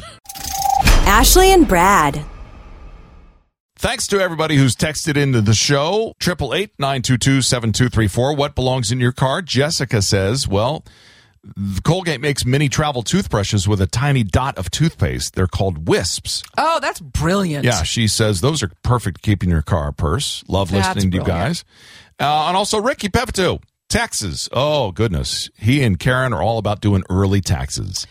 Ashley 1.05 1.51
and 1.53 1.67
Brad. 1.67 2.23
Thanks 3.83 4.07
to 4.07 4.21
everybody 4.21 4.55
who's 4.55 4.77
texted 4.77 5.17
into 5.17 5.41
the 5.41 5.53
show. 5.53 6.13
Triple 6.17 6.53
eight 6.53 6.71
nine 6.79 7.01
two 7.01 7.17
two 7.17 7.41
seven 7.41 7.73
two 7.73 7.89
three 7.89 8.07
four. 8.07 8.33
What 8.33 8.55
belongs 8.55 8.93
in 8.93 9.01
your 9.01 9.11
car? 9.11 9.41
Jessica 9.41 10.01
says, 10.01 10.47
well, 10.47 10.85
Colgate 11.83 12.21
makes 12.21 12.45
mini 12.45 12.69
travel 12.69 13.03
toothbrushes 13.03 13.67
with 13.67 13.81
a 13.81 13.85
tiny 13.85 14.23
dot 14.23 14.57
of 14.57 14.71
toothpaste. 14.71 15.35
They're 15.35 15.47
called 15.47 15.89
wisps. 15.89 16.43
Oh, 16.57 16.79
that's 16.79 17.01
brilliant. 17.01 17.65
Yeah, 17.65 17.83
she 17.83 18.07
says 18.07 18.39
those 18.39 18.63
are 18.63 18.71
perfect 18.83 19.21
keeping 19.21 19.49
your 19.49 19.61
car 19.61 19.91
purse. 19.91 20.45
Love 20.47 20.71
That's 20.71 20.95
listening 20.95 21.11
to 21.11 21.17
you 21.17 21.23
guys. 21.25 21.65
Uh, 22.17 22.45
and 22.47 22.55
also 22.55 22.79
Ricky 22.79 23.09
Pepito, 23.09 23.59
taxes. 23.89 24.47
Oh 24.53 24.93
goodness, 24.93 25.49
he 25.57 25.83
and 25.83 25.99
Karen 25.99 26.31
are 26.31 26.41
all 26.41 26.57
about 26.57 26.79
doing 26.79 27.03
early 27.09 27.41
taxes. 27.41 28.07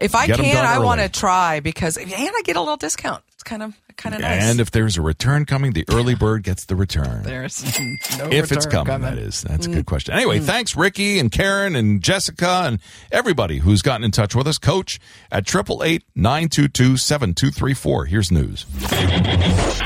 If 0.00 0.16
I 0.16 0.26
Get 0.26 0.40
can, 0.40 0.66
I 0.66 0.80
want 0.80 1.00
to 1.00 1.08
try 1.08 1.60
because 1.60 1.96
and 1.96 2.12
I 2.12 2.42
get 2.44 2.56
a 2.56 2.60
little 2.60 2.76
discount. 2.76 3.22
It's 3.46 3.50
kind 3.50 3.62
of 3.62 3.80
kind 3.96 4.12
of 4.16 4.22
nice. 4.22 4.42
And 4.42 4.58
if 4.58 4.72
there's 4.72 4.96
a 4.96 5.02
return 5.02 5.44
coming, 5.44 5.72
the 5.72 5.84
early 5.92 6.16
bird 6.16 6.42
gets 6.42 6.64
the 6.64 6.74
return. 6.74 7.22
there's 7.22 7.62
no 8.18 8.28
if 8.28 8.50
it's 8.50 8.66
return 8.66 8.86
coming, 8.86 9.02
that 9.02 9.18
is. 9.18 9.42
That's 9.42 9.68
a 9.68 9.70
good 9.70 9.86
question. 9.86 10.14
Anyway, 10.14 10.40
thanks, 10.40 10.74
Ricky 10.74 11.20
and 11.20 11.30
Karen 11.30 11.76
and 11.76 12.02
Jessica 12.02 12.62
and 12.64 12.80
everybody 13.12 13.58
who's 13.58 13.82
gotten 13.82 14.02
in 14.02 14.10
touch 14.10 14.34
with 14.34 14.48
us. 14.48 14.58
Coach 14.58 14.98
at 15.30 15.48
888 15.48 16.02
922 16.16 16.96
7234. 16.96 18.06
Here's 18.06 18.32
news. 18.32 18.64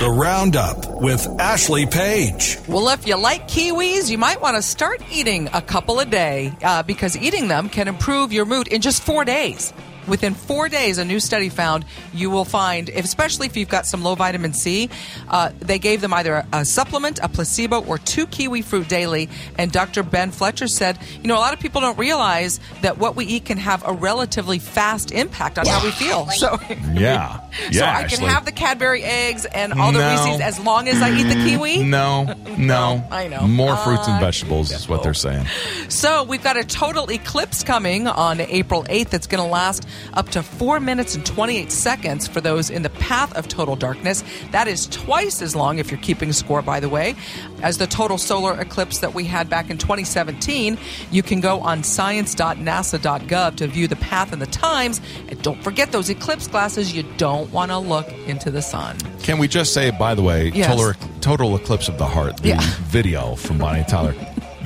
The 0.00 0.10
Roundup 0.10 1.02
with 1.02 1.26
Ashley 1.38 1.84
Page. 1.84 2.56
Well, 2.66 2.88
if 2.88 3.06
you 3.06 3.16
like 3.16 3.46
kiwis, 3.46 4.10
you 4.10 4.16
might 4.16 4.40
want 4.40 4.56
to 4.56 4.62
start 4.62 5.02
eating 5.12 5.50
a 5.52 5.60
couple 5.60 6.00
a 6.00 6.06
day 6.06 6.54
uh, 6.64 6.82
because 6.82 7.14
eating 7.14 7.48
them 7.48 7.68
can 7.68 7.88
improve 7.88 8.32
your 8.32 8.46
mood 8.46 8.68
in 8.68 8.80
just 8.80 9.02
four 9.02 9.26
days. 9.26 9.74
Within 10.10 10.34
four 10.34 10.68
days, 10.68 10.98
a 10.98 11.04
new 11.04 11.20
study 11.20 11.48
found 11.48 11.84
you 12.12 12.30
will 12.30 12.44
find, 12.44 12.88
especially 12.88 13.46
if 13.46 13.56
you've 13.56 13.68
got 13.68 13.86
some 13.86 14.02
low 14.02 14.16
vitamin 14.16 14.52
C, 14.52 14.90
uh, 15.28 15.52
they 15.60 15.78
gave 15.78 16.00
them 16.00 16.12
either 16.12 16.34
a, 16.34 16.46
a 16.52 16.64
supplement, 16.64 17.20
a 17.22 17.28
placebo, 17.28 17.84
or 17.84 17.96
two 17.96 18.26
kiwi 18.26 18.62
fruit 18.62 18.88
daily. 18.88 19.28
And 19.56 19.70
Dr. 19.70 20.02
Ben 20.02 20.32
Fletcher 20.32 20.66
said, 20.66 20.98
you 21.22 21.28
know, 21.28 21.36
a 21.36 21.38
lot 21.38 21.54
of 21.54 21.60
people 21.60 21.80
don't 21.80 21.96
realize 21.96 22.58
that 22.82 22.98
what 22.98 23.14
we 23.14 23.24
eat 23.24 23.44
can 23.44 23.56
have 23.58 23.86
a 23.86 23.92
relatively 23.92 24.58
fast 24.58 25.12
impact 25.12 25.58
on 25.58 25.66
how 25.66 25.82
we 25.84 25.92
feel. 25.92 26.26
So, 26.30 26.58
Yeah. 26.92 27.40
Yeah. 27.70 27.80
so 27.80 27.84
I 27.84 28.02
can 28.04 28.12
Ashley. 28.20 28.26
have 28.28 28.44
the 28.44 28.52
Cadbury 28.52 29.02
eggs 29.04 29.44
and 29.44 29.72
all 29.74 29.92
the 29.92 29.98
No. 29.98 30.10
Reese's 30.24 30.40
as 30.40 30.58
long 30.60 30.88
as 30.88 31.00
I 31.02 31.10
eat 31.10 31.24
the 31.24 31.34
kiwi. 31.34 31.82
No, 31.90 32.24
no. 32.58 33.04
I 33.10 33.26
know. 33.28 33.46
More 33.46 33.76
fruits 33.78 34.06
and 34.06 34.16
I 34.16 34.20
vegetables 34.20 34.70
is 34.70 34.88
what 34.88 35.02
they're 35.02 35.14
saying. 35.14 35.46
So 35.88 36.22
we've 36.24 36.42
got 36.42 36.56
a 36.56 36.64
total 36.64 37.10
eclipse 37.10 37.62
coming 37.64 38.06
on 38.06 38.40
April 38.40 38.84
8th. 38.84 39.14
It's 39.14 39.26
going 39.26 39.42
to 39.44 39.50
last 39.50 39.86
up 40.14 40.28
to 40.30 40.42
4 40.42 40.80
minutes 40.80 41.14
and 41.14 41.24
28 41.26 41.70
seconds 41.72 42.26
for 42.28 42.40
those 42.40 42.70
in 42.70 42.82
the 42.82 42.90
path 42.90 43.34
of 43.36 43.48
total 43.48 43.76
darkness. 43.76 44.22
That 44.52 44.68
is 44.68 44.86
twice 44.86 45.42
as 45.42 45.56
long, 45.56 45.78
if 45.78 45.90
you're 45.90 46.00
keeping 46.00 46.32
score, 46.32 46.62
by 46.62 46.80
the 46.80 46.88
way, 46.88 47.14
as 47.62 47.78
the 47.78 47.86
total 47.86 48.18
solar 48.18 48.58
eclipse 48.60 48.98
that 48.98 49.14
we 49.14 49.24
had 49.24 49.48
back 49.48 49.70
in 49.70 49.78
2017. 49.78 50.78
You 51.10 51.22
can 51.22 51.40
go 51.40 51.60
on 51.60 51.82
science.nasa.gov 51.82 53.56
to 53.56 53.66
view 53.66 53.88
the 53.88 53.96
path 53.96 54.32
and 54.32 54.40
the 54.42 54.46
times. 54.46 55.00
And 55.28 55.40
don't 55.42 55.62
forget 55.62 55.92
those 55.92 56.10
eclipse 56.10 56.46
glasses. 56.46 56.92
You 56.94 57.04
don't 57.16 57.39
want 57.40 57.70
to 57.70 57.78
look 57.78 58.10
into 58.26 58.50
the 58.50 58.62
sun. 58.62 58.96
Can 59.22 59.38
we 59.38 59.48
just 59.48 59.72
say, 59.74 59.90
by 59.90 60.14
the 60.14 60.22
way, 60.22 60.50
Yes. 60.54 60.66
total, 60.66 60.92
total 61.20 61.56
Eclipse 61.56 61.88
of 61.88 61.98
the 61.98 62.06
Heart, 62.06 62.38
the 62.38 62.48
Yeah. 62.50 62.60
video 62.88 63.34
from 63.34 63.58
Bonnie 63.58 63.84
Tyler. 63.88 64.14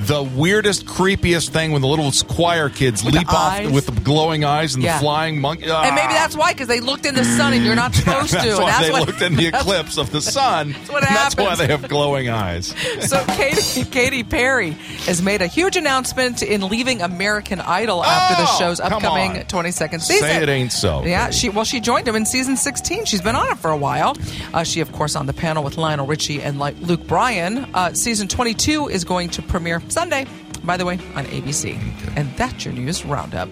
The 0.07 0.21
weirdest, 0.23 0.85
creepiest 0.85 1.49
thing 1.49 1.71
when 1.71 1.81
the 1.81 1.87
little 1.87 2.11
choir 2.27 2.69
kids 2.69 3.03
With 3.03 3.15
leap 3.15 3.33
off 3.33 3.71
with 3.71 3.87
the 3.87 4.01
glowing 4.01 4.43
eyes 4.45 4.75
and 4.75 4.83
Yeah. 4.83 4.93
the 4.93 4.99
flying 4.99 5.41
monkey. 5.41 5.65
And 5.69 5.95
maybe 5.95 6.13
that's 6.13 6.35
why, 6.35 6.53
because 6.53 6.67
they 6.67 6.79
looked 6.79 7.05
in 7.05 7.15
the 7.15 7.25
sun 7.25 7.53
and 7.53 7.65
you're 7.65 7.75
not 7.75 7.95
supposed 7.95 8.31
that's 8.33 8.45
to. 8.55 8.61
Why 8.61 8.71
that's 8.71 8.85
they 8.85 8.91
what- 8.91 9.07
looked 9.07 9.21
in 9.21 9.35
the 9.35 9.47
eclipse 9.47 9.97
of 9.97 10.11
the 10.11 10.21
sun. 10.21 10.73
That's 10.73 10.89
what 10.89 11.01
that's 11.03 11.35
why 11.37 11.55
they 11.55 11.67
have 11.67 11.87
glowing 11.87 12.29
eyes. 12.29 12.73
So 13.05 13.23
Katy, 13.25 13.85
Katy 13.85 14.23
Perry 14.23 14.71
has 15.05 15.21
made 15.21 15.41
a 15.41 15.47
huge 15.47 15.75
announcement 15.75 16.41
in 16.41 16.67
leaving 16.69 17.01
American 17.01 17.59
Idol 17.59 18.03
after 18.03 18.41
the 18.41 18.49
Oh, 18.49 18.55
show's 18.59 18.79
upcoming 18.79 19.31
on. 19.39 19.43
22nd 19.45 20.01
Say 20.01 20.41
it 20.41 20.49
ain't 20.49 20.71
so, 20.71 21.03
Yeah, 21.03 21.29
she 21.29 21.49
well 21.49 21.65
she 21.65 21.79
joined 21.79 22.07
him 22.07 22.15
in 22.15 22.25
season 22.25 22.57
16. 22.57 23.05
She's 23.05 23.21
been 23.21 23.35
on 23.35 23.47
it 23.51 23.57
for 23.57 23.69
a 23.71 23.77
while. 23.77 24.15
Uh, 24.53 24.63
she 24.63 24.79
of 24.81 24.91
course 24.91 25.15
on 25.15 25.25
the 25.25 25.33
panel 25.33 25.63
with 25.63 25.77
Lionel 25.77 26.05
Richie 26.07 26.41
and 26.41 26.57
like 26.59 26.75
Luke 26.81 27.05
Bryan. 27.07 27.67
Uh, 27.73 27.93
season 27.93 28.27
22 28.27 28.87
is 28.89 29.03
going 29.03 29.29
to 29.31 29.41
premiere 29.41 29.79
Sunday, 29.95 30.27
by 30.65 30.75
the 30.75 30.83
way, 30.83 30.99
on 31.15 31.23
ABC. 31.27 31.79
And 32.17 32.29
that's 32.35 32.65
your 32.65 32.73
news 32.73 33.05
roundup. 33.05 33.47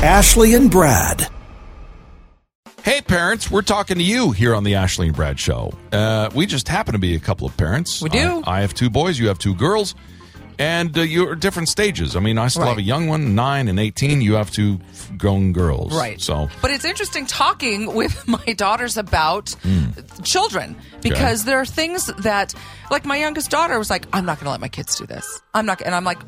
Ashley 0.00 0.54
and 0.54 0.70
Brad. 0.70 1.26
Hey, 2.84 3.00
parents, 3.00 3.50
we're 3.50 3.62
talking 3.62 3.96
to 3.98 4.02
you 4.04 4.30
here 4.30 4.54
on 4.54 4.62
the 4.62 4.76
Ashley 4.76 5.08
and 5.08 5.16
Brad 5.16 5.40
Show. 5.40 5.72
Uh, 5.90 6.30
we 6.36 6.46
just 6.46 6.68
happen 6.68 6.92
to 6.92 7.00
be 7.00 7.16
a 7.16 7.18
couple 7.18 7.48
of 7.48 7.56
parents. 7.56 8.00
We 8.00 8.10
do. 8.10 8.44
I, 8.46 8.58
I 8.58 8.60
have 8.60 8.74
two 8.74 8.90
boys, 8.90 9.18
you 9.18 9.26
have 9.26 9.40
two 9.40 9.56
girls, 9.56 9.96
and 10.58 10.96
uh, 10.96 11.02
you're 11.02 11.32
at 11.32 11.40
different 11.40 11.68
stages. 11.68 12.16
I 12.16 12.20
mean, 12.20 12.38
I 12.38 12.48
still 12.48 12.62
Right. 12.62 12.68
have 12.70 12.78
a 12.78 12.82
young 12.82 13.06
one, 13.08 13.34
nine 13.34 13.68
and 13.68 13.78
18. 13.78 14.20
You 14.20 14.34
have 14.34 14.50
two 14.50 14.80
grown 15.16 15.52
girls. 15.52 15.94
Right. 15.96 16.20
So, 16.20 16.48
but 16.60 16.70
it's 16.70 16.84
interesting 16.84 17.26
talking 17.26 17.94
with 18.00 18.26
my 18.26 18.44
daughters 18.56 18.96
about 18.96 19.50
Hmm. 19.62 19.86
children 20.24 20.76
because 21.02 21.44
there 21.44 21.58
are 21.58 21.66
things 21.66 22.06
that, 22.18 22.54
like 22.90 23.04
my 23.04 23.16
youngest 23.16 23.50
daughter 23.50 23.78
was 23.78 23.90
like, 23.90 24.06
"I'm 24.12 24.24
not 24.26 24.38
going 24.38 24.46
to 24.46 24.50
let 24.50 24.60
my 24.60 24.68
kids 24.68 24.96
do 24.96 25.06
this. 25.06 25.40
I'm 25.54 25.66
not," 25.66 25.80
and 25.82 25.94
I'm 25.94 26.04
like, 26.04 26.18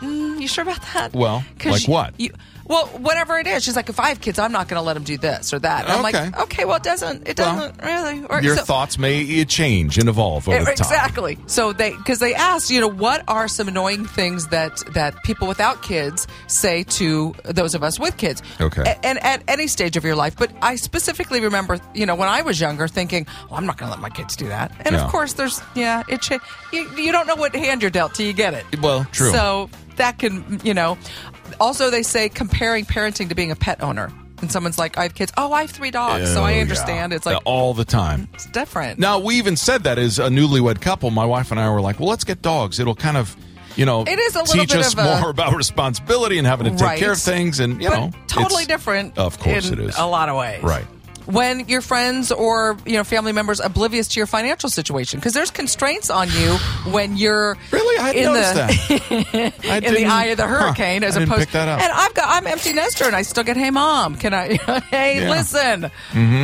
mm, 0.00 0.40
"You 0.40 0.48
sure 0.48 0.62
about 0.62 0.80
that?" 0.94 1.12
Well, 1.12 1.44
like 1.64 1.86
you- 1.86 1.92
what? 1.92 2.14
You, 2.18 2.30
well, 2.66 2.86
whatever 2.86 3.38
it 3.38 3.46
is. 3.46 3.62
She's 3.64 3.76
like, 3.76 3.88
"If 3.88 4.00
I 4.00 4.08
have 4.08 4.20
kids, 4.20 4.38
I'm 4.38 4.52
not 4.52 4.68
going 4.68 4.80
to 4.80 4.84
let 4.86 4.94
them 4.94 5.04
do 5.04 5.16
this 5.18 5.52
or 5.52 5.58
that." 5.58 5.84
And 5.84 5.92
I'm 5.92 6.04
Okay. 6.04 6.24
like, 6.30 6.40
"Okay, 6.44 6.64
well, 6.64 6.76
it 6.76 6.82
doesn't. 6.82 7.28
It 7.28 7.38
Well, 7.38 7.56
doesn't 7.56 7.82
really." 7.82 8.24
Or, 8.30 8.40
your 8.42 8.56
so- 8.56 8.64
thoughts 8.64 8.98
may 8.98 9.44
change 9.44 9.98
and 9.98 10.08
evolve 10.08 10.48
over 10.48 10.58
time. 10.58 10.68
Exactly. 10.72 11.38
So 11.46 11.72
they 11.72 11.90
because 11.90 12.18
they 12.18 12.34
asked, 12.34 12.70
you 12.70 12.80
know, 12.80 12.88
what 12.88 13.22
are 13.28 13.48
some 13.48 13.68
annoying 13.68 14.06
things 14.06 14.48
that 14.48 14.76
that 14.94 15.22
people 15.24 15.46
without 15.48 15.82
kids 15.82 16.26
say 16.46 16.82
to 16.84 17.34
those 17.44 17.74
of 17.74 17.82
us 17.82 17.98
with 18.00 18.16
kids? 18.16 18.42
Okay. 18.60 18.82
A- 18.82 19.06
and 19.06 19.22
at 19.24 19.42
any 19.48 19.66
stage 19.66 19.96
of 19.96 20.04
your 20.04 20.16
life, 20.16 20.34
but 20.36 20.50
I 20.62 20.76
specifically 20.76 21.40
remember, 21.40 21.78
you 21.94 22.06
know, 22.06 22.14
when 22.14 22.28
I 22.28 22.42
was 22.42 22.60
younger, 22.60 22.88
thinking, 22.88 23.26
"Well, 23.50 23.58
I'm 23.58 23.66
not 23.66 23.76
going 23.78 23.88
to 23.90 23.94
let 23.94 24.00
my 24.00 24.10
kids 24.10 24.36
do 24.36 24.48
that." 24.48 24.72
And 24.84 24.94
Yeah. 24.96 25.04
of 25.04 25.10
course, 25.10 25.34
there's 25.34 25.60
yeah, 25.74 26.02
it 26.08 26.22
cha- 26.22 26.38
you, 26.72 26.88
you 26.96 27.12
don't 27.12 27.26
know 27.26 27.36
what 27.36 27.54
hand 27.54 27.82
you're 27.82 27.90
dealt 27.90 28.14
till 28.14 28.26
you 28.26 28.32
get 28.32 28.54
it. 28.54 28.64
Well, 28.80 29.06
true. 29.12 29.30
So 29.32 29.68
that 29.96 30.18
can, 30.18 30.60
you 30.64 30.74
know, 30.74 30.98
Also, 31.60 31.90
they 31.90 32.02
say 32.02 32.28
comparing 32.28 32.84
parenting 32.84 33.28
to 33.28 33.34
being 33.34 33.50
a 33.50 33.56
pet 33.56 33.82
owner. 33.82 34.10
And 34.40 34.50
someone's 34.50 34.78
like, 34.78 34.98
I 34.98 35.04
have 35.04 35.14
kids. 35.14 35.32
Oh, 35.36 35.52
I 35.52 35.62
have 35.62 35.70
three 35.70 35.90
dogs. 35.90 36.32
so 36.32 36.42
I 36.42 36.58
understand. 36.58 37.12
It's 37.12 37.24
like, 37.24 37.38
all 37.44 37.72
the 37.72 37.84
time. 37.84 38.28
it's 38.34 38.46
different. 38.46 38.98
Now 38.98 39.18
we 39.20 39.36
even 39.36 39.56
said 39.56 39.84
that 39.84 39.96
as 39.98 40.18
a 40.18 40.28
newlywed 40.28 40.80
couple. 40.80 41.10
My 41.10 41.24
wife 41.24 41.50
and 41.50 41.58
I 41.60 41.70
were 41.70 41.80
like, 41.80 41.98
"Well, 42.00 42.08
let's 42.08 42.24
get 42.24 42.42
dogs. 42.42 42.78
It'll 42.80 42.94
kind 42.96 43.16
of, 43.16 43.34
you 43.76 43.86
know, 43.86 44.02
It 44.02 44.18
is 44.18 44.34
a 44.34 44.40
little 44.40 44.54
teach 44.54 44.70
bit 44.72 44.80
us 44.80 44.92
of 44.92 44.98
a- 44.98 45.20
more 45.20 45.30
about 45.36 45.54
responsibility 45.56 46.36
and 46.38 46.46
having 46.46 46.64
to 46.66 46.72
take 46.72 46.80
Right. 46.82 46.98
care 46.98 47.12
of 47.12 47.18
things, 47.20 47.60
and 47.60 47.80
you 47.80 47.88
but 47.88 47.96
know, 47.96 48.10
totally 48.26 48.64
it's- 48.64 48.66
different. 48.66 49.16
Of 49.16 49.38
course, 49.38 49.68
in 49.70 49.78
it 49.78 49.88
is 49.88 49.96
a 49.98 50.04
lot 50.06 50.28
of 50.28 50.36
ways. 50.36 50.62
right. 50.62 50.84
When 51.26 51.68
your 51.68 51.80
friends 51.80 52.30
or 52.30 52.76
you 52.84 52.94
know 52.94 53.04
family 53.04 53.32
members 53.32 53.58
oblivious 53.60 54.08
to 54.08 54.20
your 54.20 54.26
financial 54.26 54.68
situation, 54.68 55.18
because 55.20 55.32
there's 55.32 55.50
constraints 55.50 56.10
on 56.10 56.28
you 56.28 56.56
when 56.92 57.16
you're 57.16 57.56
Really, 57.70 57.98
I 57.98 58.10
in 58.12 58.32
the 58.32 59.52
in 59.86 59.94
the 59.94 60.04
eye 60.06 60.26
of 60.26 60.36
the 60.36 60.46
huh, 60.46 60.64
hurricane, 60.66 61.02
as 61.02 61.16
I 61.16 61.20
didn't 61.20 61.32
opposed. 61.32 61.56
up. 61.56 61.80
And 61.80 61.90
I've 61.92 62.14
got 62.14 62.28
I'm 62.28 62.46
empty 62.46 62.72
nester, 62.74 63.04
and 63.04 63.16
I 63.16 63.22
still 63.22 63.44
get, 63.44 63.56
hey 63.56 63.70
mom, 63.70 64.16
can 64.16 64.34
I? 64.34 64.54
hey, 64.90 65.22
Yeah. 65.22 65.30
listen. 65.30 65.90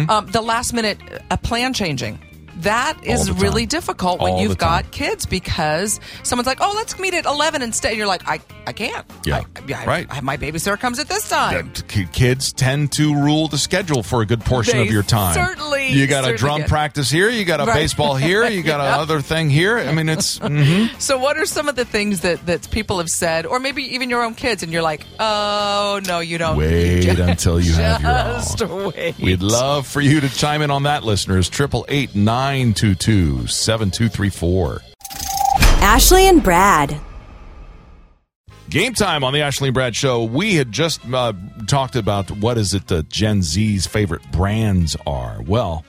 Um, 0.09 0.27
the 0.27 0.41
last 0.43 0.73
minute 0.73 0.99
a 1.31 1.37
plan 1.37 1.75
changing. 1.75 2.19
That 2.63 2.99
is 3.05 3.31
really 3.31 3.67
difficult 3.67 4.21
when 4.21 4.33
All 4.35 4.43
you've 4.43 4.59
got 4.59 4.91
kids 4.91 5.27
because 5.27 6.01
someone's 6.23 6.47
like, 6.47 6.59
"Oh, 6.61 6.73
let's 6.77 6.99
meet 6.99 7.15
at 7.15 7.25
11 7.25 7.63
instead." 7.63 7.91
And 7.91 7.99
you're 7.99 8.07
like, 8.07 8.27
"I, 8.29 8.41
I 8.67 8.73
can't. 8.73 9.07
Yeah. 9.25 9.43
I, 9.69 9.75
I, 9.75 9.85
Right. 9.87 10.07
I, 10.11 10.21
my 10.21 10.37
babysitter 10.37 10.79
comes 10.79 10.99
at 10.99 11.09
this 11.09 11.29
time." 11.29 11.73
Kids 12.13 12.53
tend 12.53 12.93
to 12.93 13.15
rule 13.15 13.49
the 13.49 13.59
schedule 13.59 14.03
for 14.03 14.23
a 14.23 14.27
good 14.27 14.41
portion 14.45 14.77
They 14.79 14.87
of 14.87 14.93
your 14.93 15.03
time. 15.03 15.35
certainly- 15.35 15.89
you 15.93 16.07
got 16.07 16.29
a 16.29 16.37
drum 16.37 16.61
get- 16.61 16.69
practice 16.69 17.11
here. 17.11 17.29
You 17.31 17.45
got 17.45 17.61
a 17.61 17.65
Right. 17.65 17.75
baseball 17.75 18.15
here. 18.17 18.47
You 18.49 18.63
got 18.63 18.79
Yeah. 18.83 18.95
another 18.95 19.21
thing 19.21 19.49
here. 19.51 19.79
I 19.79 19.93
mean, 19.93 20.09
it's 20.09 20.39
mhm. 20.41 20.91
So, 21.01 21.19
what 21.19 21.37
are 21.39 21.47
some 21.47 21.69
of 21.69 21.77
the 21.77 21.85
things 21.85 22.21
that, 22.21 22.45
that 22.47 22.71
people 22.71 22.99
have 22.99 23.11
said, 23.11 23.47
or 23.47 23.59
maybe 23.61 23.83
even 23.95 24.11
your 24.11 24.23
own 24.23 24.35
kids, 24.35 24.63
and 24.63 24.73
you're 24.73 24.83
like, 24.83 25.07
oh, 25.19 26.01
no, 26.07 26.21
you 26.21 26.37
don't. 26.39 26.57
wait 26.57 27.05
You 27.05 27.23
until 27.23 27.59
you 27.61 27.73
have 27.75 28.03
your 28.03 28.69
own. 28.87 28.93
Wait. 28.95 29.19
We'd 29.19 29.43
love 29.43 29.87
for 29.87 30.01
you 30.01 30.21
to 30.21 30.29
chime 30.29 30.63
in 30.63 30.71
on 30.71 30.83
that, 30.85 31.05
listeners. 31.05 31.49
Triple 31.49 31.85
eight 31.89 32.15
nine 32.15 32.50
two 32.75 32.95
two 32.97 33.47
seven 33.47 33.91
two 33.91 34.09
three 34.09 34.29
four. 34.29 34.81
Ashley 35.81 36.27
and 36.27 36.43
Brad. 36.43 37.01
Game 38.69 38.93
time 38.93 39.23
on 39.23 39.33
the 39.33 39.41
Ashley 39.41 39.69
and 39.69 39.75
Brad 39.75 39.95
Show. 39.95 40.25
We 40.25 40.57
had 40.57 40.73
just 40.73 41.01
uh, 41.13 41.33
talked 41.69 41.95
about 41.95 42.31
what 42.31 42.59
is 42.59 42.75
it 42.75 42.89
that 42.89 43.09
Gen 43.09 43.43
Z's 43.43 43.87
favorite 43.87 44.23
brands 44.33 44.97
are. 45.07 45.41
Well, 45.47 45.85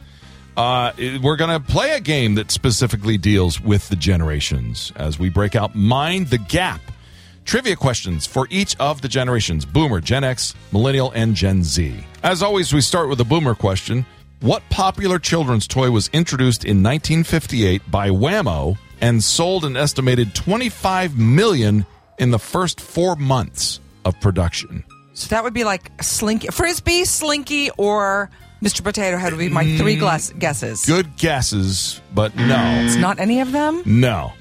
uh, 0.55 0.91
we're 1.21 1.35
going 1.35 1.49
to 1.49 1.59
play 1.59 1.91
a 1.91 1.99
game 1.99 2.35
that 2.35 2.51
specifically 2.51 3.17
deals 3.17 3.59
with 3.59 3.89
the 3.89 3.95
generations 3.95 4.91
as 4.97 5.17
we 5.17 5.29
break 5.29 5.55
out 5.55 5.73
Mind 5.75 6.27
the 6.27 6.37
Gap. 6.37 6.81
Trivia 7.43 7.75
questions 7.75 8.27
for 8.27 8.47
each 8.51 8.75
of 8.79 9.01
the 9.01 9.07
generations 9.07 9.65
Boomer, 9.65 9.99
Gen 9.99 10.23
X, 10.23 10.53
Millennial, 10.71 11.11
and 11.11 11.35
Gen 11.35 11.63
Z. 11.63 11.95
As 12.21 12.43
always, 12.43 12.71
we 12.71 12.81
start 12.81 13.09
with 13.09 13.19
a 13.19 13.25
Boomer 13.25 13.55
question. 13.55 14.05
What 14.41 14.63
popular 14.71 15.19
children's 15.19 15.67
toy 15.67 15.91
was 15.91 16.09
introduced 16.13 16.65
in 16.65 16.81
1958 16.81 17.91
by 17.91 18.09
Wham-O 18.09 18.75
and 18.99 19.23
sold 19.23 19.65
an 19.65 19.77
estimated 19.77 20.33
25 20.33 21.15
million 21.15 21.85
in 22.17 22.31
the 22.31 22.39
first 22.39 22.81
four 22.81 23.15
months 23.15 23.79
of 24.03 24.19
production? 24.19 24.83
So, 25.13 25.27
that 25.27 25.43
would 25.43 25.53
be 25.53 25.63
like 25.63 25.91
Slinky, 26.01 26.47
Frisbee, 26.47 27.05
Slinky, 27.05 27.69
or 27.77 28.31
Mr. 28.63 28.83
Potato 28.83 29.17
Head 29.17 29.31
would 29.31 29.37
be 29.37 29.49
my 29.49 29.77
three 29.77 29.95
glass 29.95 30.31
guesses. 30.31 30.81
Mm. 30.81 30.87
Good 30.87 31.17
guesses, 31.17 32.01
but 32.11 32.35
no. 32.35 32.81
It's 32.83 32.95
not 32.95 33.19
any 33.19 33.41
of 33.41 33.51
them? 33.51 33.83
No. 33.85 34.33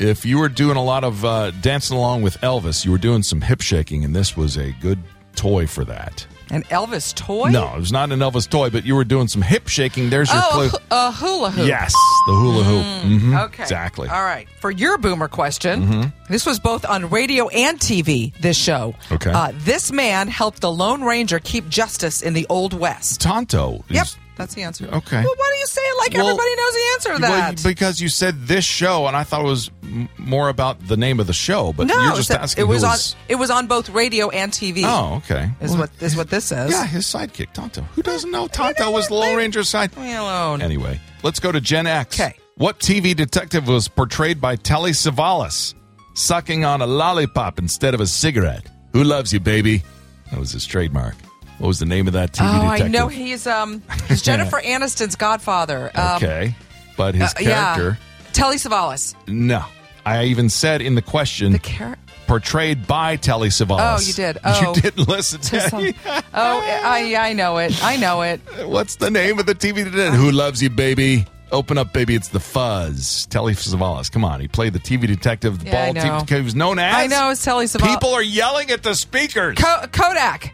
If 0.00 0.26
you 0.26 0.38
were 0.38 0.48
doing 0.48 0.76
a 0.76 0.82
lot 0.82 1.04
of 1.04 1.24
uh, 1.24 1.52
dancing 1.52 1.96
along 1.96 2.22
with 2.22 2.36
Elvis, 2.40 2.84
you 2.84 2.90
were 2.90 2.98
doing 2.98 3.22
some 3.22 3.40
hip 3.40 3.60
shaking, 3.60 4.04
and 4.04 4.16
this 4.16 4.36
was 4.36 4.56
a 4.56 4.72
good 4.80 4.98
toy 5.36 5.68
for 5.68 5.84
that. 5.84 6.26
An 6.50 6.62
Elvis 6.64 7.14
toy? 7.14 7.48
No, 7.50 7.74
it 7.74 7.78
was 7.80 7.92
not 7.92 8.12
an 8.12 8.20
Elvis 8.20 8.48
toy, 8.48 8.70
but 8.70 8.84
you 8.84 8.94
were 8.94 9.04
doing 9.04 9.28
some 9.28 9.42
hip 9.42 9.68
shaking. 9.68 10.10
There's 10.10 10.32
your 10.32 10.42
Oh, 10.44 10.68
clue. 10.70 10.78
a 10.90 10.94
a 11.08 11.10
hula 11.12 11.50
hoop. 11.50 11.66
Yes, 11.66 11.92
the 12.26 12.32
hula 12.34 12.62
hoop. 12.64 12.84
Mhm, 13.22 13.44
Okay. 13.46 13.62
Exactly. 13.62 14.08
All 14.08 14.22
right. 14.22 14.46
For 14.60 14.70
your 14.70 14.98
boomer 14.98 15.28
question, 15.28 15.86
Mhm. 15.88 16.12
this 16.28 16.44
was 16.46 16.58
both 16.58 16.84
on 16.84 17.08
radio 17.10 17.48
and 17.48 17.80
TV, 17.80 18.32
this 18.40 18.56
show. 18.56 18.94
Okay. 19.10 19.30
Uh, 19.30 19.52
this 19.64 19.90
man 19.92 20.28
helped 20.28 20.60
the 20.60 20.70
Lone 20.70 21.02
Ranger 21.02 21.38
keep 21.38 21.68
justice 21.68 22.20
in 22.22 22.34
the 22.34 22.46
Old 22.48 22.72
West. 22.74 23.20
Tonto. 23.20 23.84
is- 23.88 23.96
Yep. 23.96 24.06
That's 24.36 24.54
the 24.54 24.62
answer. 24.64 24.86
Okay. 24.86 25.16
Well, 25.22 25.34
why 25.36 25.50
do 25.54 25.58
you 25.60 25.66
say 25.66 25.80
it 25.80 25.98
like 25.98 26.12
Well, 26.14 26.26
everybody 26.26 26.56
knows 26.56 26.72
the 26.72 26.82
answer 26.94 27.14
to 27.14 27.22
Well, 27.22 27.52
that? 27.52 27.62
because 27.62 28.00
you 28.00 28.08
said 28.08 28.46
this 28.48 28.64
show, 28.64 29.06
and 29.06 29.16
I 29.16 29.22
thought 29.22 29.42
it 29.42 29.48
was 29.48 29.70
m- 29.84 30.08
more 30.18 30.48
about 30.48 30.84
the 30.88 30.96
name 30.96 31.20
of 31.20 31.28
the 31.28 31.32
show, 31.32 31.72
but 31.72 31.86
no, 31.86 31.94
you're 32.02 32.16
just 32.16 32.30
that- 32.30 32.40
asking 32.40 32.62
it 32.62 32.68
was 32.68 32.82
who 32.82 32.88
on. 32.88 32.98
It 33.28 33.36
was 33.36 33.50
on 33.50 33.68
both 33.68 33.90
radio 33.90 34.30
and 34.30 34.50
TV. 34.52 34.82
Oh, 34.84 35.16
okay. 35.18 35.50
Is 35.60 35.70
Well, 35.70 35.80
what 35.80 35.90
is 36.00 36.16
what 36.16 36.30
this 36.30 36.46
says. 36.46 36.72
Yeah, 36.72 36.84
his 36.84 37.06
sidekick, 37.06 37.52
Tonto. 37.52 37.82
Who 37.94 38.02
doesn't 38.02 38.30
know 38.32 38.48
Tonto 38.48 38.90
was 38.90 39.06
the 39.08 39.14
Lone 39.14 39.36
Ranger's 39.36 39.68
side? 39.68 39.96
Me 39.96 40.14
alone. 40.16 40.62
Anyway, 40.62 41.00
let's 41.22 41.38
go 41.38 41.52
to 41.52 41.60
Gen 41.60 41.86
X. 41.86 42.16
'Kay. 42.16 42.34
What 42.56 42.80
TV 42.80 43.14
detective 43.14 43.68
was 43.68 43.86
portrayed 43.86 44.40
by 44.40 44.56
Telly 44.56 44.92
Savalas, 44.92 45.74
sucking 46.14 46.64
on 46.64 46.82
a 46.82 46.86
lollipop 46.86 47.58
instead 47.60 47.94
of 47.94 48.00
a 48.00 48.06
cigarette? 48.06 48.66
Who 48.92 49.04
loves 49.04 49.32
you, 49.32 49.38
baby? 49.40 49.82
That 50.30 50.40
was 50.40 50.50
his 50.52 50.66
trademark. 50.66 51.14
What 51.58 51.68
was 51.68 51.78
the 51.78 51.86
name 51.86 52.06
of 52.06 52.12
that 52.14 52.32
TV 52.32 52.46
oh, 52.48 52.62
detective? 52.62 52.86
I 52.86 52.88
know 52.88 53.08
he's 53.08 53.46
um 53.46 53.82
he's 54.08 54.22
Jennifer 54.22 54.60
Aniston's 54.64 55.16
godfather. 55.16 55.90
Um, 55.94 56.16
Okay, 56.16 56.54
but 56.96 57.14
his 57.14 57.32
uh, 57.34 57.38
yeah. 57.40 57.74
character, 57.76 57.98
Telly 58.32 58.56
Savalas. 58.56 59.14
no. 59.28 59.64
I 60.06 60.24
even 60.24 60.50
said 60.50 60.82
in 60.82 60.96
the 60.96 61.00
question, 61.02 61.52
The 61.52 61.58
character. 61.58 61.98
portrayed 62.26 62.86
by 62.86 63.16
Telly 63.16 63.48
Savalas. 63.48 63.96
Oh, 63.98 64.06
you 64.06 64.12
did. 64.12 64.36
Oh. 64.44 64.74
you 64.74 64.82
didn't 64.82 65.08
listen 65.08 65.40
To 65.40 65.76
me. 65.78 65.94
oh, 66.04 66.20
I 66.34 67.14
I 67.16 67.32
know 67.32 67.56
it. 67.56 67.82
I 67.82 67.96
know 67.96 68.20
it. 68.20 68.38
What's 68.66 68.96
the 68.96 69.10
name 69.10 69.38
of 69.38 69.46
the 69.46 69.54
TV 69.54 69.76
detective? 69.76 70.12
Who 70.20 70.30
loves 70.30 70.62
you, 70.62 70.68
baby? 70.68 71.26
Open 71.52 71.78
up, 71.78 71.94
baby. 71.94 72.14
It's 72.16 72.28
the 72.28 72.40
Fuzz. 72.40 73.24
Telly 73.26 73.54
Savalas. 73.54 74.12
Come 74.12 74.26
on. 74.26 74.40
He 74.40 74.48
played 74.48 74.74
the 74.74 74.78
TV 74.78 75.06
detective, 75.06 75.60
the 75.60 75.66
Yeah, 75.70 75.92
know. 75.92 76.00
TV 76.00 76.04
detective. 76.04 76.38
He 76.38 76.44
was 76.44 76.54
known 76.54 76.78
as. 76.78 76.94
I 76.94 77.06
know 77.06 77.30
it's 77.30 77.42
Telly 77.42 77.64
Savalas. 77.64 77.88
People 77.94 78.12
are 78.12 78.22
yelling 78.22 78.70
at 78.72 78.82
the 78.82 78.94
speakers. 78.94 79.56
Ko- 79.56 79.86
Kodak. 79.90 80.52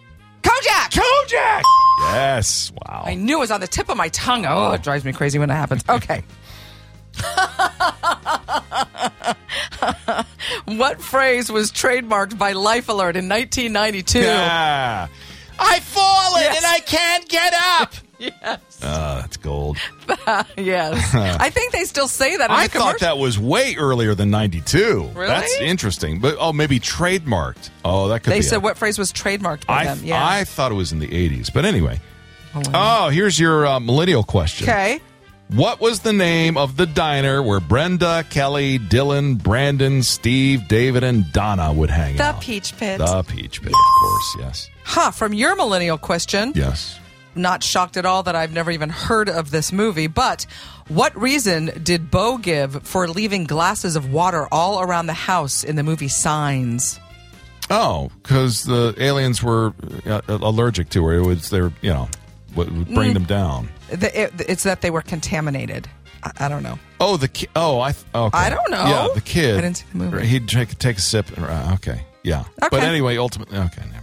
Kojak. 0.51 0.90
Kojak. 0.90 1.62
Yes. 2.12 2.72
Wow. 2.72 3.05
I 3.07 3.14
knew 3.14 3.36
it 3.36 3.40
was 3.40 3.51
on 3.51 3.61
the 3.61 3.66
tip 3.66 3.88
of 3.88 3.96
my 3.96 4.09
tongue. 4.09 4.46
Oh, 4.46 4.72
it 4.72 4.82
drives 4.82 5.05
me 5.05 5.12
crazy 5.12 5.38
when 5.38 5.51
it 5.51 5.55
happens. 5.55 5.84
Okay. 5.88 6.22
what 10.64 11.01
phrase 11.01 11.51
was 11.53 11.70
trademarked 11.70 12.38
by 12.38 12.53
Life 12.53 12.88
Alert 12.88 13.16
in 13.16 13.28
1992? 13.28 14.20
Yeah. 14.20 15.09
I've 15.59 15.82
fallen 15.84 16.42
Yes. 16.42 16.57
and 16.57 16.66
I 16.66 16.80
can't 16.80 17.28
get 17.28 17.55
up. 17.80 17.92
Yes. 18.20 18.60
Oh, 18.82 19.16
that's 19.20 19.36
gold. 19.38 19.78
yes. 20.56 21.14
I 21.40 21.50
think 21.50 21.72
they 21.72 21.84
still 21.84 22.06
say 22.08 22.36
that 22.36 22.50
in 22.50 22.56
I 22.56 22.68
thought 22.68 23.00
that 23.00 23.16
was 23.18 23.38
way 23.38 23.74
earlier 23.76 24.14
than 24.14 24.30
92. 24.30 25.10
Really? 25.14 25.26
That's 25.26 25.58
interesting. 25.60 26.20
But, 26.20 26.36
oh, 26.38 26.52
maybe 26.52 26.78
trademarked. 26.78 27.70
Oh, 27.84 28.08
that 28.08 28.22
could 28.22 28.32
They 28.32 28.38
be 28.40 28.42
said 28.42 28.56
it. 28.56 28.62
what 28.62 28.76
phrase 28.76 28.98
was 28.98 29.12
trademarked 29.12 29.66
by 29.66 29.80
I, 29.80 29.84
them. 29.86 30.00
Yeah. 30.04 30.24
I 30.24 30.44
thought 30.44 30.70
it 30.70 30.74
was 30.76 30.92
in 30.92 30.98
the 30.98 31.08
80s. 31.08 31.52
But 31.52 31.64
anyway. 31.64 31.98
Oh, 32.74 33.08
here's 33.08 33.38
your 33.40 33.66
uh, 33.66 33.80
millennial 33.80 34.22
question. 34.24 34.68
okay. 34.68 35.00
What 35.48 35.80
was 35.80 36.00
the 36.00 36.12
name 36.12 36.56
of 36.56 36.76
the 36.76 36.86
diner 36.86 37.42
where 37.42 37.58
Brenda, 37.58 38.24
Kelly, 38.30 38.78
Dylan, 38.78 39.36
Brandon, 39.42 40.04
Steve, 40.04 40.68
David, 40.68 41.02
and 41.02 41.32
Donna 41.32 41.72
would 41.72 41.90
hang 41.90 42.16
The 42.18 42.22
out? 42.22 42.40
The 42.40 42.46
Peach 42.46 42.76
Pit. 42.76 42.98
The 42.98 43.24
Peach 43.24 43.60
Pit, 43.60 43.72
of 43.72 44.00
course. 44.00 44.36
Yes. 44.38 44.70
Huh. 44.84 45.10
From 45.10 45.32
your 45.32 45.56
millennial 45.56 45.98
question. 45.98 46.52
Yes. 46.54 47.00
Not 47.34 47.62
shocked 47.62 47.96
at 47.96 48.04
all 48.04 48.24
that 48.24 48.34
I've 48.34 48.52
never 48.52 48.70
even 48.72 48.88
heard 48.90 49.28
of 49.28 49.50
this 49.52 49.72
movie, 49.72 50.08
but 50.08 50.46
what 50.88 51.16
reason 51.16 51.70
did 51.82 52.10
Bo 52.10 52.38
give 52.38 52.82
for 52.82 53.06
leaving 53.06 53.44
glasses 53.44 53.94
of 53.94 54.12
water 54.12 54.48
all 54.50 54.80
around 54.82 55.06
the 55.06 55.12
house 55.12 55.62
in 55.62 55.76
the 55.76 55.82
movie 55.84 56.08
Signs? 56.08 56.98
Oh, 57.70 58.10
because 58.22 58.64
the 58.64 58.94
aliens 58.98 59.42
were 59.44 59.72
uh, 60.04 60.20
allergic 60.28 60.88
to 60.90 61.04
her. 61.06 61.14
It 61.14 61.22
was 61.24 61.50
their, 61.50 61.72
you 61.82 61.90
know, 61.90 62.08
what 62.54 62.68
would 62.72 62.88
Mm. 62.88 62.94
bring 62.94 63.14
them 63.14 63.24
down. 63.24 63.68
The, 63.90 64.22
it, 64.22 64.32
it's 64.48 64.64
that 64.64 64.80
they 64.80 64.90
were 64.90 65.02
contaminated. 65.02 65.88
I, 66.24 66.32
I 66.40 66.48
don't 66.48 66.64
know. 66.64 66.80
Oh, 66.98 67.16
the 67.16 67.28
ki- 67.28 67.46
oh, 67.54 67.78
I 67.80 67.92
th- 67.92 68.04
okay. 68.12 68.36
I 68.36 68.50
don't 68.50 68.70
know. 68.72 68.84
Yeah, 68.84 69.08
the 69.14 69.20
kid. 69.20 69.56
I 69.56 69.60
didn't 69.60 69.76
see 69.76 69.84
the 69.92 69.98
movie. 69.98 70.26
He'd 70.26 70.48
take, 70.48 70.76
take 70.78 70.98
a 70.98 71.00
sip. 71.00 71.30
And, 71.36 71.46
uh, 71.46 71.70
okay, 71.74 72.04
yeah. 72.24 72.42
But 72.58 72.82
anyway, 72.82 73.16
ultimately, 73.18 73.56
okay, 73.56 73.82
never. 73.92 73.96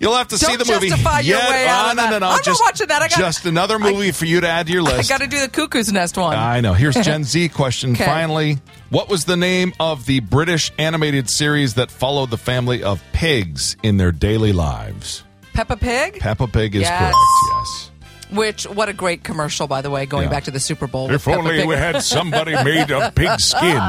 You'll 0.00 0.14
have 0.14 0.28
to 0.28 0.38
see 0.38 0.46
Don't 0.46 0.58
the 0.64 0.72
movie. 0.72 0.88
justify 0.90 1.20
your 1.20 1.38
way 1.38 1.66
out 1.66 1.86
oh, 1.86 1.90
of 1.90 1.96
that. 1.96 2.10
no, 2.10 2.18
no. 2.20 2.26
I'm 2.26 2.32
not 2.36 2.44
just, 2.44 2.62
watching 2.62 2.86
that. 2.86 3.02
I 3.02 3.08
got- 3.08 3.18
just 3.18 3.46
another 3.46 3.78
movie 3.80 4.12
for 4.12 4.26
you 4.26 4.40
to 4.40 4.48
add 4.48 4.66
to 4.68 4.72
your 4.72 4.82
list. 4.84 5.10
I 5.10 5.18
got 5.18 5.24
to 5.24 5.28
do 5.28 5.40
the 5.40 5.48
cuckoo's 5.48 5.92
nest 5.92 6.16
one. 6.16 6.36
I 6.36 6.60
know. 6.60 6.72
Here's 6.72 6.94
Gen 6.94 7.24
Z 7.24 7.48
question. 7.50 7.92
Okay. 7.92 8.04
Finally, 8.04 8.58
what 8.90 9.08
was 9.08 9.24
the 9.24 9.36
name 9.36 9.72
of 9.80 10.06
the 10.06 10.20
British 10.20 10.70
animated 10.78 11.28
series 11.28 11.74
that 11.74 11.90
followed 11.90 12.30
the 12.30 12.38
family 12.38 12.82
of 12.84 13.02
pigs 13.12 13.76
in 13.82 13.96
their 13.96 14.12
daily 14.12 14.52
lives? 14.52 15.24
Peppa 15.52 15.76
Pig, 15.76 16.20
Peppa 16.20 16.46
Pig 16.46 16.76
is 16.76 16.82
Yes. 16.82 17.00
correct. 17.00 17.16
Yes. 17.52 17.90
which 18.30 18.64
what 18.68 18.88
a 18.88 18.92
great 18.92 19.24
commercial 19.24 19.66
by 19.66 19.80
the 19.82 19.90
way. 19.90 20.06
Going 20.06 20.24
Yeah. 20.24 20.30
back 20.30 20.44
to 20.44 20.52
the 20.52 20.60
Super 20.60 20.86
Bowl. 20.86 21.10
If 21.10 21.26
only 21.26 21.66
we 21.66 21.74
had 21.74 22.00
somebody 22.04 22.52
made 22.62 22.92
of 22.92 23.12
pig 23.16 23.40
skin. 23.40 23.82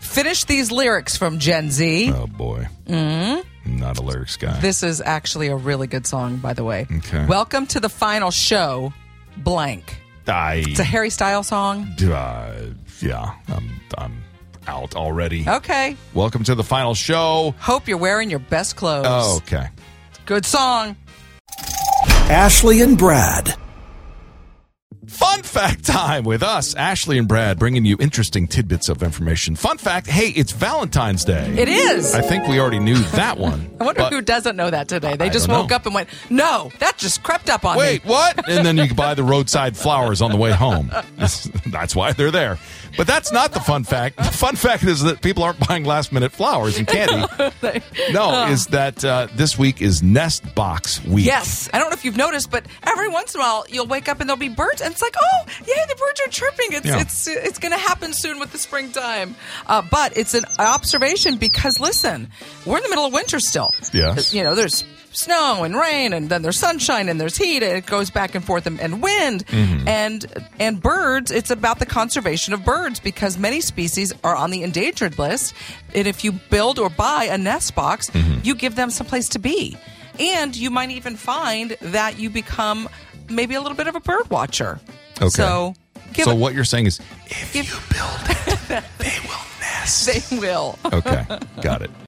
Finish 0.00 0.44
these 0.44 0.70
lyrics 0.70 1.16
from 1.16 1.38
Gen 1.38 1.70
Z. 1.70 2.12
Oh 2.14 2.26
boy. 2.26 2.68
Mm-hmm. 2.86 3.48
Not 3.66 3.98
a 3.98 4.02
lyrics 4.02 4.36
guy. 4.36 4.58
This 4.60 4.82
is 4.82 5.00
actually 5.00 5.48
a 5.48 5.56
really 5.56 5.86
good 5.86 6.06
song, 6.06 6.36
by 6.36 6.52
the 6.54 6.64
way. 6.64 6.86
Okay. 6.98 7.26
Welcome 7.26 7.66
to 7.68 7.80
the 7.80 7.88
final 7.88 8.30
show, 8.30 8.92
blank. 9.38 10.00
I, 10.28 10.64
It's 10.66 10.80
a 10.80 10.84
Harry 10.84 11.10
Styles 11.10 11.48
song. 11.48 11.86
uh, 12.02 12.52
yeah, 13.00 13.34
I'm, 13.48 13.70
I'm 13.98 14.22
out 14.66 14.94
already. 14.96 15.44
Okay. 15.48 15.96
Welcome 16.14 16.44
to 16.44 16.54
the 16.54 16.64
final 16.64 16.94
show. 16.94 17.54
Hope 17.58 17.86
you're 17.88 17.98
wearing 17.98 18.30
your 18.30 18.38
best 18.40 18.76
clothes. 18.76 19.06
Oh, 19.08 19.36
okay. 19.38 19.68
Good 20.24 20.44
song. 20.44 20.96
Ashley 22.28 22.80
and 22.80 22.98
Brad. 22.98 23.54
Fun 25.06 25.42
fact 25.44 25.84
time 25.84 26.24
with 26.24 26.42
us, 26.42 26.74
Ashley 26.74 27.16
and 27.16 27.28
Brad, 27.28 27.60
bringing 27.60 27.84
you 27.84 27.96
interesting 28.00 28.48
tidbits 28.48 28.88
of 28.88 29.04
information. 29.04 29.54
Fun 29.54 29.78
fact 29.78 30.08
hey, 30.08 30.28
it's 30.30 30.50
Valentine's 30.50 31.24
Day. 31.24 31.54
It 31.56 31.68
is. 31.68 32.12
I 32.14 32.22
think 32.22 32.48
we 32.48 32.58
already 32.58 32.80
knew 32.80 32.96
that 33.12 33.38
one. 33.38 33.70
I 33.80 33.84
wonder 33.84 34.02
who 34.04 34.20
doesn't 34.20 34.56
know 34.56 34.68
that 34.68 34.88
today. 34.88 35.16
They 35.16 35.26
I 35.26 35.28
just 35.28 35.48
woke 35.48 35.70
know. 35.70 35.76
up 35.76 35.86
and 35.86 35.94
went, 35.94 36.08
no, 36.28 36.72
that 36.80 36.98
just 36.98 37.22
crept 37.22 37.48
up 37.50 37.64
on 37.64 37.76
Wait, 37.76 38.04
me. 38.04 38.10
Wait, 38.10 38.10
what? 38.10 38.48
And 38.48 38.66
then 38.66 38.76
you 38.76 38.88
can 38.88 38.96
buy 38.96 39.14
the 39.14 39.22
roadside 39.22 39.76
flowers 39.76 40.22
on 40.22 40.32
the 40.32 40.36
way 40.36 40.50
home. 40.50 40.90
That's 41.66 41.94
why 41.94 42.12
they're 42.12 42.32
there. 42.32 42.58
But 42.96 43.06
that's 43.06 43.32
not 43.32 43.52
the 43.52 43.60
fun 43.60 43.84
fact. 43.84 44.16
The 44.16 44.24
fun 44.24 44.56
fact 44.56 44.84
is 44.84 45.02
that 45.02 45.20
people 45.22 45.42
aren't 45.42 45.66
buying 45.68 45.84
last 45.84 46.12
minute 46.12 46.32
flowers 46.32 46.78
and 46.78 46.86
candy. 46.86 47.26
No, 48.12 48.46
is 48.48 48.66
that 48.68 49.04
uh, 49.04 49.28
this 49.34 49.58
week 49.58 49.82
is 49.82 50.02
Nest 50.02 50.54
Box 50.54 51.04
Week. 51.04 51.26
Yes. 51.26 51.68
I 51.72 51.78
don't 51.78 51.90
know 51.90 51.94
if 51.94 52.04
you've 52.04 52.16
noticed, 52.16 52.50
but 52.50 52.64
every 52.82 53.08
once 53.08 53.34
in 53.34 53.40
a 53.40 53.44
while 53.44 53.64
you'll 53.68 53.86
wake 53.86 54.08
up 54.08 54.20
and 54.20 54.28
there'll 54.28 54.38
be 54.38 54.48
birds, 54.48 54.80
and 54.80 54.92
it's 54.92 55.02
like, 55.02 55.14
oh, 55.20 55.44
yay, 55.66 55.74
the 55.88 55.94
birds 55.96 56.20
are 56.26 56.30
chirping. 56.30 56.66
It's 56.70 56.86
Yeah. 56.86 57.00
it's 57.00 57.26
it's 57.26 57.58
going 57.58 57.72
to 57.72 57.78
happen 57.78 58.12
soon 58.12 58.38
with 58.38 58.52
the 58.52 58.58
springtime. 58.58 59.34
Uh, 59.66 59.82
but 59.90 60.16
it's 60.16 60.34
an 60.34 60.44
observation 60.58 61.36
because 61.36 61.80
listen, 61.80 62.30
we're 62.64 62.76
in 62.78 62.82
the 62.82 62.88
middle 62.88 63.06
of 63.06 63.12
winter 63.12 63.40
still. 63.40 63.72
Yes. 63.92 64.32
You 64.32 64.44
know, 64.44 64.54
there's 64.54 64.84
snow 65.12 65.64
and 65.64 65.74
rain, 65.74 66.12
and 66.12 66.28
then 66.28 66.42
there's 66.42 66.58
sunshine 66.58 67.08
and 67.08 67.18
there's 67.18 67.36
heat, 67.38 67.62
and 67.62 67.78
it 67.78 67.86
goes 67.86 68.10
back 68.10 68.34
and 68.34 68.44
forth, 68.44 68.66
and, 68.66 68.78
and 68.80 69.02
wind, 69.02 69.46
Mm-hmm. 69.46 69.88
and 69.88 70.26
and 70.60 70.80
birds. 70.80 71.30
It's 71.30 71.50
about 71.50 71.78
the 71.78 71.86
conservation 71.86 72.52
of 72.54 72.64
birds 72.64 72.85
because 72.94 73.38
many 73.38 73.60
species 73.60 74.12
are 74.22 74.34
on 74.36 74.50
the 74.50 74.62
endangered 74.62 75.18
list, 75.18 75.54
and 75.94 76.06
if 76.06 76.24
you 76.24 76.32
build 76.32 76.78
or 76.78 76.88
buy 76.88 77.24
a 77.24 77.36
nest 77.38 77.74
box, 77.74 78.10
Mm-hmm. 78.10 78.40
you 78.44 78.54
give 78.54 78.74
them 78.76 78.90
some 78.90 79.06
place 79.06 79.28
to 79.30 79.38
be, 79.38 79.76
and 80.20 80.54
you 80.56 80.70
might 80.70 80.90
even 80.90 81.16
find 81.16 81.76
that 81.80 82.18
you 82.18 82.30
become 82.30 82.88
maybe 83.28 83.54
a 83.54 83.60
little 83.60 83.76
bit 83.76 83.86
of 83.88 83.96
a 83.96 84.00
bird 84.00 84.30
watcher. 84.30 84.78
Okay. 85.20 85.28
So. 85.28 85.74
So 86.14 86.30
it- 86.30 86.38
what 86.38 86.54
you're 86.54 86.64
saying 86.64 86.86
is, 86.86 87.00
if 87.26 87.52
Give- 87.52 87.66
you 87.66 87.76
build 87.90 88.20
it, 88.70 88.84
they 88.98 89.18
will 89.28 89.44
nest. 89.60 90.06
they 90.30 90.38
will. 90.38 90.78
Okay, 90.92 91.24
got 91.60 91.82
it. 91.82 91.90